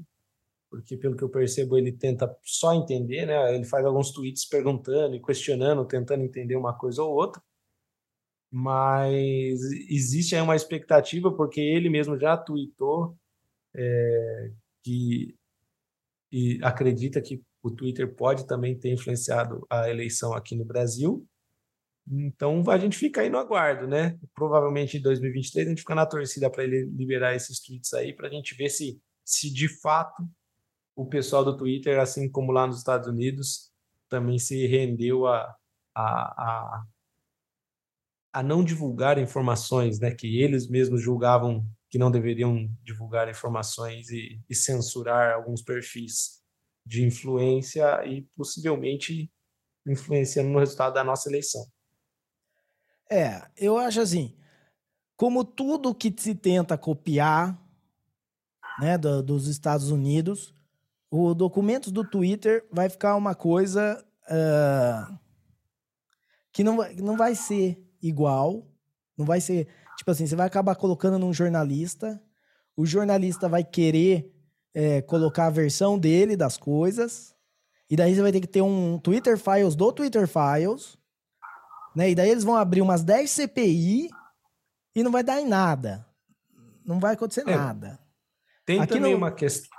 porque, 0.70 0.98
pelo 0.98 1.16
que 1.16 1.24
eu 1.24 1.30
percebo, 1.30 1.78
ele 1.78 1.91
tenta 1.91 2.36
só 2.43 2.74
entender, 2.74 3.26
né? 3.26 3.56
Ele 3.56 3.64
faz 3.64 3.86
alguns 3.86 4.12
tweets 4.12 4.45
perguntando 4.45 5.16
e 5.16 5.22
questionando, 5.22 5.86
tentando 5.86 6.24
entender 6.24 6.56
uma 6.58 6.78
coisa 6.78 7.02
ou 7.04 7.14
outra. 7.14 7.41
Mas 8.52 9.62
existe 9.89 10.36
aí 10.36 10.41
uma 10.41 10.56
expectativa, 10.56 11.32
porque 11.36 11.62
ele 11.62 11.89
mesmo 11.89 12.18
já 12.20 12.38
tweetou 12.38 13.18
é, 13.76 14.52
que 14.84 15.36
e 16.32 16.59
acredita 16.63 17.21
que 17.21 17.41
o 17.61 17.71
Twitter 17.71 18.13
pode 18.15 18.47
também 18.47 18.78
ter 18.78 18.91
influenciado 18.91 19.65
a 19.69 19.89
eleição 19.89 20.34
aqui 20.34 20.55
no 20.55 20.65
Brasil. 20.65 21.25
Então 22.09 22.63
a 22.69 22.78
gente 22.78 22.97
fica 22.97 23.21
aí 23.21 23.30
no 23.30 23.38
aguardo, 23.38 23.88
né? 23.88 24.17
Provavelmente 24.34 24.97
em 24.97 25.01
2023 25.01 25.67
a 25.67 25.69
gente 25.69 25.80
fica 25.82 25.95
na 25.95 26.05
torcida 26.05 26.49
para 26.49 26.63
ele 26.63 26.86
liberar 26.86 27.36
esses 27.36 27.59
tweets 27.59 27.93
aí, 27.93 28.13
para 28.13 28.28
a 28.28 28.32
gente 28.32 28.55
ver 28.55 28.69
se, 28.69 28.99
se 29.25 29.51
de 29.51 29.67
fato 29.67 30.28
o 30.95 31.05
pessoal 31.05 31.43
do 31.43 31.55
Twitter, 31.55 31.99
assim 31.99 32.30
como 32.30 32.51
lá 32.51 32.65
nos 32.65 32.78
Estados 32.78 33.07
Unidos, 33.07 33.71
também 34.09 34.39
se 34.39 34.65
rendeu 34.65 35.28
a, 35.28 35.55
a, 35.93 36.01
a, 36.03 36.86
a 38.34 38.43
não 38.43 38.63
divulgar 38.63 39.19
informações, 39.19 39.99
né, 39.99 40.11
que 40.11 40.41
eles 40.41 40.67
mesmos 40.67 41.01
julgavam 41.01 41.65
que 41.90 41.98
não 41.98 42.12
deveriam 42.12 42.70
divulgar 42.84 43.30
informações 43.30 44.10
e, 44.10 44.42
e 44.50 44.56
censurar 44.56 45.34
alguns 45.34 45.62
perfis 45.62 46.42
de 46.86 47.06
influência 47.06 48.06
e 48.06 48.24
possivelmente 48.36 49.32
influenciando 49.86 50.50
no 50.50 50.60
resultado 50.60 50.94
da 50.94 51.04
nossa 51.04 51.30
eleição. 51.30 51.66
É, 53.10 53.42
eu 53.56 53.78
acho 53.78 54.02
assim, 54.02 54.38
como 55.16 55.44
tudo 55.44 55.96
que 55.96 56.14
se 56.18 56.36
tenta 56.36 56.78
copiar, 56.78 57.58
né, 58.80 58.98
do, 58.98 59.24
dos 59.24 59.48
Estados 59.48 59.90
Unidos, 59.90 60.54
o 61.10 61.34
documentos 61.34 61.92
do 61.92 62.04
Twitter 62.04 62.68
vai 62.72 62.90
ficar 62.90 63.16
uma 63.16 63.34
coisa 63.34 64.06
uh, 64.24 65.20
que 66.52 66.64
não, 66.64 66.78
não 66.96 67.16
vai 67.16 67.34
ser 67.34 67.82
igual, 68.02 68.68
não 69.18 69.26
vai 69.26 69.40
ser, 69.40 69.68
tipo 69.98 70.12
assim, 70.12 70.28
você 70.28 70.36
vai 70.36 70.48
acabar 70.48 70.76
colocando 70.76 71.18
num 71.18 71.34
jornalista, 71.34 72.22
o 72.76 72.86
jornalista 72.86 73.50
vai 73.50 73.64
querer 73.64 74.32
é, 74.74 75.02
colocar 75.02 75.48
a 75.48 75.52
versão 75.52 75.98
dele 75.98 76.38
das 76.38 76.58
coisas, 76.58 77.36
e 77.89 77.95
daí 77.95 78.14
você 78.14 78.22
vai 78.22 78.32
ter 78.32 78.41
que 78.41 78.48
ter 78.48 78.62
um 78.62 79.00
Twitter 79.00 79.38
Files 79.38 79.76
do 79.76 79.91
Twitter 79.91 80.28
Files, 80.28 80.98
né? 81.95 82.12
E 82.12 82.16
daí 82.16 82.30
eles 82.30 82.43
vão 82.43 82.56
abrir 82.56 82.82
umas 82.82 83.04
10 83.04 83.30
CPI 83.30 84.10
e 84.95 85.04
não 85.04 85.12
vai 85.12 85.24
dar 85.24 85.41
em 85.41 85.48
nada. 85.48 86.06
Não 86.86 87.00
vai 87.00 87.14
acontecer 87.14 87.48
é, 87.48 87.56
nada. 87.56 88.00
Tem 88.66 88.80
aqui 88.80 88.93
também 88.93 89.14
no... 89.14 89.18
uma 89.18 89.32
questão. 89.32 89.70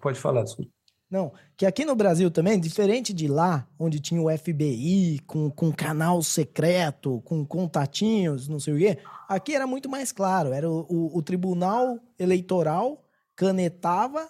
Pode 0.00 0.18
falar, 0.18 0.42
desculpa. 0.42 0.70
Não, 1.12 1.30
que 1.58 1.66
aqui 1.66 1.84
no 1.84 1.94
Brasil 1.94 2.30
também, 2.30 2.58
diferente 2.58 3.12
de 3.12 3.28
lá, 3.28 3.68
onde 3.78 4.00
tinha 4.00 4.18
o 4.18 4.34
FBI 4.34 5.18
com, 5.26 5.50
com 5.50 5.70
canal 5.70 6.22
secreto, 6.22 7.20
com 7.20 7.44
contatinhos, 7.44 8.48
não 8.48 8.58
sei 8.58 8.72
o 8.72 8.78
quê, 8.78 8.98
aqui 9.28 9.54
era 9.54 9.66
muito 9.66 9.90
mais 9.90 10.10
claro. 10.10 10.54
Era 10.54 10.70
o, 10.70 10.86
o, 10.88 11.18
o 11.18 11.22
Tribunal 11.22 12.00
Eleitoral 12.18 13.04
canetava 13.36 14.26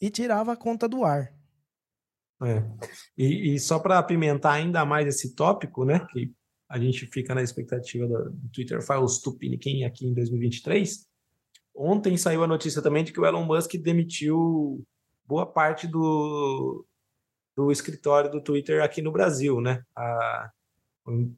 e 0.00 0.08
tirava 0.08 0.52
a 0.52 0.56
conta 0.56 0.88
do 0.88 1.04
ar. 1.04 1.34
É. 2.44 2.62
E, 3.18 3.54
e 3.54 3.58
só 3.58 3.80
para 3.80 3.98
apimentar 3.98 4.52
ainda 4.52 4.84
mais 4.86 5.08
esse 5.08 5.34
tópico, 5.34 5.84
né, 5.84 6.06
que 6.12 6.32
a 6.68 6.78
gente 6.78 7.06
fica 7.06 7.34
na 7.34 7.42
expectativa 7.42 8.06
do, 8.06 8.30
do 8.30 8.48
Twitter 8.50 8.80
Files 8.80 9.18
Tupiniquim 9.18 9.82
aqui 9.82 10.06
em 10.06 10.14
2023, 10.14 11.08
ontem 11.74 12.16
saiu 12.16 12.44
a 12.44 12.46
notícia 12.46 12.80
também 12.80 13.02
de 13.02 13.12
que 13.12 13.18
o 13.18 13.26
Elon 13.26 13.44
Musk 13.44 13.74
demitiu 13.82 14.86
boa 15.30 15.46
parte 15.46 15.86
do, 15.86 16.84
do 17.56 17.70
escritório 17.70 18.28
do 18.28 18.42
Twitter 18.42 18.82
aqui 18.82 19.00
no 19.00 19.12
Brasil, 19.12 19.60
né? 19.60 19.84
A, 19.96 20.50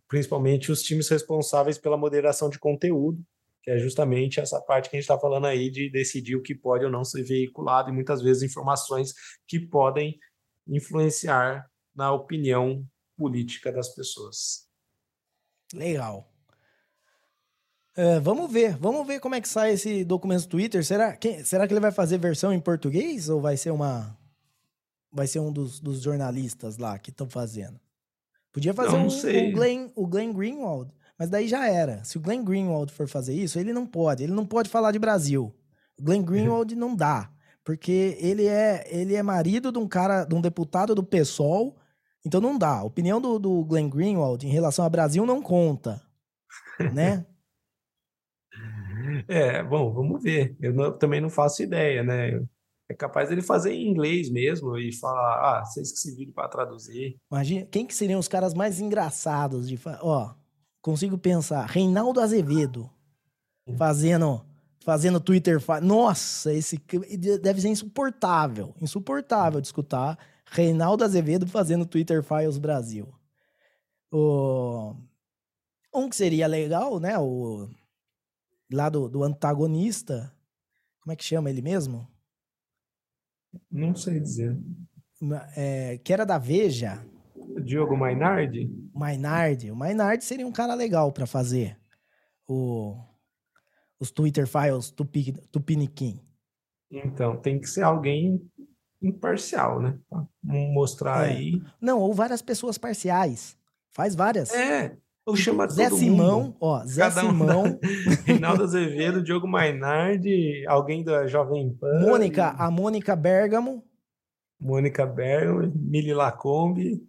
principalmente 0.08 0.72
os 0.72 0.82
times 0.82 1.10
responsáveis 1.10 1.76
pela 1.76 1.98
moderação 1.98 2.48
de 2.48 2.58
conteúdo, 2.58 3.22
que 3.62 3.70
é 3.70 3.78
justamente 3.78 4.40
essa 4.40 4.58
parte 4.62 4.88
que 4.88 4.96
a 4.96 4.98
gente 4.98 5.04
está 5.04 5.18
falando 5.18 5.46
aí 5.46 5.70
de 5.70 5.90
decidir 5.90 6.36
o 6.36 6.42
que 6.42 6.54
pode 6.54 6.86
ou 6.86 6.90
não 6.90 7.04
ser 7.04 7.22
veiculado 7.22 7.90
e 7.90 7.92
muitas 7.92 8.22
vezes 8.22 8.42
informações 8.42 9.12
que 9.46 9.60
podem 9.60 10.18
influenciar 10.66 11.70
na 11.94 12.12
opinião 12.12 12.82
política 13.14 13.70
das 13.70 13.94
pessoas. 13.94 14.66
Legal. 15.74 16.31
É, 17.94 18.18
vamos 18.20 18.50
ver, 18.50 18.76
vamos 18.78 19.06
ver 19.06 19.20
como 19.20 19.34
é 19.34 19.40
que 19.40 19.48
sai 19.48 19.72
esse 19.72 20.04
documento 20.04 20.42
do 20.42 20.48
Twitter. 20.48 20.84
Será 20.84 21.14
que, 21.16 21.44
será 21.44 21.66
que 21.66 21.72
ele 21.72 21.80
vai 21.80 21.92
fazer 21.92 22.18
versão 22.18 22.52
em 22.52 22.60
português 22.60 23.28
ou 23.28 23.40
vai 23.40 23.56
ser 23.56 23.70
uma. 23.70 24.16
Vai 25.12 25.26
ser 25.26 25.40
um 25.40 25.52
dos, 25.52 25.78
dos 25.78 26.00
jornalistas 26.00 26.78
lá 26.78 26.98
que 26.98 27.10
estão 27.10 27.28
fazendo? 27.28 27.78
Podia 28.50 28.72
fazer 28.72 28.96
um, 28.96 29.06
o, 29.06 29.52
Glenn, 29.52 29.88
o 29.94 30.06
Glenn 30.06 30.32
Greenwald, 30.32 30.90
mas 31.18 31.28
daí 31.28 31.48
já 31.48 31.68
era. 31.68 32.02
Se 32.04 32.16
o 32.16 32.20
Glenn 32.20 32.44
Greenwald 32.44 32.92
for 32.92 33.06
fazer 33.08 33.34
isso, 33.34 33.58
ele 33.58 33.72
não 33.72 33.86
pode. 33.86 34.22
Ele 34.22 34.32
não 34.32 34.46
pode 34.46 34.70
falar 34.70 34.92
de 34.92 34.98
Brasil. 34.98 35.54
O 35.98 36.02
Glenn 36.02 36.22
Greenwald 36.22 36.74
não 36.76 36.96
dá 36.96 37.30
porque 37.64 38.16
ele 38.20 38.46
é, 38.46 38.86
ele 38.88 39.14
é 39.14 39.22
marido 39.22 39.70
de 39.70 39.78
um 39.78 39.86
cara, 39.86 40.24
de 40.24 40.34
um 40.34 40.40
deputado 40.40 40.94
do 40.94 41.02
PSOL, 41.02 41.76
então 42.24 42.40
não 42.40 42.58
dá. 42.58 42.78
A 42.78 42.84
opinião 42.84 43.20
do, 43.20 43.38
do 43.38 43.64
Glenn 43.64 43.88
Greenwald 43.88 44.46
em 44.46 44.50
relação 44.50 44.84
ao 44.84 44.90
Brasil 44.90 45.24
não 45.24 45.40
conta, 45.40 46.02
né? 46.92 47.24
É, 49.28 49.62
bom, 49.62 49.92
vamos 49.92 50.22
ver. 50.22 50.56
Eu 50.60 50.72
não, 50.72 50.96
também 50.96 51.20
não 51.20 51.30
faço 51.30 51.62
ideia, 51.62 52.02
né? 52.02 52.42
É 52.88 52.94
capaz 52.94 53.28
dele 53.28 53.42
fazer 53.42 53.72
em 53.72 53.88
inglês 53.88 54.30
mesmo 54.30 54.76
e 54.76 54.94
falar, 54.94 55.60
ah, 55.60 55.64
vocês 55.64 55.92
que 55.92 55.98
se 55.98 56.14
viram 56.14 56.32
para 56.32 56.48
traduzir. 56.48 57.16
Imagina, 57.30 57.66
quem 57.66 57.86
que 57.86 57.94
seriam 57.94 58.20
os 58.20 58.28
caras 58.28 58.54
mais 58.54 58.80
engraçados 58.80 59.68
de... 59.68 59.78
Ó, 60.00 60.34
consigo 60.80 61.16
pensar, 61.16 61.64
Reinaldo 61.66 62.20
Azevedo 62.20 62.90
hum. 63.66 63.76
fazendo 63.76 64.44
fazendo 64.84 65.20
Twitter. 65.20 65.58
Nossa, 65.80 66.52
esse 66.52 66.76
deve 67.40 67.60
ser 67.60 67.68
insuportável. 67.68 68.74
Insuportável 68.80 69.60
de 69.60 69.68
escutar 69.68 70.18
Reinaldo 70.44 71.04
Azevedo 71.04 71.46
fazendo 71.46 71.86
Twitter 71.86 72.22
Files 72.22 72.58
Brasil. 72.58 73.08
O... 74.12 74.94
Um 75.94 76.08
que 76.08 76.16
seria 76.16 76.46
legal, 76.46 76.98
né? 76.98 77.18
O 77.18 77.68
lá 78.74 78.88
do, 78.88 79.08
do 79.08 79.22
antagonista. 79.22 80.32
Como 81.00 81.12
é 81.12 81.16
que 81.16 81.24
chama 81.24 81.50
ele 81.50 81.62
mesmo? 81.62 82.08
Não 83.70 83.94
sei 83.94 84.20
dizer. 84.20 84.58
É, 85.56 85.98
que 85.98 86.12
era 86.12 86.24
da 86.24 86.38
Veja. 86.38 87.04
Diogo 87.64 87.96
Mainardi? 87.96 88.70
Mainardi. 88.94 89.70
O 89.70 89.76
Mainardi 89.76 90.24
seria 90.24 90.46
um 90.46 90.52
cara 90.52 90.74
legal 90.74 91.12
para 91.12 91.26
fazer. 91.26 91.78
O 92.48 92.96
os 94.02 94.10
Twitter 94.10 94.48
files 94.48 94.90
tupi, 94.90 95.32
tupiniquim? 95.52 96.20
Então, 96.90 97.36
tem 97.36 97.60
que 97.60 97.68
ser 97.68 97.82
alguém 97.82 98.44
imparcial, 99.00 99.80
né? 99.80 99.96
Pra 100.08 100.26
mostrar 100.42 101.28
é. 101.28 101.34
aí. 101.34 101.62
Não, 101.80 102.00
ou 102.00 102.12
várias 102.12 102.42
pessoas 102.42 102.76
parciais. 102.76 103.56
Faz 103.92 104.16
várias. 104.16 104.52
É. 104.52 104.96
Ou 105.24 105.36
chama 105.36 105.68
Zé 105.68 105.88
Simão, 105.88 106.42
mundo. 106.42 106.56
ó, 106.60 106.84
Zé 106.84 107.02
Cada 107.02 107.20
Simão. 107.20 107.64
Um 107.64 107.78
Reinaldo 108.26 108.64
Azevedo, 108.64 109.22
Diogo 109.22 109.46
Mainardi, 109.46 110.66
alguém 110.66 111.04
da 111.04 111.28
Jovem 111.28 111.72
Pan. 111.74 112.00
Mônica, 112.00 112.56
e... 112.58 112.62
a 112.62 112.70
Mônica 112.70 113.14
Bergamo. 113.14 113.84
Mônica 114.60 115.06
Bergamo, 115.06 115.72
Mili 115.76 116.12
Lacombe. 116.12 117.06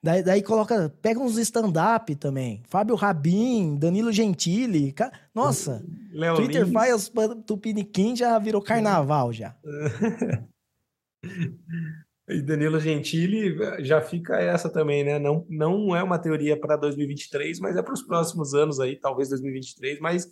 Daí, 0.00 0.22
daí 0.22 0.42
coloca, 0.42 0.88
pega 1.02 1.18
uns 1.18 1.36
stand-up 1.38 2.14
também. 2.14 2.62
Fábio 2.68 2.94
Rabin, 2.94 3.76
Danilo 3.76 4.12
Gentili. 4.12 4.94
Nossa, 5.34 5.84
Leo 6.12 6.36
Twitter 6.36 6.64
Lins. 6.64 7.08
Files 7.08 7.44
Tupiniquim 7.44 8.14
já 8.14 8.38
virou 8.38 8.62
carnaval 8.62 9.32
já. 9.32 9.56
e 12.28 12.42
Danilo 12.42 12.78
Gentili 12.78 13.56
já 13.84 14.00
fica 14.00 14.36
essa 14.36 14.68
também, 14.68 15.02
né? 15.02 15.18
Não, 15.18 15.46
não 15.48 15.96
é 15.96 16.02
uma 16.02 16.18
teoria 16.18 16.58
para 16.58 16.76
2023, 16.76 17.58
mas 17.60 17.76
é 17.76 17.82
para 17.82 17.94
os 17.94 18.02
próximos 18.02 18.54
anos 18.54 18.78
aí, 18.78 18.96
talvez 18.96 19.30
2023, 19.30 19.98
mas 20.00 20.26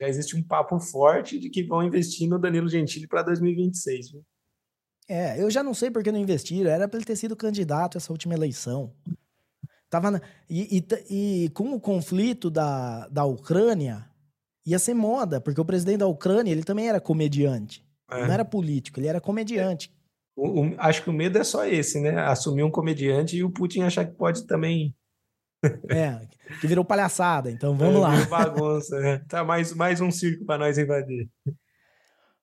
já 0.00 0.08
existe 0.08 0.36
um 0.36 0.42
papo 0.42 0.78
forte 0.78 1.38
de 1.38 1.50
que 1.50 1.64
vão 1.64 1.82
investir 1.82 2.28
no 2.28 2.38
Danilo 2.38 2.68
Gentili 2.68 3.06
para 3.06 3.22
2026. 3.22 4.12
Viu? 4.12 4.24
É, 5.08 5.42
eu 5.42 5.50
já 5.50 5.62
não 5.62 5.74
sei 5.74 5.90
por 5.90 6.02
que 6.02 6.12
não 6.12 6.18
investiram. 6.18 6.70
Era 6.70 6.86
para 6.88 6.98
ele 6.98 7.06
ter 7.06 7.16
sido 7.16 7.36
candidato 7.36 7.98
essa 7.98 8.12
última 8.12 8.34
eleição. 8.34 8.92
Tava 9.90 10.10
na... 10.10 10.20
e, 10.48 10.78
e, 10.78 11.44
e, 11.44 11.48
com 11.50 11.74
o 11.74 11.80
conflito 11.80 12.50
da, 12.50 13.08
da 13.08 13.24
Ucrânia, 13.24 14.08
ia 14.64 14.78
ser 14.78 14.94
moda, 14.94 15.40
porque 15.40 15.60
o 15.60 15.64
presidente 15.64 15.98
da 15.98 16.06
Ucrânia 16.06 16.52
ele 16.52 16.62
também 16.62 16.88
era 16.88 17.00
comediante. 17.00 17.84
É. 18.10 18.26
Não 18.26 18.32
era 18.32 18.44
político, 18.44 19.00
ele 19.00 19.08
era 19.08 19.20
comediante. 19.20 19.92
O, 20.38 20.60
o, 20.60 20.74
acho 20.78 21.02
que 21.02 21.10
o 21.10 21.12
medo 21.12 21.36
é 21.36 21.42
só 21.42 21.66
esse, 21.66 22.00
né? 22.00 22.16
Assumir 22.20 22.62
um 22.62 22.70
comediante 22.70 23.36
e 23.36 23.42
o 23.42 23.50
Putin 23.50 23.82
achar 23.82 24.04
que 24.04 24.14
pode 24.14 24.46
também. 24.46 24.94
é, 25.90 26.20
que 26.60 26.66
virou 26.68 26.84
palhaçada, 26.84 27.50
então 27.50 27.76
vamos 27.76 27.96
é, 27.96 27.98
lá. 27.98 28.24
Bagunça, 28.26 29.00
né? 29.00 29.20
Tá 29.28 29.42
mais, 29.42 29.74
mais 29.74 30.00
um 30.00 30.12
circo 30.12 30.44
para 30.44 30.58
nós 30.58 30.78
invadir. 30.78 31.28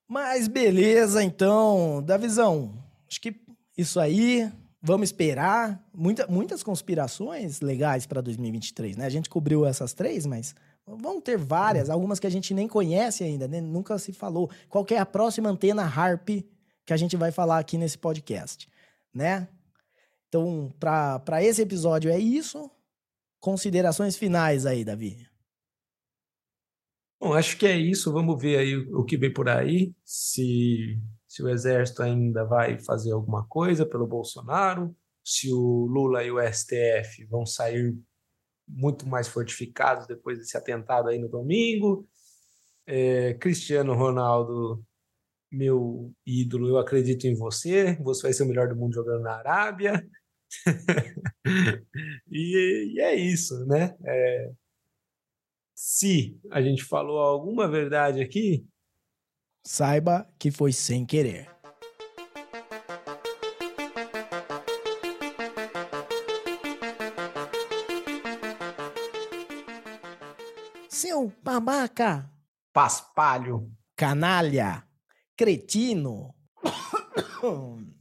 Mas 0.05 0.49
beleza, 0.49 1.23
então, 1.23 2.03
Davizão, 2.05 2.83
acho 3.09 3.21
que 3.21 3.33
isso 3.77 3.97
aí, 3.97 4.51
vamos 4.81 5.07
esperar. 5.07 5.81
Muita, 5.93 6.27
muitas 6.27 6.61
conspirações 6.61 7.61
legais 7.61 8.05
para 8.05 8.19
2023, 8.19 8.97
né? 8.97 9.05
A 9.05 9.09
gente 9.09 9.29
cobriu 9.29 9.65
essas 9.65 9.93
três, 9.93 10.25
mas 10.25 10.53
vão 10.85 11.21
ter 11.21 11.37
várias, 11.37 11.89
algumas 11.89 12.19
que 12.19 12.27
a 12.27 12.29
gente 12.31 12.53
nem 12.53 12.67
conhece 12.67 13.23
ainda, 13.23 13.47
né? 13.47 13.61
nunca 13.61 13.97
se 13.97 14.11
falou. 14.11 14.49
Qual 14.69 14.85
é 14.91 14.97
a 14.97 15.05
próxima 15.05 15.49
antena 15.49 15.83
Harp 15.83 16.29
que 16.85 16.93
a 16.93 16.97
gente 16.97 17.17
vai 17.17 17.31
falar 17.31 17.59
aqui 17.59 17.77
nesse 17.77 17.97
podcast, 17.97 18.69
né? 19.13 19.47
Então, 20.27 20.73
para 20.79 21.43
esse 21.43 21.61
episódio 21.61 22.11
é 22.11 22.19
isso. 22.19 22.69
Considerações 23.39 24.17
finais 24.17 24.65
aí, 24.65 24.83
Davi. 24.83 25.27
Bom, 27.19 27.33
acho 27.33 27.57
que 27.57 27.65
é 27.65 27.77
isso. 27.77 28.11
Vamos 28.11 28.41
ver 28.41 28.57
aí 28.57 28.75
o 28.75 29.03
que 29.03 29.17
vem 29.17 29.31
por 29.31 29.47
aí. 29.47 29.93
Se, 30.03 30.99
se 31.27 31.41
o 31.41 31.49
exército 31.49 32.03
ainda 32.03 32.43
vai 32.43 32.79
fazer 32.79 33.11
alguma 33.11 33.47
coisa 33.47 33.85
pelo 33.85 34.05
Bolsonaro, 34.05 34.95
se 35.23 35.51
o 35.51 35.85
Lula 35.85 36.23
e 36.23 36.31
o 36.31 36.39
STF 36.39 37.25
vão 37.25 37.45
sair 37.45 37.97
muito 38.67 39.07
mais 39.07 39.27
fortificados 39.27 40.07
depois 40.07 40.37
desse 40.37 40.57
atentado 40.57 41.09
aí 41.09 41.17
no 41.17 41.29
domingo. 41.29 42.07
É, 42.85 43.33
Cristiano 43.35 43.95
Ronaldo, 43.95 44.83
meu 45.51 46.13
ídolo, 46.25 46.67
eu 46.67 46.77
acredito 46.77 47.25
em 47.25 47.35
você, 47.35 47.95
você 48.01 48.23
vai 48.23 48.33
ser 48.33 48.43
o 48.43 48.47
melhor 48.47 48.67
do 48.67 48.75
mundo 48.75 48.93
jogando 48.93 49.23
na 49.23 49.35
Arábia. 49.35 50.05
e, 52.31 52.93
e, 52.95 52.99
é 52.99 53.15
isso, 53.15 53.65
né? 53.65 53.95
É, 54.05 54.51
se 55.73 56.39
a 56.51 56.61
gente 56.61 56.83
falou 56.83 57.19
alguma 57.19 57.67
verdade 57.67 58.21
aqui, 58.21 58.65
saiba 59.63 60.27
que 60.39 60.51
foi 60.51 60.71
sem 60.71 61.05
querer. 61.05 61.49
Seu 70.89 71.31
babaca, 71.43 72.31
paspalho, 72.71 73.71
canalha, 73.95 74.84
cretino. 75.35 76.35